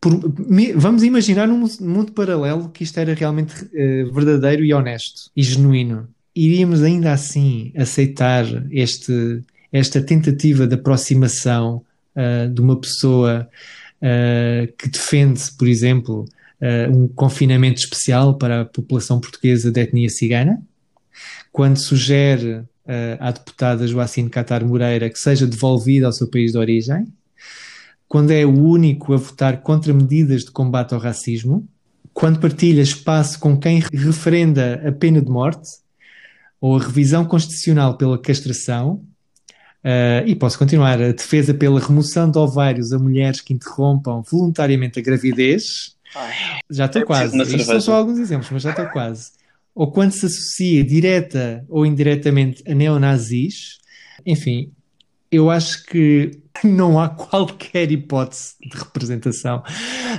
Por- 0.00 0.32
me- 0.48 0.72
vamos 0.72 1.02
imaginar 1.02 1.46
num 1.46 1.66
mundo 1.80 2.12
paralelo 2.12 2.70
que 2.70 2.82
isto 2.82 2.98
era 2.98 3.14
realmente 3.14 3.54
eh, 3.74 4.04
verdadeiro 4.12 4.64
e 4.64 4.72
honesto 4.72 5.30
e 5.36 5.42
genuíno. 5.42 6.08
Iríamos 6.34 6.82
ainda 6.82 7.12
assim 7.12 7.72
aceitar 7.76 8.44
este, 8.70 9.42
esta 9.72 10.00
tentativa 10.00 10.66
de 10.66 10.74
aproximação 10.74 11.82
ah, 12.16 12.46
de 12.46 12.60
uma 12.60 12.80
pessoa 12.80 13.48
ah, 14.00 14.66
que 14.78 14.88
defende, 14.88 15.40
por 15.58 15.68
exemplo, 15.68 16.24
uh, 16.60 16.96
um 16.96 17.08
confinamento 17.08 17.80
especial 17.80 18.36
para 18.36 18.62
a 18.62 18.64
população 18.64 19.20
portuguesa 19.20 19.70
de 19.70 19.80
etnia 19.80 20.08
cigana, 20.08 20.62
quando 21.52 21.76
sugere 21.76 22.54
uh, 22.54 22.66
à 23.18 23.30
deputada 23.30 23.86
Joacine 23.86 24.30
Catar 24.30 24.64
Moreira 24.64 25.10
que 25.10 25.18
seja 25.18 25.46
devolvida 25.46 26.06
ao 26.06 26.12
seu 26.12 26.28
país 26.28 26.52
de 26.52 26.58
origem, 26.58 27.06
quando 28.08 28.32
é 28.32 28.44
o 28.44 28.50
único 28.50 29.14
a 29.14 29.16
votar 29.16 29.62
contra 29.62 29.92
medidas 29.92 30.44
de 30.44 30.50
combate 30.50 30.94
ao 30.94 31.00
racismo, 31.00 31.66
quando 32.12 32.40
partilha 32.40 32.82
espaço 32.82 33.38
com 33.38 33.56
quem 33.56 33.82
referenda 33.92 34.82
a 34.86 34.92
pena 34.92 35.20
de 35.20 35.30
morte. 35.30 35.68
Ou 36.60 36.76
a 36.76 36.82
revisão 36.82 37.24
constitucional 37.24 37.96
pela 37.96 38.20
castração, 38.20 39.02
Uh, 39.82 40.20
e 40.26 40.36
posso 40.36 40.58
continuar, 40.58 41.00
a 41.00 41.12
defesa 41.12 41.54
pela 41.54 41.80
remoção 41.80 42.30
de 42.30 42.36
ovários 42.36 42.92
a 42.92 42.98
mulheres 42.98 43.40
que 43.40 43.54
interrompam 43.54 44.22
voluntariamente 44.30 44.98
a 44.98 45.02
gravidez, 45.02 45.96
Ai, 46.14 46.32
já 46.70 46.86
estou 46.86 47.04
quase. 47.04 47.40
Isto 47.40 47.64
são 47.64 47.80
só 47.80 47.94
alguns 47.94 48.18
exemplos, 48.18 48.50
mas 48.50 48.62
já 48.62 48.70
estou 48.70 48.86
quase. 48.88 49.32
Ou 49.74 49.90
quando 49.90 50.12
se 50.12 50.26
associa 50.26 50.84
direta 50.84 51.64
ou 51.68 51.86
indiretamente 51.86 52.62
a 52.68 52.74
neonazis, 52.74 53.78
enfim, 54.26 54.72
eu 55.30 55.50
acho 55.50 55.84
que 55.84 56.32
não 56.64 57.00
há 57.00 57.08
qualquer 57.08 57.90
hipótese 57.90 58.54
de 58.60 58.76
representação, 58.76 59.62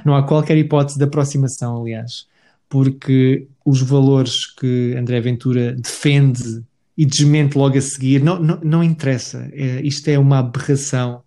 não 0.06 0.16
há 0.16 0.24
qualquer 0.24 0.58
hipótese 0.58 0.98
de 0.98 1.04
aproximação, 1.04 1.82
aliás, 1.82 2.28
porque 2.70 3.48
os 3.66 3.82
valores 3.82 4.46
que 4.46 4.96
André 4.98 5.20
Ventura 5.20 5.74
defende 5.74 6.64
e 6.98 7.06
desmente 7.06 7.58
logo 7.58 7.78
a 7.78 7.82
seguir, 7.82 8.24
não, 8.24 8.40
não, 8.40 8.60
não 8.64 8.84
interessa. 8.84 9.50
É, 9.54 9.82
isto 9.82 10.08
é 10.08 10.18
uma 10.18 10.40
aberração. 10.40 11.24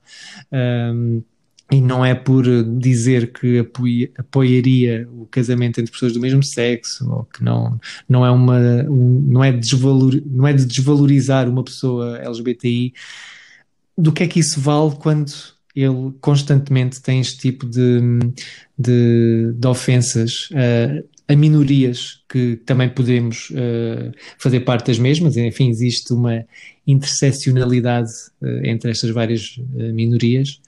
um, 0.52 1.22
e 1.70 1.80
não 1.80 2.04
é 2.04 2.14
por 2.14 2.44
dizer 2.78 3.32
que 3.32 3.58
apoia- 3.60 4.10
apoiaria 4.18 5.08
o 5.10 5.26
casamento 5.26 5.80
entre 5.80 5.92
pessoas 5.92 6.12
do 6.12 6.20
mesmo 6.20 6.42
sexo 6.42 7.10
ou 7.10 7.24
que 7.24 7.42
não, 7.42 7.80
não, 8.08 8.24
é, 8.24 8.30
uma, 8.30 8.58
um- 8.88 9.20
não, 9.28 9.42
é 9.42 9.50
desvalor, 9.50 10.20
não 10.26 10.46
é 10.46 10.52
de 10.52 10.64
desvalorizar 10.66 11.48
uma 11.48 11.64
pessoa 11.64 12.18
LGBTI. 12.18 12.92
Do 13.96 14.12
que 14.12 14.24
é 14.24 14.28
que 14.28 14.40
isso 14.40 14.60
vale 14.60 14.94
quando 14.96 15.32
ele 15.74 16.12
constantemente 16.20 17.00
tem 17.00 17.20
este 17.20 17.38
tipo 17.38 17.66
de, 17.66 18.00
de, 18.78 19.52
de 19.54 19.66
ofensas 19.66 20.48
uh, 20.50 21.04
a 21.26 21.34
minorias 21.34 22.20
que 22.28 22.56
também 22.66 22.88
podemos 22.88 23.50
uh, 23.50 24.12
fazer 24.38 24.60
parte 24.60 24.88
das 24.88 24.98
mesmas? 24.98 25.36
Enfim, 25.36 25.70
existe 25.70 26.12
uma 26.12 26.44
interseccionalidade 26.86 28.10
uh, 28.42 28.66
entre 28.66 28.90
estas 28.90 29.10
várias 29.10 29.56
uh, 29.58 29.92
minorias 29.94 30.60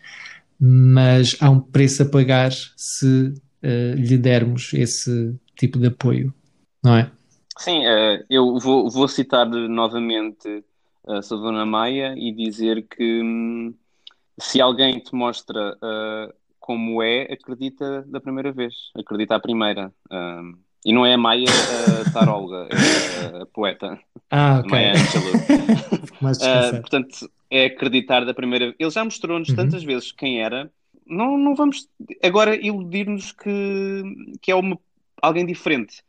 mas 0.58 1.36
há 1.40 1.50
um 1.50 1.60
preço 1.60 2.02
a 2.02 2.06
pagar 2.06 2.50
se 2.76 3.34
uh, 3.62 3.94
lhe 3.94 4.16
dermos 4.16 4.72
esse 4.72 5.34
tipo 5.56 5.78
de 5.78 5.86
apoio, 5.86 6.34
não 6.82 6.96
é? 6.96 7.10
Sim, 7.58 7.86
eh, 7.86 8.22
eu 8.28 8.58
vou, 8.58 8.90
vou 8.90 9.08
citar 9.08 9.46
novamente 9.46 10.62
a 11.06 11.22
Savana 11.22 11.64
Maia 11.64 12.14
e 12.14 12.30
dizer 12.30 12.86
que 12.86 13.22
hum, 13.22 13.74
se 14.38 14.60
alguém 14.60 14.98
te 14.98 15.14
mostra 15.14 15.74
eh, 15.82 16.34
como 16.66 17.00
é, 17.00 17.22
acredita 17.32 18.02
da 18.08 18.20
primeira 18.20 18.52
vez, 18.52 18.74
acredita 18.98 19.36
à 19.36 19.40
primeira. 19.40 19.92
Um, 20.10 20.58
e 20.84 20.92
não 20.92 21.06
é 21.06 21.14
a 21.14 21.18
Maia 21.18 21.46
a 21.46 22.10
taróloga, 22.12 22.68
é 22.70 23.42
a 23.42 23.46
poeta, 23.46 23.98
Ah, 24.30 24.56
a 24.56 24.58
ok. 24.60 24.70
Maia 24.70 24.92
Angelou. 24.92 25.32
Uh, 26.16 26.80
portanto, 26.80 27.30
é 27.50 27.66
acreditar 27.66 28.24
da 28.24 28.34
primeira 28.34 28.66
vez. 28.66 28.76
Ele 28.78 28.90
já 28.90 29.04
mostrou-nos 29.04 29.52
Uhum. 29.52 29.54
tantas 29.54 29.84
vezes 29.84 30.12
quem 30.12 30.40
era. 30.42 30.70
Não, 31.06 31.38
não 31.38 31.54
vamos 31.54 31.88
agora 32.22 32.56
iludir-nos 32.56 33.32
que, 33.32 33.50
que 34.40 34.50
é 34.50 34.54
uma, 34.54 34.78
alguém 35.22 35.46
diferente. 35.46 36.02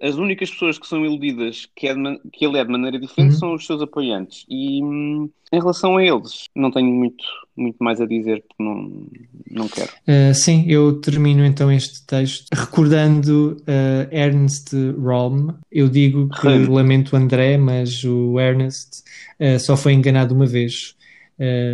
As 0.00 0.14
únicas 0.16 0.50
pessoas 0.50 0.78
que 0.78 0.86
são 0.86 1.04
iludidas 1.04 1.68
que, 1.76 1.86
é 1.86 1.94
de 1.94 2.20
que 2.32 2.44
ele 2.44 2.58
é 2.58 2.64
de 2.64 2.70
maneira 2.70 2.98
diferente 2.98 3.32
Uhum. 3.32 3.38
são 3.38 3.54
os 3.54 3.66
seus 3.66 3.82
apoiantes. 3.82 4.44
E 4.48 4.82
hum, 4.82 5.28
em 5.52 5.58
relação 5.58 5.96
a 5.96 6.04
eles, 6.04 6.44
não 6.54 6.70
tenho 6.70 6.90
muito, 6.92 7.24
muito 7.56 7.76
mais 7.80 8.00
a 8.00 8.06
dizer, 8.06 8.42
porque 8.48 8.62
não, 8.62 9.06
não 9.50 9.68
quero. 9.68 9.90
Uh, 10.08 10.34
sim, 10.34 10.64
eu 10.68 11.00
termino 11.00 11.44
então 11.44 11.70
este 11.70 12.06
texto 12.06 12.46
recordando 12.52 13.56
uh, 13.62 14.14
Ernst 14.14 14.72
Röhm. 14.72 15.50
Eu 15.70 15.88
digo 15.88 16.28
que 16.40 16.46
lamento 16.46 17.14
o 17.14 17.16
André, 17.16 17.56
mas 17.58 18.04
o 18.04 18.38
Ernest 18.38 19.02
uh, 19.40 19.58
só 19.58 19.76
foi 19.76 19.92
enganado 19.92 20.34
uma 20.34 20.46
vez, 20.46 20.94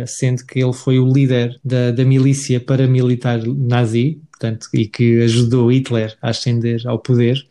sendo 0.07 0.45
que 0.45 0.63
ele 0.63 0.71
foi 0.71 0.97
o 0.97 1.11
líder 1.11 1.59
da, 1.61 1.91
da 1.91 2.05
milícia 2.05 2.57
paramilitar 2.57 3.41
nazi, 3.45 4.21
portanto, 4.31 4.69
e 4.73 4.87
que 4.87 5.21
ajudou 5.23 5.69
Hitler 5.69 6.17
a 6.21 6.29
ascender 6.29 6.87
ao 6.87 6.97
poder. 6.99 7.45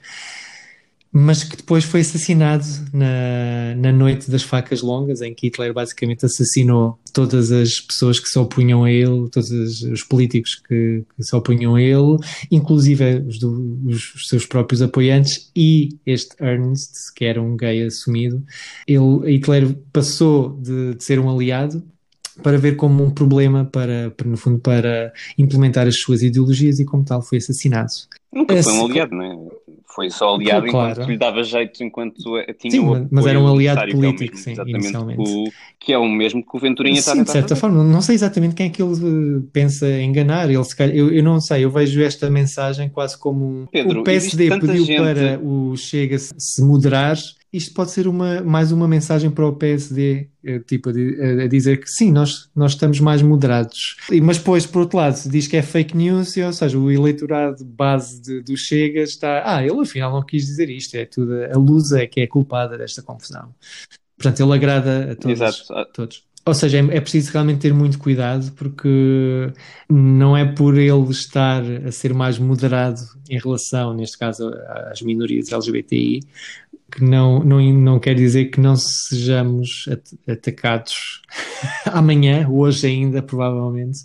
Mas 1.19 1.43
que 1.43 1.57
depois 1.57 1.83
foi 1.83 2.01
assassinado 2.01 2.63
na, 2.93 3.75
na 3.75 3.91
noite 3.91 4.31
das 4.31 4.43
facas 4.43 4.83
longas, 4.83 5.23
em 5.23 5.33
que 5.35 5.47
Hitler 5.47 5.73
basicamente 5.73 6.27
assassinou 6.27 6.99
todas 7.11 7.51
as 7.51 7.81
pessoas 7.81 8.21
que 8.21 8.29
se 8.29 8.39
opunham 8.39 8.85
a 8.85 8.91
ele, 8.91 9.27
todos 9.31 9.51
os 9.51 10.03
políticos 10.03 10.57
que, 10.57 11.05
que 11.17 11.23
se 11.23 11.35
opunham 11.35 11.75
a 11.75 11.81
ele, 11.81 12.19
inclusive 12.51 13.25
os, 13.27 13.39
do, 13.39 13.79
os, 13.87 14.15
os 14.15 14.29
seus 14.29 14.45
próprios 14.45 14.83
apoiantes 14.83 15.51
e 15.57 15.97
este 16.05 16.37
Ernst, 16.39 17.15
que 17.15 17.25
era 17.25 17.41
um 17.41 17.57
gay 17.57 17.85
assumido. 17.87 18.45
Ele, 18.87 19.37
Hitler 19.37 19.75
passou 19.91 20.51
de, 20.61 20.97
de 20.97 21.03
ser 21.03 21.19
um 21.19 21.31
aliado 21.31 21.83
para 22.43 22.59
ver 22.59 22.77
como 22.77 23.03
um 23.03 23.11
problema 23.11 23.65
para, 23.65 24.13
para, 24.15 24.29
no 24.29 24.37
fundo, 24.37 24.59
para 24.59 25.11
implementar 25.39 25.87
as 25.87 25.99
suas 25.99 26.23
ideologias 26.23 26.79
e 26.79 26.85
como 26.85 27.03
tal 27.03 27.23
foi 27.23 27.39
assassinado. 27.39 27.89
Nunca 28.31 28.63
foi 28.63 28.71
um 28.71 28.77
Esse- 28.77 28.91
aliado, 28.91 29.15
não 29.17 29.25
é? 29.25 29.56
Foi 29.97 30.11
só 30.11 30.35
aliado 30.35 30.67
Claro. 30.67 30.93
enquanto 30.93 31.09
lhe 31.11 31.17
dava 31.17 31.43
jeito, 31.43 31.83
enquanto 31.83 32.17
tinha 32.59 32.71
Sim, 32.71 32.79
o 32.81 33.09
mas- 33.11 33.27
era 33.27 33.41
um 33.41 33.49
aliado 33.51 33.81
que 33.81 33.89
é 33.89 33.93
político, 33.95 34.21
mesmo, 34.35 34.37
sim, 34.37 34.53
exatamente, 34.53 34.79
inicialmente. 34.85 35.25
que 35.25 35.31
o- 35.31 35.45
que 35.81 35.93
é 35.95 35.99
o 35.99 36.07
mesmo 36.07 36.43
que 36.45 36.55
o 36.55 36.61
Venturinha 36.61 36.99
está 36.99 37.13
a 37.13 37.15
Sim, 37.17 37.23
de 37.25 37.31
certa 37.31 37.57
forma, 37.57 37.83
não 37.83 38.03
sei 38.03 38.15
exatamente 38.15 38.55
quem 38.55 38.67
é 38.67 38.69
que 38.69 38.83
ele 38.83 38.93
eh, 38.95 39.43
pensa 39.55 39.89
enganar. 40.03 40.51
Ele, 40.51 40.63
calhar- 40.77 40.95
eu, 40.95 41.11
eu 41.11 41.23
não 41.25 41.41
sei, 41.41 41.65
eu 41.65 41.71
vejo 41.71 42.03
esta 42.03 42.29
mensagem 42.29 42.91
quase 42.91 43.19
como 43.19 43.67
Pedro, 43.73 44.01
o 44.03 44.05
PSD 44.05 44.51
pediu 44.61 44.85
gente- 44.85 44.97
para 45.01 45.41
o 45.43 45.75
Chega 45.79 46.19
se 46.19 46.63
moderar. 46.63 47.17
Isto 47.53 47.73
pode 47.75 47.91
ser 47.91 48.07
uma, 48.09 48.43
mais 48.43 48.73
uma 48.73 48.87
mensagem 48.89 49.31
para 49.31 49.47
o 49.47 49.53
PSD, 49.55 50.29
eh, 50.45 50.59
tipo 50.61 50.91
a, 50.91 50.93
di- 50.93 51.17
a- 51.21 51.45
a 51.45 51.47
dizer 51.47 51.79
que 51.81 51.89
sim, 51.89 52.11
nós, 52.13 52.51
nós 52.55 52.73
estamos 52.73 53.01
mais 53.01 53.23
moderados. 53.23 53.97
Mas 54.23 54.39
depois, 54.39 54.67
por 54.67 54.81
outro 54.83 54.99
lado, 54.99 55.17
diz 55.31 55.47
que 55.47 55.57
é 55.57 55.63
fake 55.63 55.97
news, 55.97 56.37
ou 56.37 56.53
seja, 56.53 56.79
o 56.79 56.91
eleitorado 56.91 57.65
base 57.65 58.21
de- 58.21 58.43
do 58.43 58.57
Chega 58.57 59.01
está. 59.01 59.43
Ah, 59.47 59.65
ele 59.65 59.81
afinal 59.81 60.13
não 60.13 60.23
quis 60.23 60.45
dizer 60.45 60.69
isto, 60.69 60.95
é 60.97 61.07
tudo. 61.07 61.33
A 61.45 61.57
Lusa 61.57 62.03
é 62.03 62.07
que 62.07 62.21
é 62.21 62.27
culpada 62.27 62.77
desta 62.77 63.03
confusão. 63.03 63.55
Portanto, 64.17 64.41
ele 64.43 64.53
agrada 64.55 65.13
a 65.13 65.17
todos 65.17 65.41
Exato. 65.41 65.93
Todos. 65.93 66.26
Ou 66.47 66.55
seja, 66.55 66.79
é, 66.79 66.97
é 66.97 67.01
preciso 67.01 67.33
realmente 67.33 67.59
ter 67.59 67.75
muito 67.75 67.99
cuidado 67.99 68.53
porque 68.53 69.53
não 69.91 70.37
é 70.37 70.45
por 70.45 70.79
ele 70.79 71.11
estar 71.11 71.61
a 71.85 71.91
ser 71.91 72.15
mais 72.15 72.39
moderado 72.39 73.01
em 73.29 73.37
relação, 73.37 73.93
neste 73.93 74.17
caso, 74.17 74.53
às 74.91 75.03
minorias 75.03 75.51
LGBTI, 75.51 76.21
que 76.93 77.03
não, 77.03 77.41
não, 77.43 77.61
não 77.73 77.99
quer 77.99 78.15
dizer 78.15 78.47
que 78.47 78.61
não 78.61 78.77
sejamos 78.77 79.87
at- 79.91 80.31
atacados 80.31 81.21
amanhã, 81.87 82.49
hoje 82.49 82.87
ainda, 82.87 83.21
provavelmente. 83.21 83.99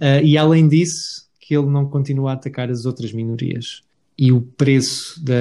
Ah, 0.00 0.20
e 0.20 0.36
além 0.36 0.66
disso, 0.68 1.24
que 1.40 1.56
ele 1.56 1.66
não 1.66 1.86
continua 1.86 2.32
a 2.32 2.34
atacar 2.34 2.68
as 2.68 2.84
outras 2.84 3.12
minorias. 3.12 3.82
E 4.18 4.32
o 4.32 4.40
preço 4.40 5.22
da 5.24 5.34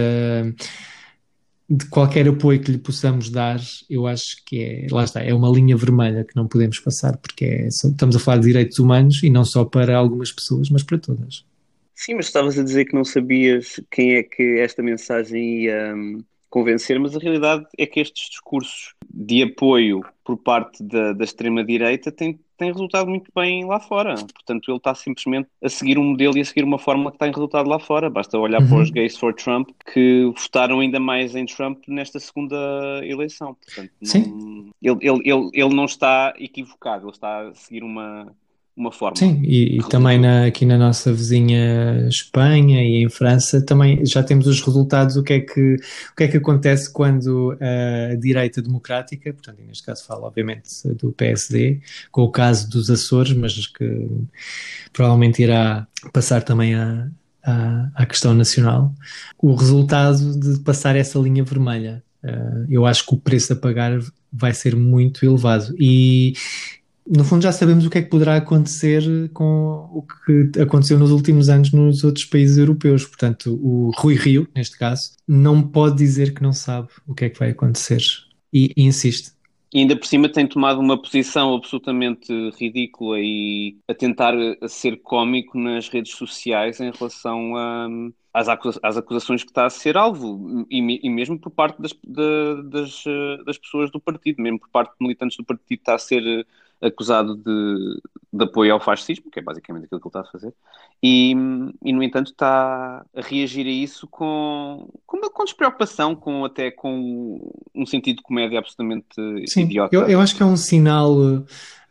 de 1.69 1.87
qualquer 1.89 2.27
apoio 2.27 2.61
que 2.61 2.71
lhe 2.71 2.77
possamos 2.77 3.29
dar, 3.29 3.59
eu 3.89 4.05
acho 4.05 4.43
que 4.45 4.61
é, 4.61 4.87
lá 4.91 5.03
está, 5.03 5.23
é 5.23 5.33
uma 5.33 5.49
linha 5.49 5.75
vermelha 5.75 6.23
que 6.23 6.35
não 6.35 6.47
podemos 6.47 6.79
passar, 6.79 7.17
porque 7.17 7.45
é- 7.45 7.67
estamos 7.67 8.15
a 8.15 8.19
falar 8.19 8.37
de 8.37 8.47
direitos 8.47 8.77
humanos 8.79 9.23
e 9.23 9.29
não 9.29 9.43
só 9.43 9.65
para 9.65 9.97
algumas 9.97 10.31
pessoas, 10.31 10.69
mas 10.69 10.83
para 10.83 10.99
todas. 10.99 11.43
Sim, 11.95 12.15
mas 12.15 12.27
estavas 12.27 12.59
a 12.59 12.63
dizer 12.63 12.85
que 12.85 12.93
não 12.93 13.03
sabias 13.05 13.79
quem 13.89 14.15
é 14.15 14.23
que 14.23 14.59
esta 14.59 14.83
mensagem 14.83 15.63
ia 15.63 15.95
hum, 15.95 16.23
convencer, 16.49 16.99
mas 16.99 17.15
a 17.15 17.19
realidade 17.19 17.65
é 17.77 17.85
que 17.85 17.99
estes 17.99 18.29
discursos 18.29 18.93
de 19.09 19.43
apoio 19.43 20.01
por 20.23 20.37
parte 20.37 20.83
da, 20.83 21.13
da 21.13 21.23
extrema-direita 21.23 22.11
têm, 22.11 22.39
têm 22.57 22.71
resultado 22.71 23.09
muito 23.09 23.31
bem 23.35 23.65
lá 23.65 23.79
fora. 23.79 24.15
Portanto, 24.15 24.69
ele 24.69 24.77
está 24.77 24.93
simplesmente 24.95 25.47
a 25.63 25.69
seguir 25.69 25.97
um 25.97 26.03
modelo 26.03 26.37
e 26.37 26.41
a 26.41 26.45
seguir 26.45 26.63
uma 26.63 26.77
fórmula 26.79 27.11
que 27.11 27.17
tem 27.17 27.29
resultado 27.31 27.67
lá 27.69 27.79
fora. 27.79 28.09
Basta 28.09 28.37
olhar 28.37 28.61
Uhum. 28.61 28.69
para 28.69 28.77
os 28.79 28.89
gays 28.89 29.17
for 29.17 29.33
Trump 29.33 29.69
que 29.93 30.31
votaram 30.35 30.79
ainda 30.79 30.99
mais 30.99 31.35
em 31.35 31.45
Trump 31.45 31.83
nesta 31.87 32.19
segunda 32.19 32.55
eleição. 33.03 33.55
Portanto, 33.65 33.91
não- 34.01 34.07
Sim. 34.09 34.71
Ele, 34.81 34.97
ele, 35.01 35.21
ele, 35.25 35.49
ele 35.53 35.73
não 35.75 35.85
está 35.85 36.33
equivocado, 36.37 37.05
ele 37.05 37.11
está 37.11 37.47
a 37.49 37.53
seguir 37.55 37.83
uma, 37.83 38.33
uma 38.75 38.91
fórmula. 38.91 39.17
Sim, 39.17 39.41
e, 39.43 39.77
e 39.77 39.89
também 39.89 40.19
na- 40.19 40.45
aqui 40.45 40.65
na 40.65 40.77
nossa 40.77 41.13
vizinha 41.13 42.07
Espanha 42.09 42.83
e 42.83 43.03
em 43.03 43.09
França 43.09 43.61
também 43.61 44.05
já 44.05 44.21
temos 44.21 44.47
os 44.47 44.61
resultados 44.61 45.15
do 45.15 45.23
que 45.23 45.33
é 45.33 45.39
que, 45.39 45.75
o 46.11 46.15
que, 46.17 46.23
é 46.25 46.27
que 46.27 46.37
acontece 46.37 46.91
quando 46.91 47.57
a 47.61 48.15
direita 48.15 48.61
democrática, 48.61 49.31
portanto, 49.33 49.59
neste 49.65 49.83
caso 49.83 50.05
falo 50.05 50.23
obviamente 50.25 50.69
do 50.99 51.11
PSD, 51.13 51.79
com 52.11 52.23
o 52.23 52.29
caso 52.31 52.69
dos 52.69 52.89
Açores, 52.89 53.31
mas 53.33 53.65
que 53.67 54.07
provavelmente 54.91 55.41
irá 55.41 55.87
passar 56.11 56.43
também 56.43 56.75
à, 56.75 57.07
à, 57.43 57.89
à 57.95 58.05
questão 58.05 58.33
nacional, 58.33 58.93
o 59.41 59.53
resultado 59.55 60.37
de 60.39 60.59
passar 60.59 60.95
essa 60.95 61.17
linha 61.19 61.43
vermelha. 61.43 62.03
Eh, 62.23 62.65
eu 62.69 62.85
acho 62.85 63.05
que 63.05 63.13
o 63.13 63.17
preço 63.17 63.53
a 63.53 63.55
pagar 63.55 63.99
vai 64.31 64.53
ser 64.53 64.75
muito 64.75 65.25
elevado 65.25 65.73
e 65.79 66.33
no 67.07 67.23
fundo 67.23 67.43
já 67.43 67.51
sabemos 67.51 67.85
o 67.85 67.89
que 67.89 67.99
é 67.99 68.01
que 68.01 68.09
poderá 68.09 68.35
acontecer 68.37 69.03
com 69.33 69.89
o 69.93 70.03
que 70.25 70.59
aconteceu 70.59 70.97
nos 70.97 71.11
últimos 71.11 71.49
anos 71.49 71.71
nos 71.71 72.03
outros 72.03 72.25
países 72.25 72.57
europeus. 72.57 73.05
Portanto, 73.05 73.59
o 73.61 73.91
Rui 73.97 74.15
Rio, 74.15 74.47
neste 74.55 74.77
caso, 74.77 75.11
não 75.27 75.61
pode 75.61 75.97
dizer 75.97 76.33
que 76.33 76.41
não 76.41 76.53
sabe 76.53 76.87
o 77.07 77.13
que 77.13 77.25
é 77.25 77.29
que 77.29 77.39
vai 77.39 77.51
acontecer 77.51 78.01
e, 78.51 78.71
e 78.75 78.83
insiste. 78.83 79.33
E 79.73 79.79
ainda 79.79 79.95
por 79.95 80.05
cima 80.07 80.29
tem 80.29 80.47
tomado 80.47 80.79
uma 80.79 80.99
posição 80.99 81.53
absolutamente 81.53 82.31
ridícula 82.57 83.17
e 83.19 83.77
a 83.87 83.93
tentar 83.93 84.33
ser 84.69 84.97
cómico 85.01 85.59
nas 85.59 85.89
redes 85.89 86.13
sociais 86.13 86.79
em 86.79 86.91
relação 86.91 87.57
a, 87.57 87.87
às, 88.33 88.47
acusa- 88.47 88.79
às 88.81 88.95
acusações 88.95 89.43
que 89.43 89.49
está 89.51 89.65
a 89.65 89.69
ser 89.69 89.97
alvo 89.97 90.65
e, 90.71 90.81
me- 90.81 91.01
mesmo 91.09 91.37
por 91.37 91.49
parte 91.51 91.81
das, 91.81 91.91
da- 92.07 92.61
das, 92.63 93.03
das 93.45 93.57
pessoas 93.57 93.91
do 93.91 93.99
partido, 93.99 94.41
mesmo 94.41 94.59
por 94.59 94.69
parte 94.69 94.91
de 94.91 95.05
militantes 95.05 95.35
do 95.35 95.43
partido 95.43 95.79
está 95.79 95.95
a 95.95 95.99
ser 95.99 96.47
acusado 96.81 97.35
de, 97.35 98.01
de 98.33 98.43
apoio 98.43 98.73
ao 98.73 98.79
fascismo, 98.79 99.31
que 99.31 99.39
é 99.39 99.41
basicamente 99.43 99.85
aquilo 99.85 99.99
que 99.99 100.07
ele 100.07 100.09
está 100.09 100.21
a 100.21 100.31
fazer, 100.31 100.53
e, 101.01 101.31
e 101.83 101.93
no 101.93 102.03
entanto 102.03 102.31
está 102.31 103.05
a 103.15 103.21
reagir 103.21 103.65
a 103.65 103.69
isso 103.69 104.07
com, 104.07 104.89
com, 105.05 105.19
com 105.21 105.43
despreocupação, 105.43 106.15
com 106.15 106.45
até 106.45 106.71
com 106.71 107.39
um 107.73 107.85
sentido 107.85 108.17
de 108.17 108.23
comédia 108.23 108.59
absolutamente 108.59 109.07
Sim, 109.47 109.63
idiota. 109.63 109.95
eu, 109.95 110.07
eu 110.07 110.19
acho 110.19 110.35
que 110.35 110.43
é 110.43 110.45
um 110.45 110.57
sinal 110.57 111.13
uh, 111.13 111.39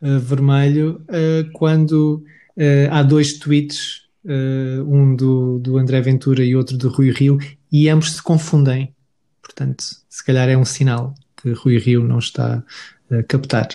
uh, 0.01 0.19
vermelho 0.19 1.01
uh, 1.09 1.51
quando 1.53 2.23
uh, 2.57 2.91
há 2.91 3.03
dois 3.03 3.39
tweets, 3.39 4.07
uh, 4.25 4.83
um 4.87 5.15
do, 5.15 5.59
do 5.59 5.77
André 5.77 5.99
Ventura 6.01 6.43
e 6.43 6.55
outro 6.55 6.77
do 6.77 6.89
Rui 6.89 7.11
Rio, 7.11 7.37
e 7.71 7.89
ambos 7.89 8.13
se 8.13 8.23
confundem. 8.23 8.93
Portanto, 9.41 9.83
se 10.09 10.25
calhar 10.25 10.47
é 10.49 10.57
um 10.57 10.65
sinal 10.65 11.13
que 11.37 11.51
Rui 11.51 11.77
Rio 11.77 12.03
não 12.03 12.19
está 12.19 12.63
a 13.11 13.23
captar. 13.23 13.69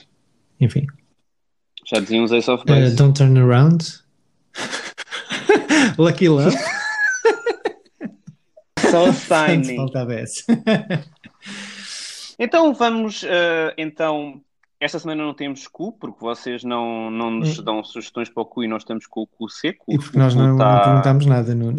Enfim. 0.60 0.86
Já 1.92 2.00
diziam 2.00 2.24
os 2.24 2.32
Ace 2.32 2.50
of 2.50 2.62
Uh, 2.62 2.66
Base. 2.66 2.94
don't 2.96 3.16
turn 3.18 3.38
around. 3.38 3.84
Lucky 5.98 6.28
Love. 6.28 6.56
Só 8.90 9.12
signing. 9.12 9.76
faltava 9.76 10.14
essa. 10.14 10.42
Então 12.42 12.72
vamos, 12.72 13.22
eh, 13.22 13.74
então, 13.76 14.40
esta 14.80 14.98
semana 14.98 15.22
não 15.22 15.34
temos 15.34 15.66
cu, 15.68 15.92
porque 15.92 16.16
vocês 16.22 16.64
não, 16.64 17.10
não 17.10 17.30
nos 17.30 17.58
Hum. 17.58 17.62
dão 17.62 17.84
sugestões 17.84 18.30
para 18.30 18.42
o 18.42 18.46
cu 18.46 18.64
e 18.64 18.66
nós 18.66 18.80
estamos 18.80 19.06
com 19.06 19.20
o 19.20 19.26
cu 19.26 19.46
seco. 19.50 19.84
E 19.92 19.98
porque 19.98 20.16
O 20.16 20.20
nós 20.20 20.34
não, 20.34 20.56
tá- 20.56 20.76
não 20.76 20.82
perguntámos 20.84 21.26
nada, 21.26 21.54
Nuno. 21.54 21.76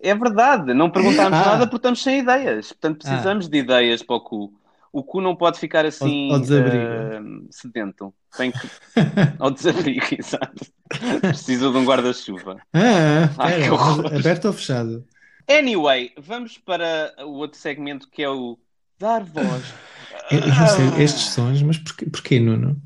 É 0.00 0.14
verdade, 0.14 0.72
não 0.72 0.88
perguntámos 0.88 1.38
Ah. 1.38 1.44
nada 1.44 1.66
porque 1.66 1.76
estamos 1.76 2.02
sem 2.02 2.20
ideias. 2.20 2.68
Portanto, 2.68 3.04
precisamos 3.04 3.50
de 3.50 3.58
ideias 3.58 4.02
para 4.02 4.16
o 4.16 4.20
cu. 4.22 4.54
O 4.92 5.02
cu 5.04 5.20
não 5.20 5.36
pode 5.36 5.58
ficar 5.58 5.84
assim 5.84 6.28
Ao- 6.28 6.34
ao 6.36 6.40
desabrigo. 6.40 6.76
eh, 6.84 7.20
sedento. 7.50 8.14
Tem 8.36 8.50
que. 8.52 8.58
Ao 9.38 9.50
desabrigo, 9.50 10.06
exato. 10.18 10.66
Precisa 11.20 11.70
de 11.70 11.76
um 11.76 11.84
guarda-chuva. 11.84 12.58
Ah, 12.72 13.30
Ai, 13.38 13.56
espera, 13.60 13.72
horror. 13.74 14.02
mas 14.04 14.20
aberto 14.20 14.44
ou 14.46 14.52
fechado? 14.52 15.06
Anyway, 15.48 16.12
vamos 16.18 16.58
para 16.58 17.14
o 17.20 17.32
outro 17.34 17.58
segmento 17.58 18.08
que 18.10 18.22
é 18.22 18.28
o 18.28 18.58
dar 18.98 19.24
voz. 19.24 19.64
Eu, 20.30 20.40
eu 20.40 20.46
não 20.48 20.66
sei 20.66 20.84
Ah. 20.94 21.02
estes 21.02 21.22
sons, 21.30 21.62
mas 21.62 21.78
porquê, 21.78 22.04
porquê 22.10 22.38
Nuno? 22.38 22.78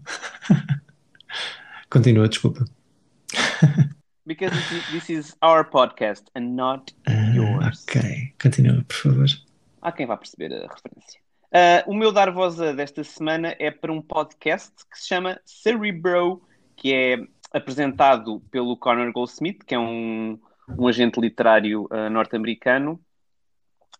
Continua, 1.90 2.28
desculpa. 2.28 2.64
Because 4.24 4.54
this- 4.92 5.10
is 5.10 5.36
our 5.42 5.64
podcast 5.64 6.24
and 6.36 6.54
not 6.54 6.94
Ah, 7.06 7.34
yours. 7.34 7.84
ok, 7.88 8.32
continua, 8.40 8.84
por 8.86 8.94
favor. 8.96 9.26
Há 9.80 9.90
quem 9.90 10.06
vá 10.06 10.16
perceber 10.16 10.52
a 10.54 10.72
referência. 10.72 11.20
Ah, 11.52 11.84
o 11.86 11.94
meu 11.94 12.12
dar 12.12 12.30
voz 12.30 12.56
desta 12.56 13.04
semana 13.04 13.54
é 13.58 13.70
para 13.70 13.92
um 13.92 14.00
podcast 14.00 14.72
que 14.90 14.98
se 14.98 15.08
chama 15.08 15.40
Cerebro, 15.44 16.42
que 16.76 16.92
é 16.94 17.18
apresentado 17.52 18.40
pelo 18.50 18.76
Connor 18.76 19.12
Goldsmith, 19.12 19.62
que 19.64 19.74
é 19.74 19.78
um, 19.78 20.38
um 20.78 20.88
agente 20.88 21.20
literário 21.20 21.86
ah, 21.90 22.08
norte-americano 22.08 22.98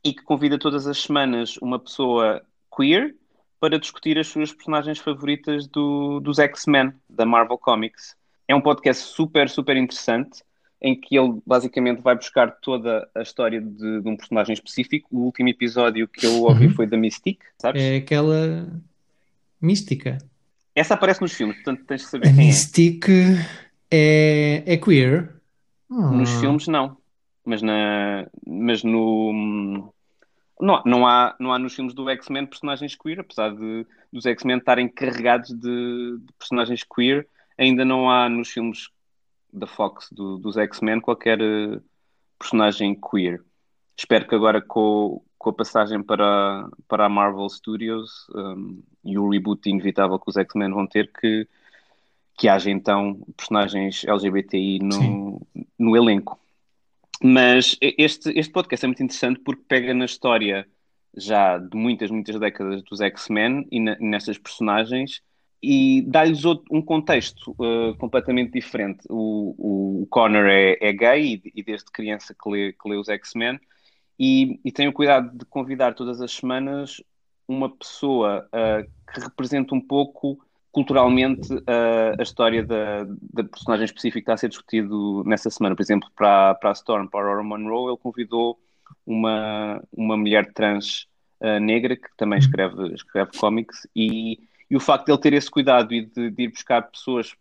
e 0.04 0.12
que 0.14 0.22
convida 0.22 0.58
todas 0.58 0.86
as 0.86 1.02
semanas 1.02 1.56
uma 1.58 1.78
pessoa 1.78 2.42
queer 2.74 3.14
para 3.60 3.78
discutir 3.78 4.18
as 4.18 4.26
suas 4.26 4.52
personagens 4.52 4.98
favoritas 4.98 5.68
do- 5.68 6.18
dos 6.20 6.38
X-Men, 6.38 6.92
da 7.08 7.24
Marvel 7.24 7.58
Comics. 7.58 8.16
É 8.48 8.54
um 8.54 8.60
podcast 8.60 9.04
super, 9.04 9.48
super 9.48 9.76
interessante, 9.76 10.42
em 10.84 10.98
que 10.98 11.16
ele 11.16 11.40
basicamente 11.46 12.02
vai 12.02 12.16
buscar 12.16 12.50
toda 12.60 13.08
a 13.14 13.22
história 13.22 13.60
de, 13.60 14.00
de 14.00 14.08
um 14.08 14.16
personagem 14.16 14.52
específico. 14.52 15.08
O 15.12 15.20
último 15.26 15.48
episódio 15.48 16.08
que 16.08 16.26
eu 16.26 16.42
ouvi 16.42 16.66
Uhum. 16.66 16.74
foi 16.74 16.86
da 16.88 16.96
Mystique, 16.96 17.44
sabes? 17.56 17.80
É 17.80 17.96
aquela 17.96 18.68
mística. 19.60 20.18
Essa 20.74 20.94
aparece 20.94 21.20
nos 21.20 21.32
filmes, 21.32 21.56
portanto 21.56 21.84
tens 21.86 22.00
de 22.00 22.06
A 22.06 22.10
saber 22.10 22.34
quem 22.34 22.44
é. 22.44 22.46
Mystique 22.46 23.12
é, 23.90 24.62
é 24.66 24.76
queer. 24.76 25.30
Nos 25.88 26.30
Ah. 26.36 26.40
filmes, 26.40 26.66
não. 26.66 26.96
Mas, 27.44 27.60
na, 27.62 28.26
mas 28.46 28.82
no. 28.82 29.92
Não, 30.60 30.82
não, 30.86 31.06
há, 31.06 31.34
não 31.40 31.52
há 31.52 31.58
nos 31.58 31.74
filmes 31.74 31.92
do 31.92 32.08
X-Men 32.08 32.46
personagens 32.46 32.94
queer, 32.94 33.20
apesar 33.20 33.54
de 33.54 33.86
dos 34.12 34.26
X-Men 34.26 34.58
estarem 34.58 34.88
carregados 34.88 35.50
de, 35.50 35.58
de, 36.18 36.32
personagens 36.38 36.84
queer, 36.84 37.26
ainda 37.58 37.84
não 37.84 38.10
há 38.10 38.28
nos 38.28 38.48
filmes 38.50 38.88
da 39.52 39.66
Fox 39.66 40.08
do, 40.10 40.38
dos 40.38 40.56
X-Men 40.56 41.00
qualquer 41.00 41.40
uh, 41.40 41.82
personagem 42.38 42.98
queer. 42.98 43.42
Espero 43.96 44.26
que 44.26 44.34
agora 44.34 44.60
com, 44.60 45.22
com 45.38 45.50
a 45.50 45.52
passagem 45.52 46.02
para, 46.02 46.68
para 46.88 47.06
a 47.06 47.08
Marvel 47.08 47.48
Studios 47.48 48.26
um, 48.34 48.82
e 49.04 49.18
o 49.18 49.28
reboot 49.28 49.68
inevitável 49.68 50.18
que 50.18 50.30
os 50.30 50.36
X-Men 50.36 50.70
vão 50.70 50.86
ter, 50.86 51.10
que, 51.12 51.46
que 52.38 52.48
haja 52.48 52.70
então 52.70 53.20
personagens 53.36 54.04
LGBTI 54.04 54.78
no, 54.80 55.40
no 55.78 55.96
elenco. 55.96 56.38
Mas 57.22 57.76
este, 57.80 58.30
este 58.36 58.52
podcast 58.52 58.84
é 58.84 58.88
muito 58.88 59.02
interessante 59.02 59.40
porque 59.40 59.62
pega 59.68 59.94
na 59.94 60.06
história 60.06 60.66
já 61.16 61.58
de 61.58 61.76
muitas, 61.76 62.10
muitas 62.10 62.38
décadas 62.40 62.82
dos 62.82 63.00
X-Men 63.00 63.66
e 63.70 63.78
na, 63.78 63.96
nestas 64.00 64.38
personagens 64.38 65.22
e 65.62 66.02
dá-lhes 66.02 66.44
um 66.44 66.82
contexto 66.82 67.52
uh, 67.52 67.96
completamente 67.98 68.52
diferente. 68.52 69.06
O, 69.08 70.02
o 70.02 70.06
Connor 70.06 70.46
é, 70.46 70.76
é 70.80 70.92
gay 70.92 71.40
e, 71.44 71.52
e, 71.54 71.62
desde 71.62 71.90
criança 71.92 72.34
que 72.34 72.50
lê, 72.50 72.72
que 72.72 72.88
lê 72.88 72.96
os 72.96 73.08
X-Men 73.08 73.60
e, 74.18 74.60
e 74.64 74.72
tem 74.72 74.88
o 74.88 74.92
cuidado 74.92 75.36
de 75.36 75.44
convidar 75.44 75.94
todas 75.94 76.20
as 76.20 76.32
semanas 76.32 77.00
uma 77.46 77.70
pessoa 77.70 78.48
uh, 78.48 78.90
que 79.12 79.20
representa 79.20 79.74
um 79.74 79.80
pouco 79.80 80.38
culturalmente 80.72 81.52
uh, 81.52 82.18
a 82.18 82.22
história 82.22 82.64
da, 82.64 83.04
da, 83.04 83.44
personagem 83.44 83.84
específica 83.84 84.20
que 84.20 84.22
está 84.22 84.34
a 84.34 84.36
ser 84.38 84.48
discutido 84.48 85.22
nessa 85.24 85.50
semana. 85.50 85.76
Por 85.76 85.82
exemplo, 85.82 86.08
para, 86.16 86.54
para 86.54 86.70
a 86.70 86.72
Storm, 86.72 87.06
para 87.06 87.20
Aurora 87.20 87.42
Monroe, 87.42 87.90
ele 87.90 87.98
convidou 87.98 88.58
uma, 89.06 89.82
uma 89.92 90.16
mulher 90.16 90.52
trans 90.52 91.06
uh, 91.40 91.60
negra 91.60 91.94
que 91.94 92.08
também 92.16 92.38
uhum. 92.38 92.44
escreve, 92.44 92.94
escreve 92.94 93.30
cómics 93.38 93.86
e, 93.94 94.40
e 94.72 94.76
o 94.76 94.80
facto 94.80 95.04
de 95.04 95.12
ele 95.12 95.20
ter 95.20 95.34
esse 95.34 95.50
cuidado 95.50 95.92
e 95.92 96.06
de, 96.06 96.30
de 96.30 96.44
ir 96.44 96.48
buscar 96.48 96.80
pessoas 96.80 97.36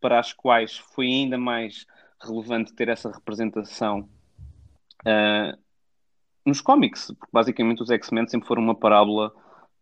para 0.00 0.18
as 0.18 0.32
quais 0.32 0.78
foi 0.78 1.08
ainda 1.08 1.36
mais 1.36 1.84
relevante 2.18 2.72
ter 2.72 2.88
essa 2.88 3.12
representação 3.12 4.08
uh, 5.00 5.58
nos 6.42 6.62
cómics, 6.62 7.12
porque 7.18 7.30
basicamente 7.30 7.82
os 7.82 7.90
X-Men 7.90 8.26
sempre 8.26 8.48
foram 8.48 8.62
uma 8.62 8.74
parábola 8.74 9.30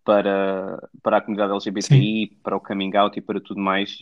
para, 0.05 0.89
para 1.01 1.19
a 1.19 1.21
comunidade 1.21 1.53
LGBTI, 1.53 2.31
Sim. 2.31 2.37
para 2.43 2.57
o 2.57 2.61
coming 2.61 2.97
out 2.97 3.17
e 3.17 3.23
para 3.23 3.41
tudo 3.41 3.61
mais, 3.61 3.97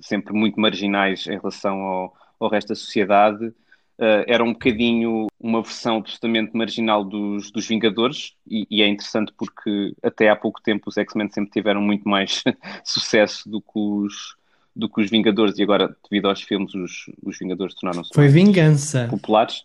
sempre 0.00 0.32
muito 0.32 0.60
marginais 0.60 1.26
em 1.26 1.36
relação 1.36 1.80
ao, 1.80 2.14
ao 2.38 2.48
resto 2.48 2.68
da 2.68 2.76
sociedade. 2.76 3.52
Uh, 4.00 4.24
era 4.26 4.42
um 4.42 4.54
bocadinho 4.54 5.26
uma 5.38 5.60
versão 5.62 5.98
absolutamente 5.98 6.56
marginal 6.56 7.04
dos, 7.04 7.50
dos 7.50 7.68
Vingadores, 7.68 8.32
e, 8.46 8.66
e, 8.70 8.80
é 8.80 8.88
interessante 8.88 9.30
porque 9.36 9.94
até 10.02 10.30
há 10.30 10.36
pouco 10.36 10.62
tempo 10.62 10.88
os 10.88 10.96
X-Men 10.96 11.28
sempre 11.28 11.50
tiveram 11.50 11.82
muito 11.82 12.08
mais 12.08 12.42
sucesso 12.82 13.46
do 13.46 13.60
que 13.60 13.78
os, 13.78 14.36
do 14.74 14.88
que 14.88 15.02
os 15.02 15.10
Vingadores, 15.10 15.58
e 15.58 15.62
agora, 15.62 15.94
devido 16.10 16.28
aos 16.28 16.40
filmes, 16.40 16.74
os, 16.74 17.10
os 17.22 17.38
Vingadores 17.38 17.74
tornaram-se 17.74 18.10
Foi 18.14 18.28
vingança. 18.28 19.06
populares. 19.10 19.62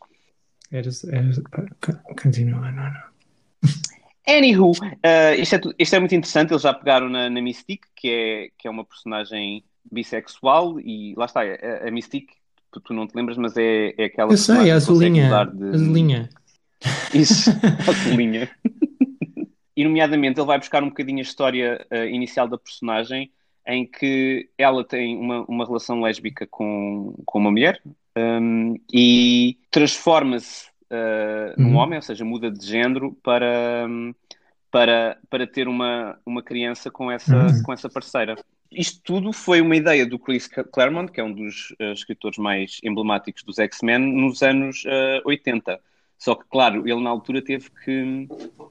Era, 0.69 0.89
era, 1.13 2.15
continua, 2.21 2.71
não, 2.71 2.83
não. 2.91 3.15
Anywho, 4.27 4.71
uh, 4.71 5.39
isto, 5.39 5.55
é, 5.55 5.61
isto, 5.79 5.95
é, 5.95 5.99
muito 5.99 6.15
interessante. 6.15 6.51
Eles 6.51 6.63
já 6.63 6.73
pegaram 6.73 7.07
na, 7.07 7.29
na, 7.29 7.41
Mystique, 7.41 7.88
que 7.95 8.09
é, 8.09 8.49
que 8.57 8.67
é 8.67 8.71
uma 8.71 8.83
personagem 8.83 9.63
bissexual, 9.89 10.77
e 10.79 11.13
lá 11.15 11.25
está, 11.25 11.41
a, 11.41 11.88
a 11.88 11.91
Mystique, 11.91 12.33
tu, 12.76 12.82
tu, 12.82 12.93
não 12.93 13.07
te 13.07 13.15
lembras, 13.15 13.38
mas 13.38 13.55
é, 13.55 13.93
é 13.97 14.05
aquela 14.05 14.34
Eu 14.34 14.38
sei, 14.38 14.69
a 14.69 14.76
azulinha. 14.76 15.45
De... 15.45 15.69
Azulinha. 15.69 16.30
Isso, 17.13 17.49
azulinha. 17.88 18.49
e, 19.76 19.84
nomeadamente, 19.84 20.39
ele 20.39 20.47
vai 20.47 20.57
buscar 20.57 20.84
um 20.84 20.89
bocadinho 20.89 21.19
a 21.19 21.21
história 21.21 21.86
uh, 21.91 22.05
inicial 22.05 22.47
da 22.47 22.57
personagem, 22.57 23.32
em 23.67 23.86
que 23.86 24.49
ela 24.57 24.84
tem 24.84 25.17
uma, 25.17 25.43
uma 25.45 25.65
relação 25.65 26.01
lésbica 26.01 26.45
com, 26.45 27.15
com 27.26 27.39
uma 27.39 27.49
mulher 27.49 27.82
um, 28.15 28.76
e 28.93 29.57
transforma-se 29.71 30.67
uh, 30.91 31.59
num 31.59 31.69
uhum. 31.69 31.76
homem, 31.78 31.97
ou 31.97 32.01
seja, 32.01 32.23
muda 32.23 32.51
de 32.51 32.65
género 32.65 33.17
para, 33.23 33.88
para, 34.69 35.17
para 35.30 35.47
ter 35.47 35.67
uma, 35.67 36.19
uma 36.26 36.43
criança 36.43 36.91
com 36.91 37.09
essa, 37.09 37.36
uhum. 37.36 37.63
com 37.63 37.73
essa 37.73 37.89
parceira. 37.89 38.36
Isto 38.76 39.01
tudo 39.03 39.32
foi 39.32 39.61
uma 39.61 39.76
ideia 39.76 40.05
do 40.05 40.19
Chris 40.19 40.47
Claremont, 40.47 41.09
que 41.09 41.21
é 41.21 41.23
um 41.23 41.32
dos 41.32 41.71
uh, 41.80 41.93
escritores 41.93 42.38
mais 42.38 42.82
emblemáticos 42.84 43.41
dos 43.43 43.57
X-Men, 43.57 43.99
nos 43.99 44.43
anos 44.43 44.84
uh, 44.84 45.21
80. 45.23 45.80
Só 46.17 46.36
que, 46.36 46.45
claro, 46.49 46.88
ele 46.88 47.01
na 47.01 47.09
altura 47.09 47.41
teve 47.41 47.69
que 47.84 48.28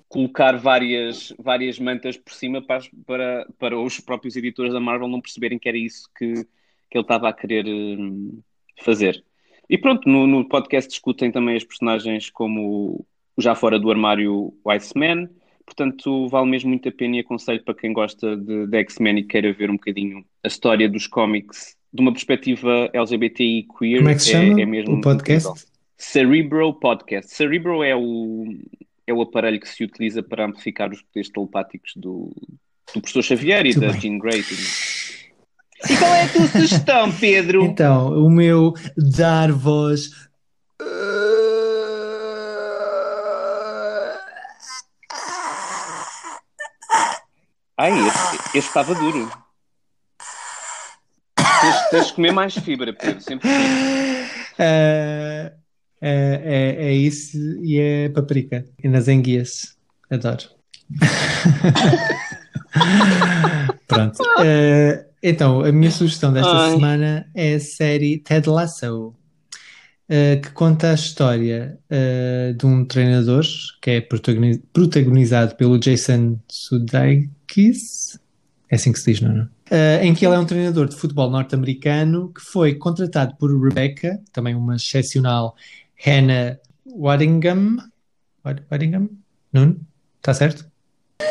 colocar 0.08 0.56
várias, 0.58 1.32
várias 1.38 1.78
mantas 1.78 2.18
por 2.18 2.32
cima 2.34 2.60
para, 2.60 2.82
para, 3.06 3.46
para 3.58 3.78
os 3.78 3.98
próprios 4.00 4.36
editores 4.36 4.72
da 4.72 4.80
Marvel 4.80 5.08
não 5.08 5.20
perceberem 5.20 5.58
que 5.58 5.68
era 5.68 5.78
isso 5.78 6.08
que, 6.16 6.34
que 6.34 6.98
ele 6.98 7.02
estava 7.02 7.28
a 7.28 7.32
querer 7.32 7.66
um, 7.66 8.42
fazer. 8.82 9.24
E 9.68 9.78
pronto, 9.78 10.08
no, 10.08 10.26
no, 10.26 10.46
podcast 10.46 10.90
discutem 10.90 11.30
também 11.30 11.56
as 11.56 11.64
personagens 11.64 12.28
como 12.28 13.06
já 13.38 13.54
fora 13.54 13.78
do 13.78 13.90
armário 13.90 14.54
o 14.62 14.70
Iceman, 14.70 15.30
portanto 15.64 16.28
vale 16.28 16.50
mesmo 16.50 16.70
muito 16.70 16.88
a 16.88 16.92
pena 16.92 17.16
e 17.16 17.20
aconselho 17.20 17.62
para 17.64 17.74
quem 17.74 17.92
gosta 17.92 18.36
de, 18.36 18.66
de 18.66 18.78
X-Men 18.78 19.18
e 19.18 19.24
queira 19.24 19.52
ver 19.52 19.70
um 19.70 19.74
bocadinho 19.74 20.24
a 20.42 20.48
história 20.48 20.88
dos 20.88 21.06
cómics 21.06 21.76
de 21.92 22.00
uma 22.00 22.12
perspectiva 22.12 22.90
LGBTI 22.92 23.68
queer. 23.78 23.98
Como 23.98 24.08
é 24.08 24.14
que 24.14 24.22
se 24.22 24.32
chama 24.32 24.60
é, 24.60 24.62
é 24.62 24.66
mesmo 24.66 24.96
o 24.96 25.00
podcast? 25.00 25.48
Incrível. 25.48 25.74
Cerebro 25.96 26.74
Podcast. 26.74 27.34
Cerebro 27.34 27.82
é 27.82 27.94
o, 27.94 28.46
é 29.06 29.14
o 29.14 29.22
aparelho 29.22 29.60
que 29.60 29.68
se 29.68 29.84
utiliza 29.84 30.22
para 30.22 30.44
amplificar 30.44 30.90
os 30.90 31.00
poderes 31.02 31.30
telepáticos 31.30 31.92
do, 31.96 32.32
do 32.92 33.00
professor 33.00 33.22
Xavier 33.22 33.60
e 33.60 33.64
muito 33.70 33.80
da 33.80 33.92
bem. 33.92 34.00
Jean 34.00 34.18
Grey. 34.18 34.44
E 35.88 35.96
qual 35.96 36.14
é 36.14 36.22
a 36.24 36.28
tua 36.28 36.46
sugestão, 36.48 37.12
Pedro? 37.12 37.64
Então, 37.64 38.24
o 38.24 38.30
meu 38.30 38.74
dar 38.96 39.52
voz. 39.52 40.10
Ai, 47.84 47.92
este, 48.06 48.56
este 48.56 48.68
estava 48.68 48.94
duro. 48.94 49.30
Tens, 51.36 51.90
tens 51.90 52.06
de 52.06 52.12
comer 52.14 52.32
mais 52.32 52.54
fibra, 52.54 52.94
Pedro, 52.94 53.20
sempre. 53.20 53.46
Uh, 53.46 54.26
é, 54.56 55.52
é, 56.00 56.76
é 56.78 56.92
isso 56.94 57.36
e 57.62 57.78
é 57.78 58.08
paprika. 58.08 58.64
E 58.82 58.88
nas 58.88 59.06
enguias. 59.06 59.76
Adoro. 60.08 60.44
Pronto. 63.86 64.22
Uh, 64.22 65.04
então, 65.22 65.60
a 65.60 65.70
minha 65.70 65.90
sugestão 65.90 66.32
desta 66.32 66.56
Ai. 66.56 66.70
semana 66.70 67.30
é 67.34 67.56
a 67.56 67.60
série 67.60 68.16
Ted 68.16 68.48
Lasso, 68.48 69.08
uh, 69.08 69.14
que 70.40 70.50
conta 70.52 70.90
a 70.90 70.94
história 70.94 71.78
uh, 71.90 72.54
de 72.54 72.64
um 72.64 72.86
treinador 72.86 73.44
que 73.82 73.90
é 73.90 74.00
protagonizado 74.00 75.54
pelo 75.56 75.78
Jason 75.78 76.38
Sudeikis, 76.48 77.43
é 78.70 78.74
assim 78.76 78.92
que 78.92 78.98
se 78.98 79.12
diz, 79.12 79.20
não 79.20 79.30
é? 79.30 79.44
Uh, 79.70 80.04
em 80.04 80.14
que 80.14 80.26
ele 80.26 80.34
é 80.34 80.38
um 80.38 80.44
treinador 80.44 80.88
de 80.88 80.96
futebol 80.96 81.30
norte-americano 81.30 82.32
que 82.32 82.40
foi 82.40 82.74
contratado 82.74 83.36
por 83.36 83.50
Rebecca, 83.62 84.20
também 84.32 84.54
uma 84.54 84.76
excepcional 84.76 85.54
Hannah 86.04 86.58
Waddingham. 86.86 87.78
Waddingham? 88.44 89.08
Nuno? 89.52 89.80
Está 90.18 90.34
certo? 90.34 90.73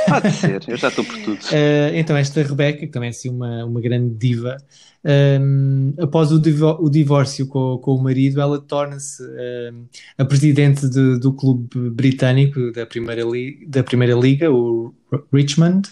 Pode 0.08 0.32
ser, 0.32 0.64
eu 0.68 0.78
já 0.78 0.90
estou 0.90 1.04
por 1.04 1.18
tudo. 1.20 1.40
Uh, 1.46 1.94
então, 1.96 2.16
esta 2.16 2.42
Rebeca, 2.42 2.80
que 2.80 2.88
também 2.88 3.08
é 3.08 3.10
assim, 3.12 3.30
uma, 3.30 3.66
uma 3.66 3.82
grande 3.82 4.14
diva, 4.16 4.58
um, 5.06 5.94
após 6.00 6.32
o, 6.32 6.40
divo 6.40 6.78
o, 6.80 6.90
divórcio 6.90 7.48
com, 7.48 7.78
com, 7.78 7.96
o 7.96 8.02
marido, 8.02 8.40
ela 8.40 8.60
torna-se 8.60 9.24
um, 9.24 9.86
a 10.18 10.26
presidente 10.26 10.88
de, 10.88 11.20
do 11.20 11.34
clube 11.34 11.90
britânico 11.90 12.72
da 12.72 12.86
Primeira, 12.86 13.24
da 13.68 13.84
Primeira 13.84 14.14
Liga, 14.16 14.52
o 14.52 14.94
Richmond. 15.32 15.90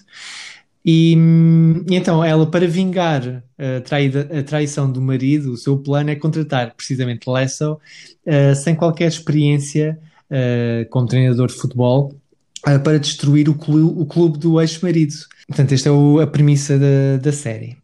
E, 0.84 1.14
e, 1.14 1.96
então, 1.96 2.24
ela, 2.24 2.50
para 2.50 2.68
vingar 2.68 3.44
a, 3.58 3.82
traída, 3.82 4.28
a, 4.32 4.44
traição 4.44 4.92
do 4.92 5.02
marido, 5.02 5.52
o 5.52 5.58
seu 5.58 5.78
plano 5.78 6.10
é 6.10 6.16
contratar 6.16 6.74
precisamente 6.74 7.30
Lasso, 7.30 7.74
uh, 7.74 8.56
sem 8.56 8.76
qualquer 8.76 9.08
experiência 9.08 10.00
uh, 10.32 10.90
como 10.90 11.06
treinador 11.06 11.48
de 11.48 11.54
futebol, 11.54 12.16
para 12.64 13.00
destruir 13.00 13.50
o, 13.50 13.56
clu 13.56 14.00
o 14.00 14.06
clube 14.06 14.38
do 14.38 14.60
ex-marido. 14.62 15.14
Portanto, 15.48 15.74
esta 15.74 15.90
é 15.90 15.92
o, 15.92 16.20
a 16.20 16.28
premissa 16.28 16.78
da, 16.78 17.18
da 17.22 17.32
série. 17.32 17.78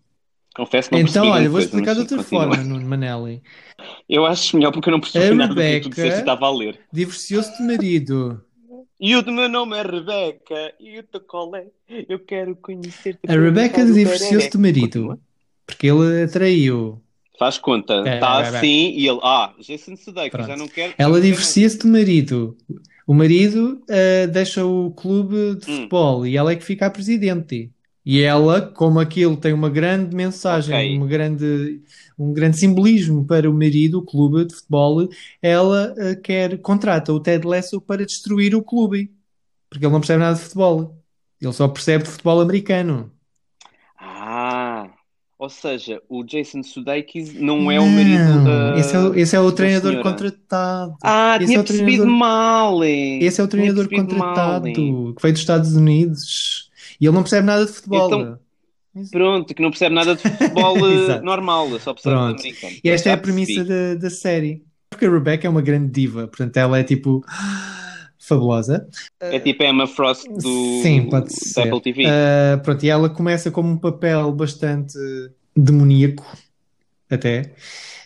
Confesso 0.55 0.89
que 0.89 0.95
não 0.95 1.01
Então, 1.07 1.27
olha, 1.29 1.49
vou 1.49 1.59
explicar 1.59 1.93
de 1.93 1.99
outra 1.99 2.17
continua. 2.17 2.47
forma, 2.47 2.63
Nuno 2.63 2.87
Manelli. 2.87 3.43
Eu 4.09 4.25
acho 4.25 4.55
melhor 4.55 4.71
porque 4.71 4.89
eu 4.89 4.93
não 4.93 4.99
percebi 4.99 5.35
nada 5.35 5.53
do 5.53 5.61
que 5.61 5.79
tu 5.81 5.89
disseste 5.89 6.19
estava 6.19 6.47
a 6.47 6.51
ler. 6.51 6.79
divorciou-se 6.91 7.55
de 7.57 7.63
marido. 7.63 8.41
E 8.99 9.15
o 9.15 9.31
meu 9.31 9.47
nome 9.47 9.77
é 9.77 9.83
Rebeca. 9.83 10.73
E 10.79 10.99
o 10.99 11.03
teu 11.03 11.21
qual 11.21 11.55
é? 11.55 11.67
Eu 12.09 12.19
quero 12.19 12.55
conhecer-te. 12.55 13.19
A 13.27 13.33
Rebeca 13.33 13.85
divorciou-se 13.85 14.49
de 14.49 14.57
marido. 14.57 15.19
Porque 15.67 15.87
ele 15.87 16.23
atraiu. 16.23 16.99
Faz 17.37 17.59
conta. 17.59 17.99
Está 17.99 18.41
é, 18.41 18.47
assim 18.47 18.93
e 18.97 19.07
ele... 19.07 19.19
Ah, 19.21 19.53
Jason 19.59 19.95
Sudeikis, 19.95 20.47
já 20.47 20.57
não 20.57 20.67
quero... 20.67 20.95
Ela 20.97 21.21
divorcia-se 21.21 21.77
de 21.77 21.85
marido. 21.85 22.57
O 23.07 23.13
marido 23.13 23.81
uh, 23.89 24.27
deixa 24.31 24.65
o 24.65 24.91
clube 24.91 25.55
de 25.55 25.65
Hum. 25.71 25.75
futebol 25.83 26.27
e 26.27 26.37
ela 26.37 26.51
é 26.51 26.55
que 26.57 26.63
fica 26.65 26.87
a 26.87 26.91
presidente. 26.91 27.71
E 28.05 28.21
ela, 28.21 28.61
como 28.61 28.99
aquilo 28.99 29.35
tem 29.37 29.53
uma 29.53 29.69
grande 29.69 30.15
mensagem, 30.15 30.73
Ok. 30.75 30.97
uma 30.97 31.07
grande, 31.07 31.81
um 32.19 32.33
grande 32.33 32.57
simbolismo 32.57 33.25
para 33.25 33.49
o 33.49 33.53
marido, 33.53 33.99
o 33.99 34.05
clube 34.05 34.45
de 34.45 34.55
futebol, 34.55 35.09
ela 35.41 35.93
uh, 35.93 36.21
quer, 36.21 36.57
contrata 36.59 37.11
o 37.13 37.19
Ted 37.19 37.45
Lasso 37.47 37.81
para 37.81 38.05
destruir 38.05 38.55
o 38.55 38.63
clube. 38.63 39.11
Porque 39.69 39.85
ele 39.85 39.91
não 39.93 39.99
percebe 40.01 40.19
nada 40.19 40.35
de 40.37 40.43
futebol. 40.43 41.01
Ele 41.41 41.53
só 41.53 41.67
percebe 41.67 42.03
de 42.05 42.09
futebol 42.11 42.39
americano. 42.41 43.11
Ou 45.39 45.49
seja, 45.49 46.01
o 46.09 46.23
Jason 46.23 46.63
Sudeikis 46.63 47.31
não 47.35 47.69
é 47.71 47.79
o 47.79 47.85
marido 47.87 48.43
da. 48.43 48.75
esse 48.79 48.95
é, 48.95 48.99
o- 48.99 49.13
esse 49.15 49.35
é 49.35 49.39
o 49.39 49.51
treinador 49.51 49.91
senhora. 49.91 50.09
contratado. 50.09 50.95
Ah, 51.03 51.35
Esse 51.37 51.45
tinha 51.45 51.57
é 51.57 51.61
o 51.61 51.63
percebido 51.63 52.03
treinador- 52.03 52.19
mal. 52.19 52.83
hein? 52.83 53.19
Esse 53.23 53.39
é 53.39 53.43
o 53.43 53.47
treinador 53.47 53.87
mal, 53.91 54.01
contratado 54.01 54.67
hein? 54.67 54.73
que 54.73 55.21
veio 55.21 55.33
dos 55.33 55.41
Estados 55.41 55.75
Unidos 55.75 56.69
e 56.99 57.05
ele 57.05 57.13
não 57.13 57.21
percebe 57.21 57.45
nada 57.45 57.65
de 57.67 57.71
futebol. 57.71 58.07
Então, 58.07 58.39
Pronto, 59.11 59.53
que 59.53 59.61
não 59.61 59.69
percebe 59.69 59.93
nada 59.93 60.15
de 60.15 60.23
futebol 60.23 60.75
eh, 60.89 61.21
normal, 61.21 61.67
só 61.79 61.93
percebe 61.93 62.15
de 62.15 62.21
Pronto. 62.21 62.39
americano. 62.39 62.73
E 62.83 62.89
esta 62.89 63.09
Já 63.09 63.11
é 63.11 63.13
a 63.13 63.17
premissa 63.21 63.63
da, 63.63 63.93
da 63.93 64.09
série. 64.09 64.63
Porque 64.89 65.05
a 65.05 65.11
Rebecca 65.11 65.45
é 65.45 65.49
uma 65.51 65.61
grande 65.61 65.91
diva, 65.91 66.27
portanto 66.27 66.57
ela 66.57 66.79
é 66.79 66.83
tipo 66.83 67.23
fabulosa. 68.27 68.87
É 69.19 69.39
tipo 69.39 69.63
Emma 69.63 69.87
Frost 69.87 70.27
do 70.27 70.81
Sim, 70.81 71.07
pode 71.09 71.33
ser. 71.33 71.61
Apple 71.61 71.81
TV. 71.81 72.05
Ah, 72.05 72.57
pronto, 72.57 72.83
e 72.83 72.89
ela 72.89 73.09
começa 73.09 73.49
como 73.49 73.69
um 73.69 73.77
papel 73.77 74.31
bastante 74.31 74.97
demoníaco, 75.55 76.25
até, 77.09 77.53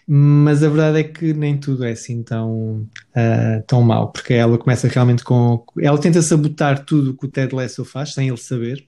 mas 0.08 0.64
a 0.64 0.70
verdade 0.70 1.00
é 1.00 1.04
que 1.04 1.34
nem 1.34 1.58
tudo 1.58 1.86
é 1.86 1.92
assim 1.92 2.24
tão, 2.24 2.88
ah, 3.16 3.64
tão 3.68 3.82
mau, 3.82 4.12
porque 4.12 4.34
ela 4.34 4.58
começa 4.58 4.88
realmente 4.88 5.24
com. 5.24 5.64
Ela 5.80 5.98
tenta 5.98 6.22
sabotar 6.22 6.86
tudo 6.86 7.12
o 7.12 7.18
que 7.18 7.26
o 7.26 7.30
Ted 7.30 7.54
Lasso 7.56 7.86
faz, 7.86 8.14
sem 8.14 8.28
ele 8.28 8.38
saber. 8.38 8.86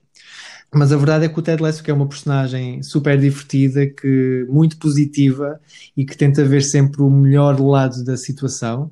Mas 0.74 0.92
a 0.92 0.96
verdade 0.96 1.24
é 1.24 1.28
que 1.28 1.38
o 1.38 1.42
Ted 1.42 1.62
Lasso, 1.62 1.82
que 1.82 1.90
é 1.90 1.94
uma 1.94 2.08
personagem 2.08 2.82
super 2.82 3.16
divertida, 3.16 3.86
que, 3.86 4.44
muito 4.48 4.76
positiva 4.76 5.60
e 5.96 6.04
que 6.04 6.16
tenta 6.16 6.44
ver 6.44 6.62
sempre 6.62 7.00
o 7.00 7.08
melhor 7.08 7.60
lado 7.60 8.04
da 8.04 8.16
situação, 8.16 8.90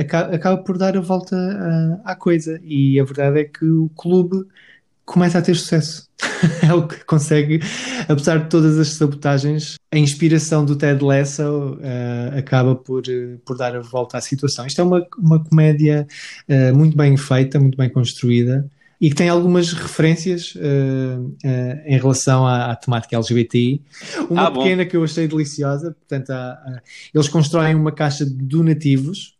aca- 0.00 0.34
acaba 0.34 0.62
por 0.62 0.76
dar 0.78 0.96
a 0.96 1.00
volta 1.00 1.36
ah, 1.36 2.12
à 2.12 2.16
coisa. 2.16 2.60
E 2.62 2.98
a 3.00 3.04
verdade 3.04 3.40
é 3.40 3.44
que 3.44 3.64
o 3.64 3.88
clube 3.96 4.44
começa 5.04 5.38
a 5.38 5.42
ter 5.42 5.54
sucesso. 5.54 6.08
é 6.62 6.72
o 6.72 6.86
que 6.86 7.04
consegue, 7.04 7.60
apesar 8.08 8.38
de 8.38 8.48
todas 8.48 8.78
as 8.78 8.88
sabotagens, 8.88 9.74
a 9.92 9.98
inspiração 9.98 10.64
do 10.64 10.76
Ted 10.76 11.02
Lasso 11.04 11.78
eh, 11.82 12.38
acaba 12.38 12.74
por, 12.74 13.02
por 13.44 13.56
dar 13.58 13.76
a 13.76 13.80
volta 13.80 14.16
à 14.16 14.20
situação. 14.20 14.66
Isto 14.66 14.80
é 14.80 14.84
uma, 14.84 15.06
uma 15.18 15.42
comédia 15.44 16.06
eh, 16.48 16.72
muito 16.72 16.96
bem 16.96 17.16
feita, 17.16 17.60
muito 17.60 17.76
bem 17.76 17.90
construída 17.90 18.66
e 19.00 19.10
que 19.10 19.16
tem 19.16 19.28
algumas 19.28 19.72
referências 19.72 20.54
eh, 20.56 21.18
eh, 21.44 21.82
em 21.86 21.98
relação 21.98 22.46
à, 22.46 22.70
à 22.70 22.76
temática 22.76 23.16
LGBTI. 23.16 23.82
Uma 24.30 24.46
Ah, 24.46 24.50
pequena 24.50 24.86
que 24.86 24.96
eu 24.96 25.04
achei 25.04 25.28
deliciosa, 25.28 25.90
portanto, 25.92 26.30
há- 26.30 26.52
há- 26.52 26.80
eles 27.12 27.28
constroem 27.28 27.74
uma 27.74 27.92
caixa 27.92 28.24
de 28.24 28.32
donativos. 28.32 29.33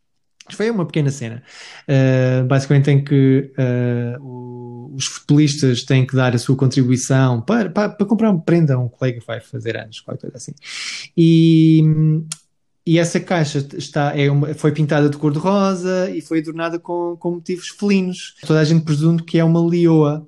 Foi 0.52 0.70
uma 0.70 0.84
pequena 0.84 1.10
cena. 1.10 1.42
Uh, 1.88 2.44
basicamente 2.46 2.90
em 2.90 3.02
que 3.02 3.50
uh, 3.58 4.94
os 4.94 5.06
futebolistas 5.06 5.84
têm 5.84 6.06
que 6.06 6.14
dar 6.14 6.34
a 6.34 6.38
sua 6.38 6.54
contribuição 6.54 7.40
para, 7.40 7.70
para, 7.70 7.88
para 7.88 8.06
comprar 8.06 8.30
uma 8.30 8.40
prenda 8.40 8.74
a 8.74 8.78
um 8.78 8.88
colega 8.88 9.20
que 9.20 9.26
vai 9.26 9.40
fazer 9.40 9.76
anos, 9.76 10.00
qualquer 10.00 10.20
coisa 10.20 10.36
assim. 10.36 10.52
E, 11.16 11.82
e 12.86 12.98
essa 12.98 13.18
caixa 13.18 13.66
está, 13.74 14.14
é 14.16 14.30
uma- 14.30 14.52
foi 14.54 14.72
pintada 14.72 15.08
de 15.08 15.16
cor-de-rosa 15.16 16.10
e 16.10 16.20
foi 16.20 16.40
adornada 16.40 16.78
com, 16.78 17.16
com 17.18 17.30
motivos 17.32 17.68
felinos. 17.68 18.34
Toda 18.46 18.60
a 18.60 18.64
gente 18.64 18.84
presume 18.84 19.22
que 19.22 19.38
é 19.38 19.44
uma 19.44 19.66
leoa, 19.66 20.26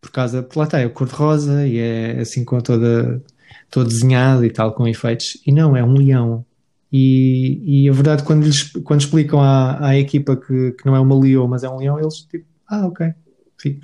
por 0.00 0.10
causa, 0.10 0.42
por 0.42 0.60
lá 0.60 0.64
está, 0.64 0.80
é 0.80 0.88
cor-de-rosa 0.88 1.66
e 1.66 1.78
é 1.78 2.20
assim 2.20 2.42
com 2.42 2.58
toda, 2.60 3.22
todo 3.70 3.88
desenhado 3.88 4.44
e 4.46 4.50
tal, 4.50 4.72
com 4.72 4.88
efeitos. 4.88 5.36
E 5.46 5.52
não, 5.52 5.76
é 5.76 5.84
um 5.84 5.92
leão. 5.92 6.44
E, 6.92 7.84
e 7.84 7.88
a 7.88 7.92
verdade, 7.92 8.22
quando, 8.22 8.44
lhes, 8.44 8.72
quando 8.84 9.00
explicam 9.00 9.40
à, 9.40 9.88
à 9.88 9.96
equipa 9.98 10.36
que, 10.36 10.72
que 10.72 10.86
não 10.86 10.96
é 10.96 11.00
uma 11.00 11.18
leoa, 11.18 11.46
mas 11.46 11.62
é 11.62 11.68
um 11.68 11.76
leão, 11.76 11.98
eles 11.98 12.22
tipo, 12.22 12.46
ah, 12.68 12.86
ok, 12.86 13.08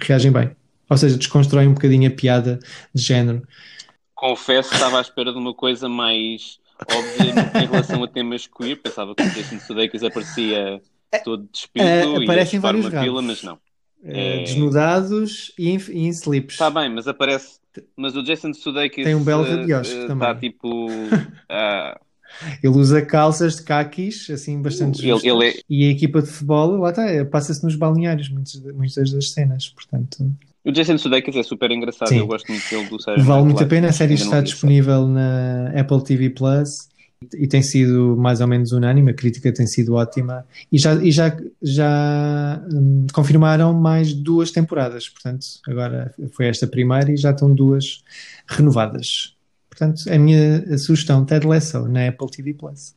reagem 0.01 0.33
bem. 0.33 0.51
Ou 0.89 0.97
seja, 0.97 1.17
desconstroem 1.17 1.69
um 1.69 1.75
bocadinho 1.75 2.09
a 2.09 2.11
piada 2.13 2.59
de 2.95 3.03
género. 3.03 3.43
Confesso 4.15 4.71
que 4.71 4.77
estava 4.77 4.99
à 4.99 5.01
espera 5.01 5.33
de 5.33 5.39
uma 5.39 5.55
coisa 5.55 5.89
mais 5.89 6.59
óbvia 6.91 7.63
em 7.63 7.67
relação 7.67 8.03
a 8.05 8.09
temas 8.09 8.47
queer. 8.47 8.81
Pensava 8.81 9.15
que 9.15 9.23
o 9.23 9.31
Jason 9.31 9.59
Sudeikis 9.61 10.03
aparecia 10.03 10.81
todo 11.25 11.49
despido 11.53 11.85
É, 11.85 12.05
e 12.05 12.25
aparece 12.25 12.57
em 12.57 12.59
chupar 12.59 12.75
vários 12.75 12.93
uma 12.93 13.03
pila, 13.03 13.23
mas 13.23 13.43
não. 13.43 13.59
Eh, 14.03 14.41
É. 14.41 14.43
desnudados 14.45 15.53
e 15.59 15.71
em, 15.71 15.79
e 15.79 16.07
em 16.07 16.09
slips. 16.09 16.55
Está 16.55 16.71
bem, 16.71 16.91
mas 16.91 17.09
aparece. 17.09 17.59
Mas 17.97 18.15
o 18.15 18.23
Jason 18.23 18.53
Sudeikis 18.53 19.05
Tem 19.05 19.15
um 19.15 19.25
belo 19.25 19.45
eh, 19.47 19.51
rabiosque 19.51 19.95
eh, 19.95 20.07
também. 20.07 20.29
Está 20.29 20.41
tipo. 20.41 20.87
ah, 21.49 21.99
Ele 22.63 22.75
usa 22.77 23.01
calças 23.03 23.57
de 23.57 23.63
caquis, 23.63 24.29
assim, 24.31 24.61
bastante 24.61 25.01
Ele- 25.07 25.29
ele 25.29 25.49
é- 25.49 25.55
E 25.69 25.85
a 25.87 25.91
equipa 25.91 26.21
de 26.23 26.29
futebol, 26.29 26.77
lá 26.77 26.91
está, 26.91 27.05
é, 27.09 27.25
passa-se 27.25 27.63
nos 27.65 27.77
balneários, 27.77 28.29
muitas, 28.29 28.61
muitas 28.75 29.11
das 29.13 29.31
cenas, 29.31 29.69
portanto, 29.69 30.31
o 30.65 30.73
Jason 30.73 30.97
Sudeikis 30.97 31.37
é 31.37 31.43
super 31.43 31.71
engraçado. 31.71 32.09
Sim. 32.09 32.21
Eu 32.21 32.27
gosto 32.27 32.51
muito 32.51 32.65
dele 32.71 32.89
do 32.89 32.99
Saturday 32.99 33.27
vale 33.27 33.45
muito 33.45 33.63
a 33.63 33.67
pena. 33.67 33.89
A 33.89 33.93
série 33.93 34.15
está 34.15 34.41
disponível 34.41 35.07
na 35.07 35.73
Apple 35.79 36.03
TV 36.03 36.31
Plus 36.31 36.89
e 37.35 37.47
tem 37.47 37.63
sido 37.63 38.17
mais 38.19 38.41
ou 38.41 38.47
menos 38.47 38.73
unânime, 38.73 39.11
a 39.11 39.15
crítica 39.15 39.53
tem 39.53 39.67
sido 39.67 39.95
ótima 39.95 40.47
e 40.73 40.79
já, 40.79 40.95
e 41.03 41.11
já, 41.13 41.37
já 41.63 42.63
hum, 42.73 43.07
confirmaram 43.13 43.75
mais 43.75 44.13
duas 44.15 44.51
temporadas, 44.51 45.09
portanto, 45.09 45.47
agora 45.69 46.15
foi 46.33 46.47
esta 46.47 46.67
primeira 46.67 47.13
e 47.13 47.17
já 47.17 47.31
estão 47.31 47.55
duas 47.55 48.03
renovadas. 48.47 49.34
Portanto, 49.77 50.03
é 50.09 50.15
a 50.15 50.19
minha 50.19 50.79
sugestão, 50.79 51.25
Ted 51.25 51.47
Lasso, 51.47 51.89
na 51.89 52.09
Apple 52.09 52.31
TV 52.31 52.55
Plus. 52.55 52.95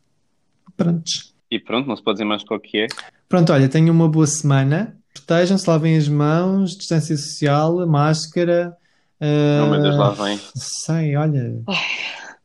Prontos. 0.76 1.34
E 1.50 1.60
pronto, 1.60 1.88
não 1.88 1.96
se 1.96 2.04
pode 2.04 2.16
dizer 2.18 2.26
mais 2.26 2.44
qual 2.44 2.60
que 2.60 2.78
é. 2.80 2.88
Pronto, 3.28 3.52
olha, 3.52 3.68
tenham 3.68 3.94
uma 3.96 4.08
boa 4.08 4.28
semana. 4.28 4.96
Protejam-se, 5.14 5.68
lavem 5.68 5.98
as 5.98 6.08
mãos, 6.08 6.78
distância 6.78 7.18
social, 7.18 7.86
máscara. 7.88 8.78
ah, 9.20 9.26
Não, 9.62 9.72
meu 9.72 9.82
Deus, 9.82 9.98
lá 9.98 10.12
vem. 10.12 10.40
Sei, 10.56 11.16
olha. 11.16 11.62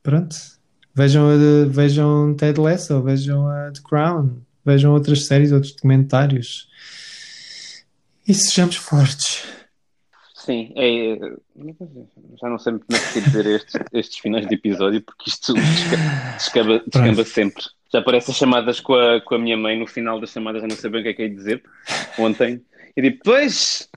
Pronto. 0.03 0.35
Vejam, 0.95 1.29
a- 1.29 1.67
vejam 1.69 2.35
Ted 2.35 2.59
Lasso, 2.61 3.03
vejam 3.03 3.47
a 3.49 3.71
The 3.73 3.81
Crown, 3.87 4.37
vejam 4.65 4.93
outras 4.93 5.27
séries, 5.27 5.53
outros 5.53 5.73
documentários. 5.75 6.69
E 8.27 8.33
sejamos 8.35 8.77
fortes. 8.77 9.43
Sim, 10.45 10.73
é. 10.77 11.19
Já 12.41 12.49
não 12.49 12.59
sei 12.59 12.73
muito 12.73 12.87
bem 12.89 12.99
o 12.99 13.13
que 13.13 13.21
dizer 13.21 13.47
a 13.47 13.51
estes, 13.51 13.75
estes 13.93 14.19
finais 14.19 14.47
de 14.47 14.55
episódio, 14.55 15.01
porque 15.03 15.31
isto 15.31 15.55
desca- 15.55 15.97
descamba, 16.37 16.83
descamba 16.87 17.25
sempre. 17.25 17.63
Já 17.93 18.03
parece 18.03 18.31
as 18.31 18.37
chamadas 18.37 18.81
com 18.81 18.95
a, 18.95 19.21
com 19.21 19.35
a 19.35 19.39
minha 19.39 19.57
mãe, 19.57 19.79
no 19.79 19.87
final 19.87 20.19
das 20.21 20.31
chamadas 20.31 20.63
já 20.63 20.69
não 20.69 20.75
sei 20.77 20.91
bem 20.91 21.01
o 21.01 21.05
que 21.05 21.11
é 21.11 21.15
que 21.15 21.23
é 21.23 21.29
dizer. 21.29 21.63
Ontem. 22.19 22.63
E 22.97 23.03
digo, 23.03 23.19
pois, 23.25 23.89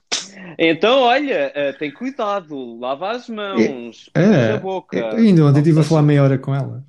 então 0.58 1.00
olha, 1.00 1.50
eh, 1.54 1.72
tem 1.72 1.90
cuidado, 1.90 2.78
lava 2.78 3.10
as 3.10 3.28
mãos, 3.28 4.08
É, 4.14 4.22
proteja 4.22 4.54
a 4.54 4.58
boca. 4.58 4.96
eu 4.98 5.16
ainda 5.16 5.44
ontem 5.46 5.58
estive 5.60 5.80
a 5.80 5.82
falar 5.82 6.02
meia 6.02 6.22
hora 6.22 6.38
com 6.38 6.54
ela. 6.54 6.84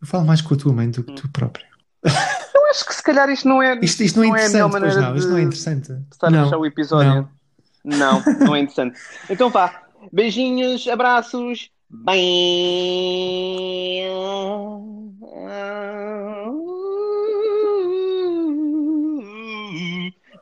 Eu 0.00 0.06
falo 0.06 0.24
mais 0.24 0.40
com 0.40 0.54
a 0.54 0.56
tua 0.56 0.72
mãe 0.72 0.90
do 0.90 1.04
que 1.04 1.12
tu 1.12 1.28
própria. 1.30 1.66
Eu 2.04 2.70
acho 2.70 2.86
que 2.86 2.94
se 2.94 3.02
calhar 3.02 3.28
isto 3.28 3.46
não 3.46 3.62
é, 3.62 3.78
Isto, 3.82 4.02
isto 4.02 4.16
não 4.18 4.24
é 4.24 4.28
não 4.28 4.36
é 4.36 4.42
a 4.42 4.46
interessante, 4.48 4.96
não. 5.02 5.16
Isto 5.16 5.28
não 5.30 5.36
é 5.36 5.40
de 5.40 5.46
interessante. 5.46 5.92
estar 6.10 6.26
a 6.26 6.30
Não, 6.30 6.44
fechar 6.44 6.56
o 6.58 6.66
episódio. 6.66 7.14
não. 7.14 7.28
Não, 7.84 8.22
não 8.40 8.54
é 8.54 8.60
interessante. 8.60 8.98
Então 9.28 9.50
vá. 9.50 9.82
Beijinhos, 10.12 10.88
abraços. 10.88 11.70
Bem. 11.90 12.22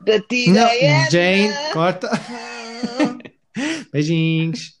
Da 0.05 0.19
Não. 0.47 1.09
Jane, 1.11 1.53
corta. 1.73 2.09
Beijinhos. 3.91 4.80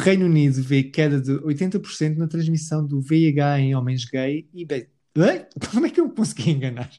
Reino 0.00 0.26
Unido 0.26 0.62
vê 0.62 0.82
queda 0.82 1.20
de 1.20 1.32
80% 1.32 2.16
na 2.16 2.26
transmissão 2.26 2.86
do 2.86 3.00
VIH 3.00 3.60
em 3.60 3.74
homens 3.74 4.04
gay 4.04 4.48
e... 4.52 4.64
Be... 4.64 4.88
Oi? 5.16 5.46
Como 5.72 5.86
é 5.86 5.90
que 5.90 6.00
eu 6.00 6.08
me 6.08 6.14
consegui 6.14 6.50
enganar? 6.50 6.90